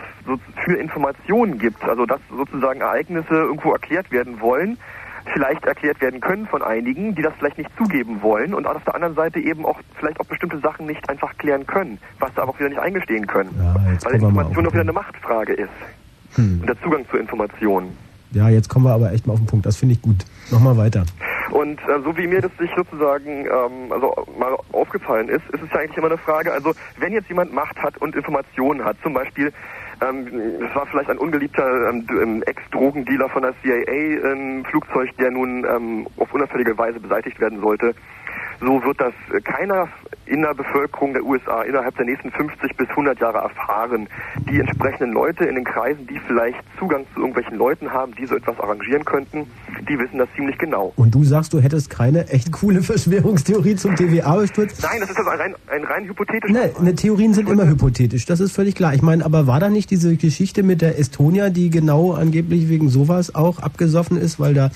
[0.66, 1.84] für Informationen gibt.
[1.84, 4.78] Also dass sozusagen Ereignisse irgendwo erklärt werden wollen,
[5.34, 8.96] vielleicht erklärt werden können von einigen, die das vielleicht nicht zugeben wollen und auf der
[8.96, 12.52] anderen Seite eben auch vielleicht auch bestimmte Sachen nicht einfach klären können, was sie aber
[12.52, 13.50] auch wieder nicht eingestehen können.
[13.92, 15.70] jetzt Weil Information auch wieder eine Machtfrage ist.
[16.36, 16.62] Hm.
[16.62, 17.98] Und der Zugang zu Informationen.
[18.32, 19.66] Ja, jetzt kommen wir aber echt mal auf den Punkt.
[19.66, 20.26] Das finde ich gut.
[20.52, 21.06] Nochmal weiter.
[21.52, 25.70] Und äh, so wie mir das sich sozusagen ähm, also mal aufgefallen ist, ist es
[25.72, 29.14] ja eigentlich immer eine Frage, also wenn jetzt jemand Macht hat und Informationen hat, zum
[29.14, 29.52] Beispiel,
[30.02, 30.28] ähm,
[30.66, 35.66] es war vielleicht ein ungeliebter ähm, ähm, Ex-Drogendealer von der CIA im Flugzeug, der nun
[35.66, 37.94] ähm, auf unauffällige Weise beseitigt werden sollte,
[38.62, 39.14] so wird das
[39.44, 39.88] keiner
[40.28, 44.08] in der Bevölkerung der USA innerhalb der nächsten 50 bis 100 Jahre erfahren.
[44.50, 48.36] Die entsprechenden Leute in den Kreisen, die vielleicht Zugang zu irgendwelchen Leuten haben, die so
[48.36, 49.48] etwas arrangieren könnten,
[49.90, 50.94] die wissen das ziemlich genau.
[50.96, 54.82] Und du sagst, du hättest keine echt coole Verschwörungstheorie zum TVA-Sturz?
[54.82, 56.56] Nein, das ist also ein rein, ein rein hypothetisches.
[56.56, 58.94] Ne, ne, Theorien sind immer hypothetisch, das ist völlig klar.
[58.94, 62.90] Ich meine, aber war da nicht diese Geschichte mit der Estonia, die genau angeblich wegen
[62.90, 64.72] sowas auch abgesoffen ist, weil da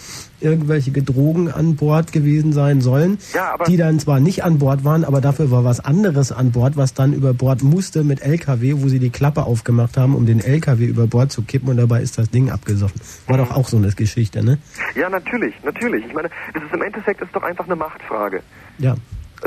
[0.46, 5.04] irgendwelche Drogen an Bord gewesen sein sollen, Ja, die dann zwar nicht an Bord waren,
[5.04, 8.88] aber dafür war was anderes an Bord, was dann über Bord musste mit LKW, wo
[8.88, 12.18] sie die Klappe aufgemacht haben, um den LKW über Bord zu kippen und dabei ist
[12.18, 13.02] das Ding abgesoffen.
[13.28, 14.58] War doch auch so eine Geschichte, ne?
[14.96, 16.06] Ja, natürlich, natürlich.
[16.06, 18.42] Ich meine, das ist im Endeffekt ist doch einfach eine Machtfrage.
[18.78, 18.96] Ja.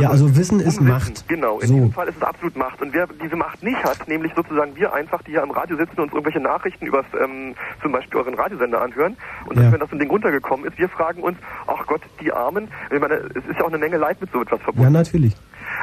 [0.01, 1.29] Ja, also Wissen ist Unwissen, Macht.
[1.29, 1.75] Genau, in So.
[1.75, 2.81] diesem Fall ist es absolut Macht.
[2.83, 5.97] Und wer diese Macht nicht hat, nämlich sozusagen wir einfach, die hier am Radio sitzen
[5.97, 9.17] und uns irgendwelche Nachrichten über ähm, zum Beispiel euren Radiosender anhören
[9.47, 9.63] und Ja.
[9.65, 13.01] dass wenn das ein Ding runtergekommen ist, wir fragen uns, ach Gott, die Armen, ich
[13.01, 14.93] meine, es ist ja auch eine Menge Leid mit so etwas verbunden.
[14.95, 15.35] Ja, natürlich.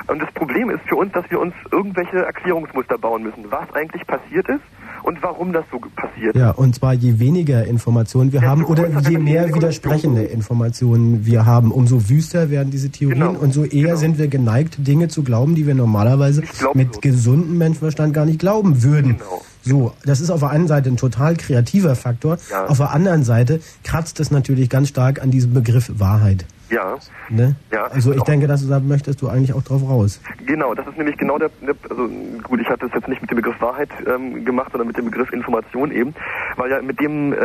[0.08, 4.06] Und das Problem ist für uns, dass wir uns irgendwelche Erklärungsmuster bauen müssen, was eigentlich
[4.08, 4.62] passiert ist
[5.04, 6.36] und warum das so passiert.
[6.36, 11.72] Ja, und zwar je weniger Informationen wir haben oder je mehr widersprechende Informationen wir haben,
[11.72, 13.40] umso wüster werden diese Theorien Genau.
[13.40, 16.44] und so eher sind wir geneigt, Dinge zu glauben, die wir normalerweise
[16.74, 19.18] mit gesundem Menschenverstand gar nicht glauben würden.
[19.18, 19.42] Genau.
[19.62, 22.66] So, das ist auf der einen Seite ein total kreativer Faktor, Ja.
[22.68, 26.46] auf der anderen Seite kratzt es natürlich ganz stark an diesem Begriff Wahrheit.
[26.70, 26.98] Ja,
[27.30, 27.56] Ne?
[27.72, 27.86] Ja.
[27.86, 30.20] Also ich denke, dass du da möchtest du eigentlich auch drauf raus.
[30.46, 32.10] Genau, das ist nämlich genau der, der also
[32.44, 35.06] gut, ich hatte es jetzt nicht mit dem Begriff Wahrheit ähm, gemacht, sondern mit dem
[35.06, 36.14] Begriff Information eben,
[36.56, 37.38] weil ja mit dem äh,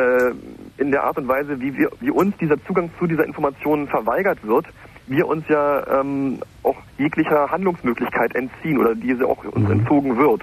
[0.78, 4.38] in der Art und Weise, wie wir, wie uns dieser Zugang zu dieser Information verweigert
[4.46, 4.66] wird,
[5.06, 9.80] wir uns ja ähm, auch jeglicher Handlungsmöglichkeit entziehen oder diese auch uns Mhm.
[9.80, 10.42] entzogen wird.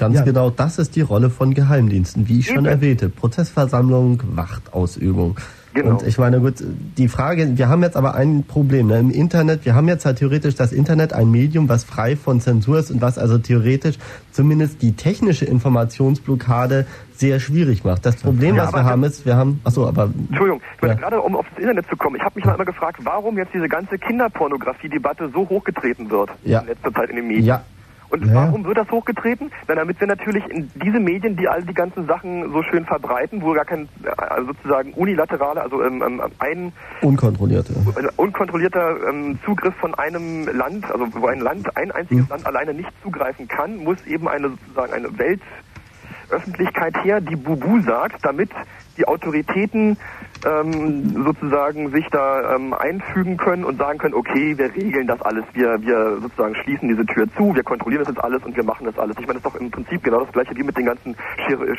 [0.00, 2.66] Ganz genau, das ist die Rolle von Geheimdiensten, wie ich schon Eben.
[2.66, 3.08] erwähnte.
[3.10, 5.36] Prozessversammlung, Wachtausübung.
[5.72, 5.90] Genau.
[5.90, 6.54] Und ich meine, gut,
[6.98, 8.88] die Frage, wir haben jetzt aber ein Problem.
[8.88, 8.98] Ne?
[8.98, 12.80] Im Internet, wir haben jetzt halt theoretisch das Internet ein Medium, was frei von Zensur
[12.80, 13.96] ist und was also theoretisch
[14.32, 18.04] zumindest die technische Informationsblockade sehr schwierig macht.
[18.04, 21.00] Das Problem, Ja, was wir haben, ist, wir haben, achso, aber Entschuldigung, ich meine, Ja.
[21.00, 23.54] gerade um auf das Internet zu kommen, ich habe mich mal immer gefragt, warum jetzt
[23.54, 26.60] diese ganze Kinderpornografie-Debatte so hochgetreten wird Ja.
[26.60, 27.44] in letzter Zeit in den Medien.
[27.44, 27.62] Ja.
[28.10, 28.34] Und Ja.
[28.34, 29.50] warum wird das hochgetreten?
[29.68, 33.40] Na, damit wir natürlich in diese Medien, die all die ganzen Sachen so schön verbreiten,
[33.42, 36.72] wo gar kein äh, sozusagen unilaterale, also ähm, ähm, ein
[37.02, 37.72] unkontrollierte.
[37.96, 42.74] ein unkontrollierter ähm, Zugriff von einem Land, also wo ein Land, ein einziges Land alleine
[42.74, 48.50] nicht zugreifen kann, muss eben eine sozusagen eine Weltöffentlichkeit her, die Bubu sagt, damit
[48.96, 49.96] die Autoritäten
[50.44, 55.44] ähm, sozusagen sich da ähm, einfügen können und sagen können, okay, wir regeln das alles,
[55.52, 58.86] wir, wir sozusagen schließen diese Tür zu, wir kontrollieren das jetzt alles und wir machen
[58.86, 59.16] das alles.
[59.18, 61.16] Ich meine, das ist doch im Prinzip genau das gleiche wie mit den ganzen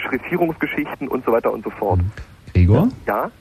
[0.07, 2.01] Schriftierungsgeschichten und so weiter und so fort.
[2.53, 2.91] Gregor?
[3.07, 3.31] Ja?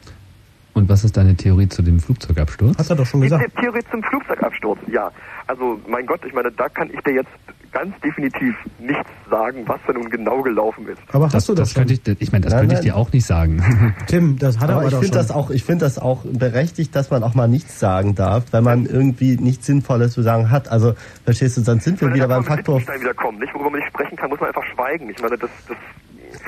[0.75, 2.77] Und was ist deine Theorie zu dem Flugzeugabsturz?
[2.79, 3.51] Hast du doch schon Die gesagt.
[3.57, 5.11] The- Theorie zum Flugzeugabsturz, ja.
[5.47, 7.29] Also, mein Gott, ich meine, da kann ich dir jetzt
[7.73, 10.99] ganz definitiv nichts sagen, was da nun genau gelaufen ist.
[11.13, 12.85] Aber hast das, du das, das könnte ich, ich meine, das Nein, könnte ich nein.
[12.85, 13.95] dir auch nicht sagen.
[14.09, 15.27] Tim, das hat er Aber aber ich doch finde schon.
[15.27, 18.65] das auch, ich finde das auch berechtigt, dass man auch mal nichts sagen darf, wenn
[18.65, 20.69] man irgendwie nichts Sinnvolles zu sagen hat.
[20.69, 20.95] Also,
[21.25, 22.75] verstehst du, sonst sind wir Ich meine, wieder beim kann man mit Faktor.
[22.81, 23.55] Wittgenstein wieder kommen, nicht?
[23.55, 25.09] Worüber man nicht sprechen kann, muss man einfach schweigen.
[25.11, 25.77] Ich meine, das, das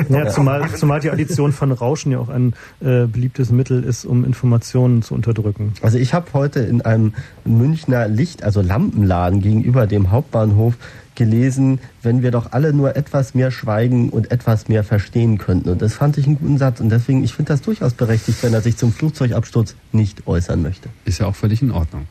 [0.08, 4.24] Ja, zumal, zumal die Addition von Rauschen ja auch ein äh, beliebtes Mittel ist, um
[4.24, 5.74] Informationen zu unterdrücken.
[5.82, 7.14] Also ich habe heute in einem
[7.44, 10.74] Münchner Licht, also Lampenladen gegenüber dem Hauptbahnhof
[11.14, 15.68] gelesen, wenn wir doch alle nur etwas mehr schweigen und etwas mehr verstehen könnten.
[15.68, 16.80] Und das fand ich einen guten Satz.
[16.80, 20.88] Und deswegen, ich finde das durchaus berechtigt, wenn er sich zum Flugzeugabsturz nicht äußern möchte.
[21.04, 22.06] Ist ja auch völlig in Ordnung.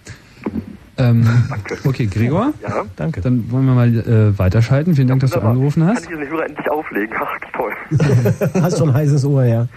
[1.02, 1.28] Ähm,
[1.84, 2.86] okay, Gregor, ja.
[2.96, 3.22] Danke.
[3.22, 4.96] dann wollen wir mal äh, weiterschalten.
[4.96, 6.04] Vielen Dank, dass du angerufen Kann hast.
[6.04, 7.16] ich diesen Hörer endlich auflegen?
[7.20, 7.74] Ach, toll.
[8.62, 9.68] Hast schon ein heißes Ohr, ja.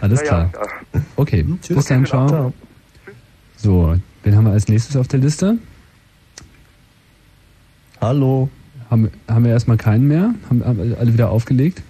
[0.00, 0.50] Alles Ja, klar.
[0.52, 0.60] ja,
[0.94, 1.00] ja.
[1.16, 1.76] Okay, Tschüss.
[1.76, 2.26] bis dann, ciao.
[2.28, 2.52] Ciao.
[3.56, 5.56] So, wen haben wir als nächstes auf der Liste?
[8.00, 8.48] Hallo.
[8.90, 10.34] Haben, haben wir erstmal keinen mehr?
[10.50, 11.82] Haben, haben alle wieder aufgelegt?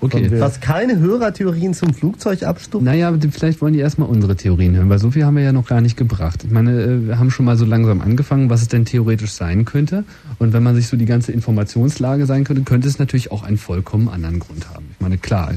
[0.00, 0.28] Okay.
[0.40, 2.82] Was keine Hörertheorien zum Flugzeugabsturz?
[2.82, 5.66] Naja, vielleicht wollen die erstmal unsere Theorien hören, weil so viel haben wir ja noch
[5.66, 6.42] gar nicht gebracht.
[6.44, 9.64] Ich meine, äh, wir haben schon mal so langsam angefangen, was es denn theoretisch sein
[9.64, 10.04] könnte.
[10.38, 13.58] Und wenn man sich so die ganze Informationslage sein könnte, könnte es natürlich auch einen
[13.58, 14.86] vollkommen anderen Grund haben.
[14.92, 15.52] Ich meine, klar,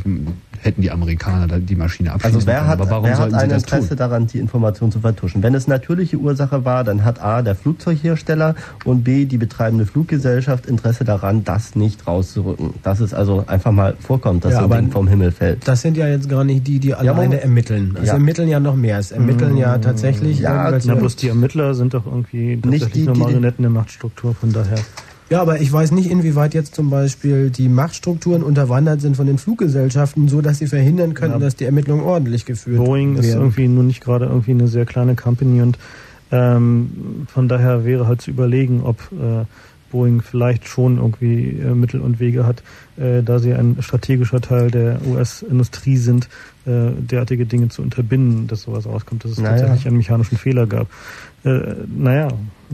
[0.61, 3.49] hätten die Amerikaner die Maschine abschießen Also wer können, hat, aber warum wer hat ein
[3.49, 3.97] das Interesse tun?
[3.97, 5.43] daran, die Information zu vertuschen?
[5.43, 10.65] Wenn es natürliche Ursache war, dann hat A, der Flugzeughersteller und B, die betreibende Fluggesellschaft
[10.65, 12.73] Interesse daran, das nicht rauszurücken.
[12.83, 15.67] Dass es also einfach mal vorkommt, dass Ja, so ein Ding vom Himmel fällt.
[15.67, 17.41] Das sind ja jetzt gar nicht die, die alleine Moment.
[17.43, 17.97] ermitteln.
[18.01, 18.13] Es Ja.
[18.13, 18.99] ermitteln ja noch mehr.
[18.99, 20.87] Es ermitteln ja tatsächlich Ja, irgendwelche...
[20.87, 24.51] Na, bloß die Ermittler sind doch irgendwie tatsächlich die- nur die- Marionetten der Machtstruktur, von
[24.53, 24.77] daher.
[25.29, 29.39] Ja, aber ich weiß nicht, inwieweit jetzt zum Beispiel die Machtstrukturen unterwandert sind von den
[29.39, 31.45] Fluggesellschaften, so dass sie verhindern könnten, Ja.
[31.45, 33.39] dass die Ermittlungen ordentlich geführt Boeing ist werden.
[33.41, 35.79] irgendwie nun nicht gerade irgendwie eine sehr kleine Company und
[36.31, 39.45] ähm, von daher wäre halt zu überlegen, ob äh,
[39.91, 42.61] Boeing vielleicht schon irgendwie äh, Mittel und Wege hat,
[42.97, 46.27] äh, da sie ein strategischer Teil der US-Industrie sind,
[46.65, 49.57] äh, derartige Dinge zu unterbinden, dass sowas rauskommt, dass es Naja.
[49.57, 50.87] tatsächlich einen mechanischen Fehler gab.
[51.43, 51.59] Äh,
[51.95, 52.27] naja.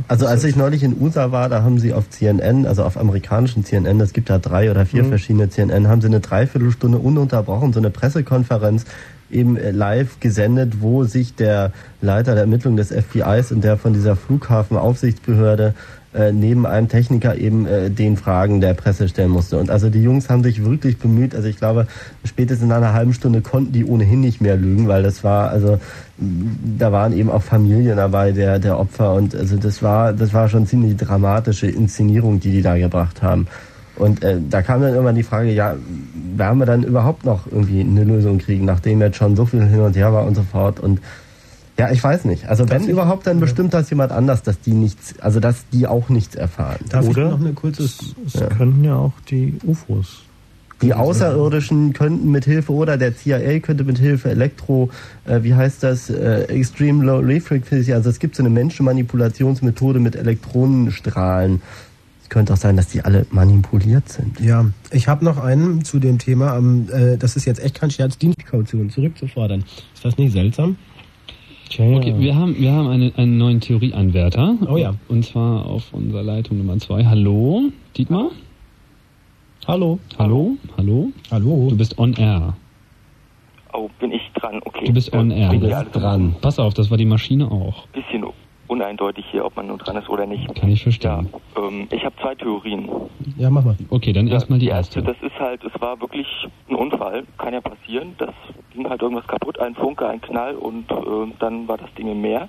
[0.08, 3.66] Also als ich neulich in USA war, da haben sie auf CNN, also auf amerikanischen
[3.66, 5.10] CNN, es gibt da drei oder vier Mhm.
[5.10, 8.86] verschiedene CNN, haben sie eine Dreiviertelstunde ununterbrochen, so eine Pressekonferenz
[9.30, 13.94] eben äh, live gesendet, wo sich der Leiter der Ermittlung des FBIs und der von
[13.94, 15.74] dieser Flughafenaufsichtsbehörde
[16.14, 19.58] äh, neben einem Techniker eben äh, den Fragen der Presse stellen musste.
[19.58, 21.34] Und also die Jungs haben sich wirklich bemüht.
[21.34, 21.88] Also ich glaube,
[22.26, 25.80] spätestens nach einer halben Stunde konnten die ohnehin nicht mehr lügen, weil das war, also
[26.78, 30.50] da waren eben auch Familien dabei der, der Opfer und also das war, das war
[30.50, 33.48] schon ziemlich dramatische Inszenierung, die die da gebracht haben.
[33.96, 35.76] Und äh, da kam dann irgendwann die Frage, ja,
[36.36, 39.80] werden wir dann überhaupt noch irgendwie eine Lösung kriegen, nachdem jetzt schon so viel hin
[39.80, 41.00] und her war und so fort und
[41.82, 42.48] ja, ich weiß nicht.
[42.48, 46.10] Also wenn überhaupt, dann bestimmt das jemand anders, dass die nichts, also dass die auch
[46.10, 46.78] nichts erfahren.
[46.90, 47.86] Darf Oder ich noch eine kurze...
[47.86, 47.98] Es,
[48.28, 50.22] es könnten ja auch die UFOs.
[50.84, 54.92] Die Außerirdischen könnten mit Hilfe oder der CIA könnte mit Hilfe Elektro,
[55.26, 60.16] äh, wie heißt das, äh, Extreme Low Frequency, also es gibt so eine Menschenmanipulationsmethode mit
[60.16, 61.64] Elektronenstrahlen.
[62.22, 64.40] Es könnte auch sein, dass die alle manipuliert sind.
[64.40, 67.90] Ja, ich habe noch einen zu dem Thema, ähm, äh, das ist jetzt echt kein
[67.90, 69.64] Scherz, Dienstkaution zurückzufordern.
[69.96, 70.78] Ist das nicht seltsam?
[71.80, 74.58] Okay, wir haben, wir haben eine, einen neuen Theorieanwärter.
[74.68, 74.96] Oh ja.
[75.08, 77.06] Und zwar auf unserer Leitung Nummer zwei.
[77.06, 78.32] Hallo, Dietmar?
[79.68, 80.00] Hallo.
[80.20, 80.58] Hallo?
[80.78, 81.12] Hallo?
[81.32, 81.68] Hallo.
[81.70, 82.58] Du bist on air.
[83.74, 84.60] Oh, bin ich dran?
[84.66, 84.86] Okay.
[84.86, 85.50] Du bist on air.
[85.50, 86.36] bin Du ich bist alles dran.
[86.42, 87.88] Pass auf, das war die Maschine auch.
[87.88, 88.26] Bisschen
[88.72, 90.54] uneindeutig hier, ob man nun dran ist oder nicht.
[90.56, 91.28] Kann ich verstehen.
[91.56, 92.88] Ja, ähm, ich habe zwei Theorien.
[93.38, 93.76] Ja, mach mal.
[93.90, 95.14] Okay, dann erstmal die erste, erste.
[95.14, 96.26] das ist halt, es war wirklich
[96.70, 98.16] ein Unfall, kann ja passieren.
[98.18, 98.34] Das
[98.74, 100.96] ging halt irgendwas kaputt, ein Funke, ein Knall und äh,
[101.40, 102.48] dann war das Ding im Meer.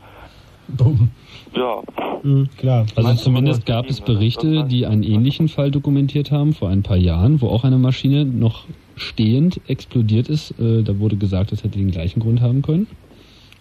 [0.69, 1.11] Bumm.
[1.55, 1.83] Ja,
[2.25, 2.87] Mhm, klar.
[2.95, 7.41] Also zumindest gab es Berichte, die einen ähnlichen Fall dokumentiert haben vor ein paar Jahren,
[7.41, 10.53] wo auch eine Maschine noch stehend explodiert ist.
[10.61, 12.87] Äh, da wurde gesagt, es hätte den gleichen Grund haben können.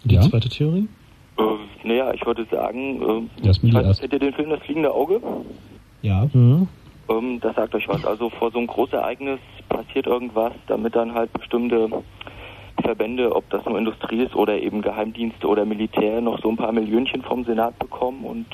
[0.04, 0.20] Die Ja.
[0.22, 0.86] zweite Theorie?
[1.42, 5.20] Äh, naja, ich würde sagen, äh, ich weiß, kennt ihr den Film Das fliegende Auge?
[6.02, 6.28] Ja.
[6.32, 6.68] Mhm.
[7.08, 8.04] Ähm, das sagt euch was.
[8.04, 11.88] Also vor so einem Großereignis passiert irgendwas, damit dann halt bestimmte
[12.82, 16.72] Verbände, ob das nur Industrie ist oder eben Geheimdienste oder Militär, noch so ein paar
[16.72, 18.24] Millionchen vom Senat bekommen.
[18.24, 18.46] Und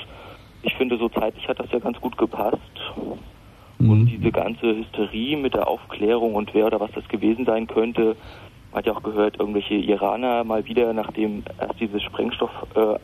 [0.63, 2.59] ich finde, so zeitlich hat das ja ganz gut gepasst.
[3.79, 8.17] Und diese ganze Hysterie mit der Aufklärung und wer oder was das gewesen sein könnte,
[8.73, 12.97] hat ja auch gehört, irgendwelche Iraner mal wieder, nachdem erst dieses Sprengstoff äh,